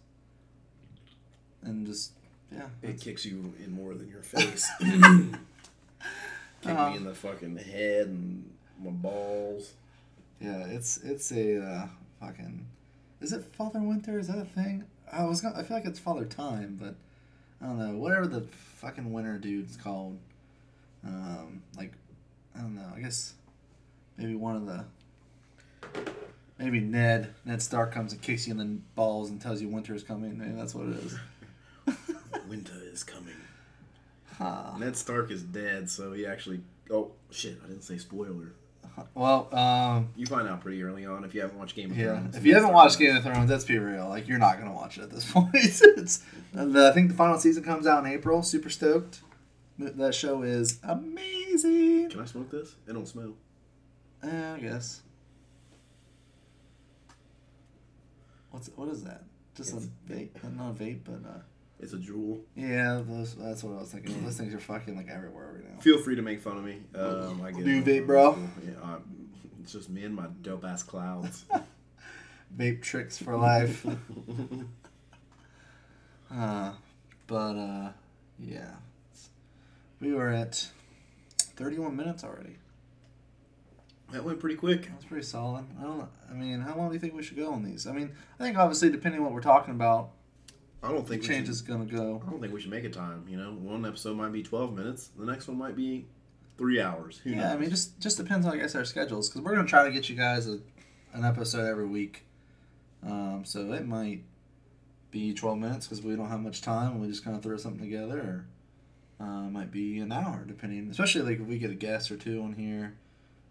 and 1.63 1.85
just 1.87 2.11
yeah. 2.51 2.67
it 2.83 2.99
kicks 3.01 3.25
you 3.25 3.53
in 3.63 3.71
more 3.71 3.93
than 3.95 4.07
your 4.09 4.21
face. 4.21 4.67
Kick 4.79 6.71
Uh-huh. 6.71 6.89
me 6.91 6.97
in 6.97 7.05
the 7.05 7.15
fucking 7.15 7.55
head 7.57 8.07
and 8.07 8.49
my 8.83 8.89
balls. 8.91 9.73
Yeah, 10.39 10.65
it's 10.65 10.97
it's 10.97 11.31
a 11.31 11.61
uh, 11.61 11.87
fucking. 12.19 12.65
Is 13.21 13.33
it 13.33 13.43
Father 13.43 13.79
Winter? 13.79 14.17
Is 14.17 14.27
that 14.27 14.37
a 14.37 14.45
thing? 14.45 14.85
I 15.11 15.25
was 15.25 15.41
gonna. 15.41 15.57
I 15.57 15.63
feel 15.63 15.77
like 15.77 15.85
it's 15.85 15.99
Father 15.99 16.25
Time, 16.25 16.77
but 16.81 16.95
I 17.61 17.67
don't 17.67 17.79
know. 17.79 17.97
Whatever 17.97 18.27
the 18.27 18.41
fucking 18.41 19.11
winter 19.11 19.37
dude's 19.37 19.75
called. 19.75 20.17
Um, 21.05 21.63
like, 21.77 21.93
I 22.55 22.59
don't 22.59 22.75
know. 22.75 22.87
I 22.95 22.99
guess 22.99 23.33
maybe 24.17 24.35
one 24.35 24.55
of 24.55 24.65
the 24.65 24.85
maybe 26.57 26.79
Ned 26.79 27.33
Ned 27.45 27.61
Stark 27.61 27.91
comes 27.91 28.13
and 28.13 28.21
kicks 28.21 28.47
you 28.47 28.51
in 28.51 28.57
the 28.57 28.79
balls 28.95 29.29
and 29.29 29.41
tells 29.41 29.61
you 29.61 29.67
winter 29.67 29.93
is 29.93 30.03
coming. 30.03 30.37
Maybe 30.37 30.51
that's 30.51 30.75
what 30.75 30.87
it 30.87 30.95
is. 30.97 31.19
Winter 32.47 32.73
is 32.91 33.03
coming. 33.03 33.35
Huh. 34.37 34.75
Ned 34.79 34.95
Stark 34.95 35.29
is 35.31 35.43
dead, 35.43 35.89
so 35.89 36.13
he 36.13 36.25
actually. 36.25 36.61
Oh 36.89 37.11
shit! 37.29 37.59
I 37.63 37.67
didn't 37.67 37.83
say 37.83 37.97
spoiler. 37.97 38.53
Well, 39.15 39.53
um, 39.55 40.09
You 40.15 40.25
find 40.25 40.47
out 40.47 40.61
pretty 40.61 40.81
early 40.83 41.05
on 41.05 41.23
if 41.23 41.33
you 41.33 41.41
haven't 41.41 41.57
watched 41.57 41.75
Game 41.75 41.91
of 41.91 41.97
yeah. 41.97 42.17
Thrones. 42.17 42.35
If 42.37 42.45
you 42.45 42.53
haven't 42.55 42.73
watched 42.73 42.97
Game 42.99 43.15
of 43.15 43.23
Thrones, 43.23 43.49
let's 43.49 43.65
be 43.65 43.77
real. 43.77 44.07
Like, 44.09 44.27
you're 44.27 44.37
not 44.39 44.57
gonna 44.59 44.73
watch 44.73 44.97
it 44.97 45.03
at 45.03 45.09
this 45.11 45.29
point. 45.31 45.49
it's, 45.53 46.23
the, 46.53 46.87
I 46.89 46.93
think 46.93 47.09
the 47.09 47.15
final 47.15 47.37
season 47.39 47.63
comes 47.63 47.85
out 47.87 48.05
in 48.05 48.11
April. 48.11 48.41
Super 48.43 48.69
stoked. 48.69 49.21
That 49.77 50.13
show 50.13 50.43
is 50.43 50.79
amazing. 50.83 52.09
Can 52.09 52.19
I 52.19 52.25
smoke 52.25 52.51
this? 52.51 52.75
It 52.87 52.93
don't 52.93 53.07
smell. 53.07 53.33
Uh, 54.23 54.27
I 54.55 54.59
guess. 54.59 55.01
What's 58.51 58.69
what 58.75 58.89
is 58.89 59.03
that? 59.03 59.23
Just 59.55 59.69
It's- 59.73 59.87
a 59.87 60.11
vape? 60.11 60.43
Uh, 60.43 60.49
Not 60.49 60.71
a 60.71 60.73
vape, 60.73 60.99
but 61.05 61.21
uh, 61.29 61.39
It's 61.81 61.93
a 61.93 61.97
Juul. 61.97 62.41
yeah, 62.55 63.01
those, 63.07 63.35
that's 63.35 63.63
what 63.63 63.77
I 63.77 63.79
was 63.79 63.89
thinking. 63.91 64.21
Those 64.25 64.35
things 64.37 64.53
are 64.53 64.59
fucking 64.59 64.97
like 64.97 65.07
everywhere 65.09 65.53
right 65.55 65.73
now. 65.73 65.79
Feel 65.79 65.97
free 65.97 66.15
to 66.15 66.21
make 66.21 66.41
fun 66.41 66.57
of 66.57 66.63
me. 66.65 66.79
Um, 66.93 67.41
I 67.41 67.51
get 67.51 67.63
vape, 67.85 68.05
bro? 68.05 68.37
Yeah, 68.65 68.73
um, 68.83 69.29
it's 69.61 69.71
just 69.71 69.89
me 69.89 70.03
and 70.03 70.13
my 70.13 70.27
dope 70.41 70.65
ass 70.65 70.83
clouds. 70.83 71.45
Vape 72.57 72.81
tricks 72.81 73.17
for 73.17 73.37
life. 73.37 73.85
uh, 76.33 76.71
but 77.27 77.55
uh, 77.55 77.89
yeah, 78.39 78.71
we 80.01 80.13
were 80.13 80.29
at 80.29 80.67
thirty-one 81.37 81.95
minutes 81.95 82.23
already. 82.23 82.55
that 84.11 84.23
went 84.23 84.39
pretty 84.39 84.55
quick. 84.55 84.87
That's 84.89 85.05
pretty 85.05 85.25
solid. 85.25 85.65
I 85.79 85.83
don't. 85.83 86.09
I 86.29 86.33
mean, 86.33 86.61
how 86.61 86.75
long 86.75 86.87
do 86.87 86.95
you 86.95 86.99
think 86.99 87.13
we 87.13 87.21
should 87.21 87.37
go 87.37 87.51
on 87.53 87.63
these? 87.63 87.85
I 87.85 87.91
mean, 87.91 88.11
I 88.39 88.43
think 88.43 88.57
obviously 88.57 88.89
depending 88.89 89.19
on 89.21 89.25
what 89.25 89.33
we're 89.33 89.41
talking 89.41 89.75
about, 89.75 90.09
I 90.81 90.89
don't 90.89 91.07
think 91.07 91.21
we 91.23 91.27
change 91.27 91.45
should- 91.47 91.51
is 91.51 91.61
gonna 91.61 91.85
go. 91.85 92.21
I 92.25 92.29
don't 92.29 92.39
think 92.39 92.53
we 92.53 92.61
should 92.61 92.71
make 92.71 92.85
a 92.85 92.89
time. 92.89 93.25
You 93.27 93.37
know, 93.37 93.51
one 93.51 93.85
episode 93.85 94.15
might 94.17 94.31
be 94.31 94.43
twelve 94.43 94.73
minutes. 94.75 95.09
The 95.17 95.25
next 95.25 95.47
one 95.47 95.57
might 95.57 95.75
be 95.75 96.05
three 96.57 96.79
hours. 96.81 97.17
Who 97.19 97.31
Yeah, 97.31 97.37
knows? 97.37 97.51
I 97.53 97.57
mean, 97.57 97.69
just 97.69 97.99
just 97.99 98.17
depends 98.17 98.45
on 98.45 98.53
I 98.53 98.57
guess 98.57 98.75
our 98.75 98.85
schedules 98.85 99.29
because 99.29 99.41
we're 99.41 99.55
gonna 99.55 99.67
try 99.67 99.83
to 99.85 99.91
get 99.91 100.09
you 100.09 100.15
guys 100.15 100.47
a, 100.47 100.59
an 101.13 101.25
episode 101.25 101.65
every 101.67 101.85
week. 101.87 102.25
Um, 103.05 103.43
so 103.45 103.71
it 103.73 103.85
might 103.87 104.23
be 105.11 105.33
twelve 105.33 105.57
minutes 105.57 105.87
because 105.87 106.01
we 106.03 106.15
don't 106.15 106.29
have 106.29 106.41
much 106.41 106.61
time. 106.61 106.93
and 106.93 107.01
We 107.01 107.07
just 107.07 107.23
kind 107.25 107.35
of 107.35 107.43
throw 107.43 107.57
something 107.57 107.81
together, 107.81 108.45
or 109.19 109.25
uh, 109.25 109.47
it 109.47 109.51
might 109.51 109.71
be 109.71 109.99
an 109.99 110.11
hour 110.11 110.43
depending. 110.47 110.89
Especially 110.89 111.21
like 111.23 111.39
if 111.41 111.45
we 111.47 111.57
get 111.57 111.71
a 111.71 111.75
guest 111.75 112.09
or 112.11 112.15
two 112.17 112.41
on 112.41 112.53
here, 112.53 112.93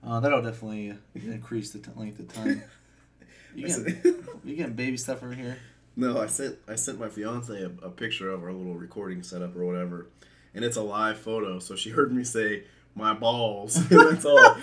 uh, 0.02 0.20
that'll 0.20 0.40
definitely 0.42 0.94
increase 1.14 1.70
the 1.72 1.78
t- 1.78 1.90
length 1.96 2.20
of 2.20 2.32
time. 2.32 2.62
You 3.54 3.66
getting, 3.66 4.14
you 4.44 4.54
getting 4.56 4.74
baby 4.74 4.96
stuff 4.98 5.22
over 5.22 5.32
here? 5.32 5.56
No, 5.98 6.20
I 6.20 6.28
sent 6.28 6.56
I 6.68 6.76
sent 6.76 7.00
my 7.00 7.08
fiance 7.08 7.52
a, 7.60 7.72
a 7.84 7.90
picture 7.90 8.30
of 8.30 8.44
our 8.44 8.52
little 8.52 8.76
recording 8.76 9.24
setup 9.24 9.56
or 9.56 9.64
whatever, 9.66 10.06
and 10.54 10.64
it's 10.64 10.76
a 10.76 10.82
live 10.82 11.18
photo. 11.18 11.58
So 11.58 11.74
she 11.74 11.90
heard 11.90 12.12
me 12.12 12.22
say 12.22 12.62
my 12.94 13.14
balls. 13.14 13.74
That's 13.88 14.24
all. 14.24 14.38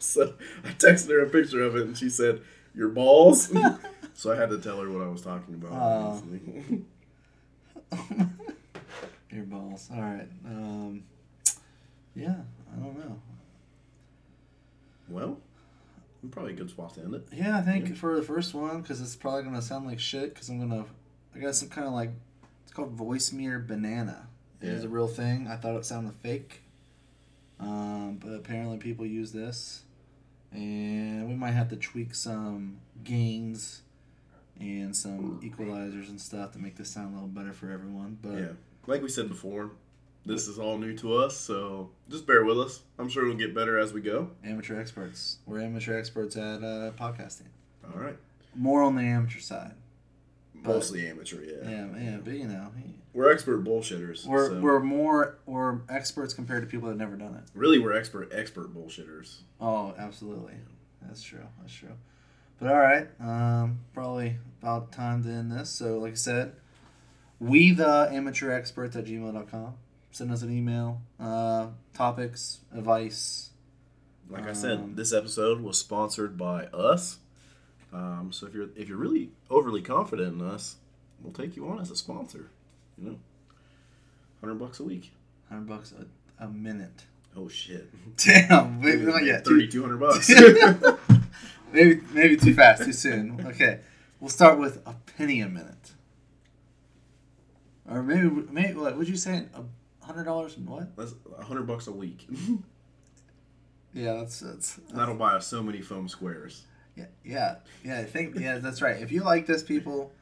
so 0.00 0.34
I 0.64 0.70
texted 0.70 1.10
her 1.10 1.20
a 1.20 1.30
picture 1.30 1.62
of 1.62 1.76
it, 1.76 1.82
and 1.82 1.96
she 1.96 2.10
said 2.10 2.40
your 2.74 2.88
balls. 2.88 3.52
so 4.14 4.32
I 4.32 4.36
had 4.36 4.50
to 4.50 4.58
tell 4.58 4.80
her 4.80 4.90
what 4.90 5.02
I 5.02 5.08
was 5.08 5.22
talking 5.22 5.54
about. 5.54 5.70
Obviously. 5.70 6.82
Your 9.30 9.44
balls. 9.44 9.88
All 9.94 10.02
right. 10.02 10.28
Um, 10.44 11.04
yeah, 12.16 12.34
I 12.74 12.80
don't 12.80 12.98
know. 12.98 13.20
well, 15.08 15.38
probably 16.30 16.52
a 16.52 16.56
good 16.56 16.70
spot 16.70 16.94
to 16.94 17.00
end 17.02 17.14
it. 17.14 17.28
Yeah, 17.32 17.56
I 17.58 17.62
think 17.62 17.88
Yeah. 17.88 17.94
for 17.94 18.16
the 18.16 18.22
first 18.22 18.54
one, 18.54 18.82
because 18.82 19.00
it's 19.00 19.16
probably 19.16 19.44
gonna 19.44 19.62
sound 19.62 19.86
like 19.86 20.00
shit. 20.00 20.34
Because 20.34 20.48
I'm 20.48 20.58
gonna, 20.58 20.84
I 21.34 21.38
got 21.38 21.54
some 21.54 21.68
kind 21.68 21.86
of 21.86 21.92
like, 21.92 22.10
it's 22.64 22.72
called 22.72 22.96
Voicemeeter 22.96 23.66
Banana. 23.66 24.26
It 24.60 24.68
is 24.68 24.82
Yeah. 24.82 24.88
a 24.88 24.90
real 24.92 25.06
thing. 25.08 25.46
I 25.46 25.56
thought 25.56 25.76
it 25.76 25.84
sounded 25.84 26.14
fake, 26.16 26.62
um, 27.60 28.18
but 28.22 28.32
apparently 28.32 28.78
people 28.78 29.06
use 29.06 29.32
this, 29.32 29.84
and 30.52 31.28
we 31.28 31.34
might 31.34 31.52
have 31.52 31.68
to 31.70 31.76
tweak 31.76 32.14
some 32.14 32.78
gains 33.04 33.82
and 34.60 34.94
some 34.96 35.40
equalizers 35.40 36.08
and 36.08 36.20
stuff 36.20 36.50
to 36.52 36.58
make 36.58 36.74
this 36.76 36.88
sound 36.90 37.10
a 37.12 37.14
little 37.14 37.28
better 37.28 37.52
for 37.52 37.70
everyone. 37.70 38.18
But 38.20 38.32
Yeah, 38.38 38.48
like 38.88 39.02
we 39.02 39.08
said 39.08 39.28
before, 39.28 39.70
this 40.26 40.46
is 40.48 40.58
all 40.58 40.78
new 40.78 40.96
to 40.98 41.14
us, 41.14 41.36
so 41.36 41.90
just 42.08 42.26
bear 42.26 42.44
with 42.44 42.58
us. 42.60 42.82
I'm 42.98 43.08
sure 43.08 43.24
it'll 43.24 43.36
get 43.36 43.54
better 43.54 43.78
as 43.78 43.92
we 43.92 44.00
go. 44.00 44.30
amateur 44.44 44.78
experts, 44.78 45.38
we're 45.46 45.60
amateur 45.60 45.98
experts 45.98 46.36
at 46.36 46.62
uh, 46.62 46.90
podcasting. 46.98 47.48
All 47.84 48.00
right, 48.00 48.16
More 48.54 48.82
on 48.82 48.94
the 48.96 49.02
amateur 49.02 49.40
side. 49.40 49.72
But- 50.54 50.74
mostly 50.74 51.06
amateur. 51.08 51.40
Yeah, 51.42 51.70
Yeah, 51.70 51.86
yeah, 51.98 52.16
but 52.22 52.34
you 52.34 52.46
know. 52.48 52.68
we're 53.14 53.30
expert 53.32 53.62
bullshitters. 53.64 54.26
We're, 54.26 54.48
so- 54.48 54.60
we're 54.60 54.80
more 54.80 55.38
we're 55.46 55.80
experts 55.88 56.34
compared 56.34 56.62
to 56.62 56.66
people 56.68 56.88
that 56.88 56.98
have 56.98 57.10
never 57.10 57.16
done 57.16 57.34
it. 57.36 57.44
really 57.54 57.78
we're 57.78 57.96
expert 57.96 58.30
expert 58.32 58.74
bullshitters. 58.74 59.38
Oh, 59.60 59.94
absolutely. 59.96 60.54
That's 61.00 61.22
true. 61.22 61.46
That's 61.60 61.72
true. 61.72 61.92
But 62.60 62.70
all 62.72 62.78
right, 62.78 63.06
um, 63.20 63.78
probably 63.94 64.36
about 64.60 64.90
time 64.90 65.22
to 65.22 65.30
end 65.30 65.52
this. 65.52 65.70
So, 65.70 65.98
like 66.00 66.12
I 66.12 66.16
said, 66.16 66.52
we 67.38 67.72
the 67.72 68.08
amateur 68.10 68.50
experts 68.50 68.96
at 68.96 69.04
gmail.com. 69.04 69.74
Send 70.10 70.32
us 70.32 70.42
an 70.42 70.50
email, 70.56 71.00
uh, 71.20 71.68
topics, 71.94 72.58
advice. 72.74 73.50
Like 74.28 74.44
I 74.44 74.48
Um, 74.50 74.54
said, 74.54 74.96
this 74.96 75.12
episode 75.12 75.60
was 75.60 75.78
sponsored 75.78 76.36
by 76.36 76.64
us. 76.66 77.18
Um, 77.92 78.30
so 78.32 78.46
if 78.46 78.54
you're 78.54 78.68
if 78.76 78.88
you're 78.88 78.98
really 78.98 79.30
overly 79.48 79.80
confident 79.80 80.40
in 80.40 80.46
us, 80.46 80.76
we'll 81.22 81.32
take 81.32 81.56
you 81.56 81.68
on 81.68 81.80
as 81.80 81.90
a 81.90 81.96
sponsor. 81.96 82.50
You 82.98 83.10
know, 83.10 83.18
hundred 84.40 84.56
bucks 84.56 84.80
a 84.80 84.84
week. 84.84 85.12
Hundred 85.48 85.68
bucks 85.68 85.92
a, 85.98 86.44
a 86.44 86.48
minute. 86.48 87.04
Oh 87.36 87.48
shit! 87.48 87.88
Damn, 88.16 88.80
maybe 88.82 89.04
not 89.04 89.24
yet. 89.24 89.44
Thirty 89.44 89.68
two 89.68 89.82
hundred 89.82 90.00
bucks. 90.00 90.28
maybe 91.72 92.00
maybe 92.12 92.36
too 92.36 92.54
fast, 92.54 92.84
too 92.84 92.92
soon. 92.92 93.46
Okay, 93.46 93.80
we'll 94.20 94.28
start 94.30 94.58
with 94.58 94.82
a 94.84 94.94
penny 95.16 95.40
a 95.40 95.48
minute, 95.48 95.92
or 97.88 98.02
maybe 98.02 98.28
maybe 98.50 98.74
what 98.74 98.98
would 98.98 99.08
you 99.08 99.16
say? 99.16 99.44
A 99.54 99.62
hundred 100.08 100.24
dollars 100.24 100.56
and 100.56 100.68
what? 100.68 100.96
That's 100.96 101.14
hundred 101.42 101.66
bucks 101.66 101.86
a 101.86 101.92
week. 101.92 102.26
Yeah, 103.94 104.14
that's 104.14 104.40
that's. 104.40 104.74
That'll 104.92 105.14
buy 105.14 105.34
us 105.34 105.46
so 105.46 105.62
many 105.62 105.80
foam 105.80 106.08
squares. 106.08 106.64
Yeah, 106.94 107.06
yeah, 107.24 107.56
yeah. 107.84 107.98
I 108.00 108.04
think 108.04 108.38
yeah, 108.38 108.58
that's 108.58 108.82
right. 108.82 109.00
If 109.00 109.10
you 109.10 109.22
like 109.22 109.46
this, 109.46 109.62
people, 109.62 110.12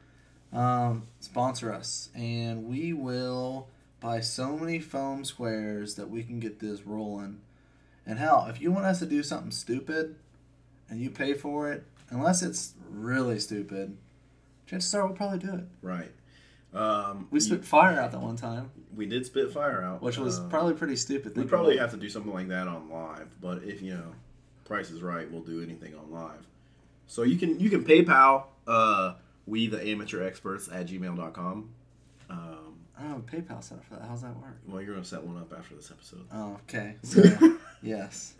um, 0.53 1.07
sponsor 1.19 1.73
us, 1.73 2.09
and 2.15 2.65
we 2.65 2.93
will 2.93 3.67
buy 3.99 4.21
so 4.21 4.57
many 4.57 4.79
foam 4.79 5.25
squares 5.25 5.95
that 5.95 6.09
we 6.09 6.23
can 6.23 6.39
get 6.39 6.59
this 6.59 6.85
rolling. 6.85 7.41
And 8.05 8.19
hell, 8.19 8.47
if 8.49 8.61
you 8.61 8.71
want 8.71 8.85
us 8.85 8.99
to 8.99 9.05
do 9.05 9.21
something 9.21 9.51
stupid, 9.51 10.15
and 10.89 11.01
you 11.01 11.09
pay 11.09 11.33
for 11.33 11.71
it, 11.71 11.83
unless 12.09 12.41
it's 12.41 12.73
really 12.89 13.39
stupid, 13.39 13.97
chances 14.65 14.93
are 14.95 15.05
we'll 15.05 15.15
probably 15.15 15.39
do 15.39 15.53
it. 15.53 15.65
Right. 15.81 16.11
Um, 16.73 17.27
We 17.31 17.39
spit 17.39 17.63
fire 17.65 17.99
out 17.99 18.11
that 18.11 18.21
one 18.21 18.35
time, 18.35 18.71
we 18.95 19.05
did 19.05 19.25
spit 19.25 19.51
fire 19.51 19.81
out, 19.81 20.01
which 20.01 20.17
was 20.17 20.39
Um, 20.39 20.49
probably 20.49 20.73
pretty 20.73 20.95
stupid. 20.95 21.35
We 21.35 21.43
probably 21.43 21.75
about 21.75 21.89
have 21.91 21.91
to 21.91 21.97
do 21.97 22.09
something 22.09 22.33
like 22.33 22.49
that 22.49 22.67
on 22.67 22.89
live, 22.89 23.29
but 23.41 23.63
if 23.63 23.81
you 23.81 23.93
know, 23.93 24.13
price 24.65 24.89
is 24.91 25.01
right, 25.01 25.31
we'll 25.31 25.41
do 25.43 25.61
anything 25.63 25.95
on 25.95 26.11
live. 26.11 26.45
So 27.07 27.23
you 27.23 27.37
can 27.37 27.59
you 27.59 27.69
can 27.69 27.83
PayPal 27.85 28.43
uh, 28.67 29.13
we 29.45 29.67
the 29.67 29.81
amateur 29.87 30.21
experts 30.23 30.67
at 30.71 30.87
gmail.com. 30.87 31.69
Um. 32.29 32.57
I 32.99 33.03
don't 33.03 33.11
have 33.11 33.19
a 33.19 33.21
PayPal 33.53 33.63
set 33.63 33.77
up 33.77 33.85
for 33.85 33.93
that. 33.93 34.07
How's 34.07 34.23
that 34.23 34.35
work? 34.37 34.57
well, 34.67 34.81
you're 34.81 34.93
gonna 34.95 35.05
set 35.05 35.23
one 35.23 35.37
up 35.37 35.53
after 35.57 35.75
this 35.75 35.91
episode. 35.91 36.25
Oh, 36.33 36.57
okay. 36.67 36.95
So, 37.03 37.21
yes. 37.83 38.33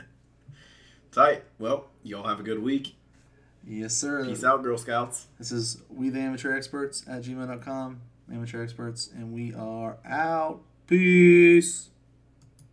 Tight. 1.12 1.44
Well, 1.60 1.86
y'all 2.04 2.28
have 2.28 2.40
a 2.40 2.44
good 2.44 2.62
week. 2.62 2.96
Yes, 3.66 3.94
sir. 3.96 4.26
Peace 4.26 4.44
out, 4.44 4.64
Girl 4.64 4.78
Scouts. 4.78 5.28
This 5.38 5.52
is 5.52 5.82
we 5.90 6.10
the 6.10 6.20
amateur 6.20 6.56
experts 6.56 7.04
at 7.08 7.22
gmail.com, 7.24 8.02
amateur 8.32 8.62
experts, 8.62 9.10
and 9.16 9.34
we 9.34 9.54
are 9.54 9.98
out. 10.06 10.62
Peace. 10.88 11.90